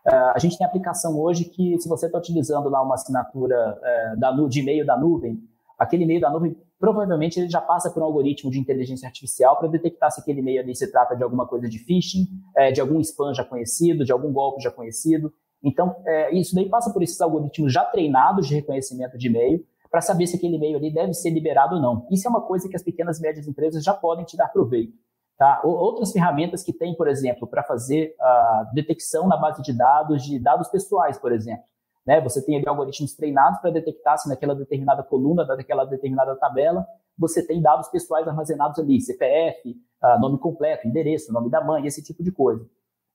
é, 0.04 0.12
a 0.34 0.38
gente 0.40 0.58
tem 0.58 0.66
aplicação 0.66 1.16
hoje 1.16 1.44
que, 1.44 1.78
se 1.78 1.88
você 1.88 2.06
está 2.06 2.18
utilizando 2.18 2.68
lá 2.68 2.82
uma 2.82 2.96
assinatura 2.96 3.78
é, 3.80 4.16
da, 4.16 4.32
de 4.32 4.58
e-mail 4.58 4.84
da 4.84 4.98
nuvem, 4.98 5.40
aquele 5.78 6.02
e-mail 6.02 6.20
da 6.20 6.28
nuvem 6.28 6.56
provavelmente 6.80 7.38
ele 7.38 7.50
já 7.50 7.60
passa 7.60 7.90
por 7.90 8.02
um 8.02 8.06
algoritmo 8.06 8.50
de 8.50 8.58
inteligência 8.58 9.06
artificial 9.06 9.58
para 9.58 9.68
detectar 9.68 10.10
se 10.10 10.20
aquele 10.20 10.40
e-mail 10.40 10.62
ali 10.62 10.74
se 10.74 10.90
trata 10.90 11.14
de 11.14 11.22
alguma 11.22 11.46
coisa 11.46 11.68
de 11.68 11.78
phishing, 11.78 12.26
é, 12.56 12.72
de 12.72 12.80
algum 12.80 12.98
spam 13.00 13.34
já 13.34 13.44
conhecido, 13.44 14.02
de 14.02 14.10
algum 14.10 14.32
golpe 14.32 14.62
já 14.62 14.70
conhecido. 14.70 15.30
Então, 15.62 15.94
é, 16.06 16.34
isso 16.34 16.54
daí 16.54 16.70
passa 16.70 16.90
por 16.90 17.02
esses 17.02 17.20
algoritmos 17.20 17.70
já 17.70 17.84
treinados 17.84 18.48
de 18.48 18.54
reconhecimento 18.54 19.18
de 19.18 19.28
e-mail 19.28 19.62
para 19.90 20.00
saber 20.00 20.26
se 20.26 20.36
aquele 20.36 20.56
e-mail 20.56 20.78
ali 20.78 20.90
deve 20.90 21.12
ser 21.12 21.28
liberado 21.30 21.76
ou 21.76 21.82
não. 21.82 22.06
Isso 22.10 22.26
é 22.26 22.30
uma 22.30 22.40
coisa 22.40 22.66
que 22.66 22.76
as 22.76 22.82
pequenas 22.82 23.18
e 23.18 23.22
médias 23.22 23.46
empresas 23.46 23.84
já 23.84 23.92
podem 23.92 24.24
tirar 24.24 24.48
proveito. 24.48 24.94
Tá? 25.36 25.60
Outras 25.64 26.12
ferramentas 26.12 26.62
que 26.62 26.72
tem, 26.72 26.94
por 26.94 27.08
exemplo, 27.08 27.46
para 27.46 27.62
fazer 27.62 28.14
a 28.20 28.70
detecção 28.72 29.28
na 29.28 29.36
base 29.36 29.62
de 29.62 29.76
dados 29.76 30.22
de 30.22 30.38
dados 30.38 30.68
pessoais, 30.68 31.18
por 31.18 31.32
exemplo. 31.32 31.64
Né? 32.06 32.20
Você 32.20 32.44
tem 32.44 32.56
ali 32.56 32.68
algoritmos 32.68 33.14
treinados 33.14 33.60
para 33.60 33.70
detectar 33.70 34.18
se 34.18 34.28
naquela 34.28 34.54
determinada 34.54 35.02
coluna, 35.02 35.44
daquela 35.44 35.84
determinada 35.84 36.34
tabela, 36.36 36.86
você 37.18 37.46
tem 37.46 37.60
dados 37.60 37.88
pessoais 37.88 38.26
armazenados 38.26 38.78
ali, 38.78 39.00
CPF, 39.00 39.76
ah, 40.00 40.18
nome 40.18 40.38
completo, 40.38 40.88
endereço, 40.88 41.32
nome 41.32 41.50
da 41.50 41.62
mãe, 41.62 41.86
esse 41.86 42.02
tipo 42.02 42.22
de 42.22 42.32
coisa. 42.32 42.66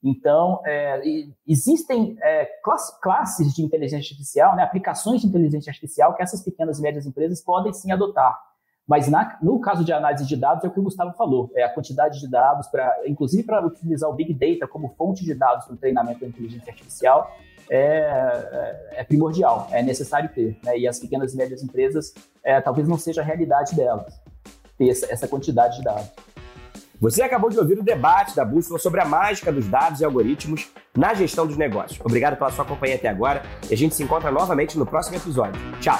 Então, 0.03 0.61
é, 0.63 1.01
existem 1.47 2.15
é, 2.21 2.45
classe, 2.63 3.01
classes 3.01 3.55
de 3.55 3.63
inteligência 3.63 3.97
artificial, 3.97 4.55
né, 4.55 4.61
aplicações 4.61 5.21
de 5.21 5.27
inteligência 5.27 5.71
artificial 5.71 6.13
que 6.13 6.21
essas 6.21 6.43
pequenas 6.43 6.77
e 6.77 6.81
médias 6.83 7.07
empresas 7.07 7.41
podem 7.41 7.73
sim 7.73 7.91
adotar. 7.91 8.39
Mas 8.87 9.07
na, 9.07 9.39
no 9.41 9.59
caso 9.59 9.83
de 9.83 9.91
análise 9.91 10.27
de 10.27 10.37
dados, 10.37 10.63
é 10.63 10.67
o 10.67 10.71
que 10.71 10.79
o 10.79 10.83
Gustavo 10.83 11.11
falou, 11.13 11.51
é 11.55 11.63
a 11.63 11.73
quantidade 11.73 12.19
de 12.19 12.29
dados, 12.29 12.67
pra, 12.67 12.95
inclusive 13.07 13.41
para 13.41 13.65
utilizar 13.65 14.07
o 14.07 14.13
Big 14.13 14.31
Data 14.31 14.71
como 14.71 14.93
fonte 14.95 15.25
de 15.25 15.33
dados 15.33 15.65
para 15.65 15.73
o 15.73 15.77
treinamento 15.77 16.19
da 16.19 16.27
inteligência 16.27 16.71
artificial, 16.71 17.31
é, 17.69 18.89
é, 18.93 19.03
primordial, 19.03 19.67
é 19.71 19.81
necessário 19.81 20.29
ter. 20.33 20.57
Né? 20.63 20.79
E 20.79 20.87
as 20.87 20.99
pequenas 20.99 21.33
e 21.33 21.37
médias 21.37 21.63
empresas, 21.63 22.13
é, 22.43 22.59
talvez 22.61 22.87
não 22.87 22.97
seja 22.97 23.21
a 23.21 23.23
realidade 23.23 23.75
delas, 23.75 24.13
ter 24.77 24.89
essa, 24.89 25.11
essa 25.11 25.27
quantidade 25.27 25.77
de 25.77 25.83
dados. 25.83 26.09
Você 26.99 27.21
acabou 27.21 27.49
de 27.49 27.59
ouvir 27.59 27.77
o 27.77 27.83
debate 27.83 28.35
da 28.35 28.45
Bússola 28.45 28.79
sobre 28.79 29.01
a 29.01 29.05
mágica 29.05 29.51
dos 29.51 29.67
dados 29.67 29.99
e 29.99 30.05
algoritmos 30.05 30.69
na 30.95 31.13
gestão 31.13 31.45
dos 31.45 31.57
negócios. 31.57 31.99
Obrigado 32.03 32.37
pela 32.37 32.51
sua 32.51 32.63
companhia 32.63 32.95
até 32.95 33.09
agora 33.09 33.43
e 33.69 33.73
a 33.73 33.77
gente 33.77 33.95
se 33.95 34.03
encontra 34.03 34.31
novamente 34.31 34.77
no 34.77 34.85
próximo 34.85 35.17
episódio. 35.17 35.59
Tchau! 35.81 35.99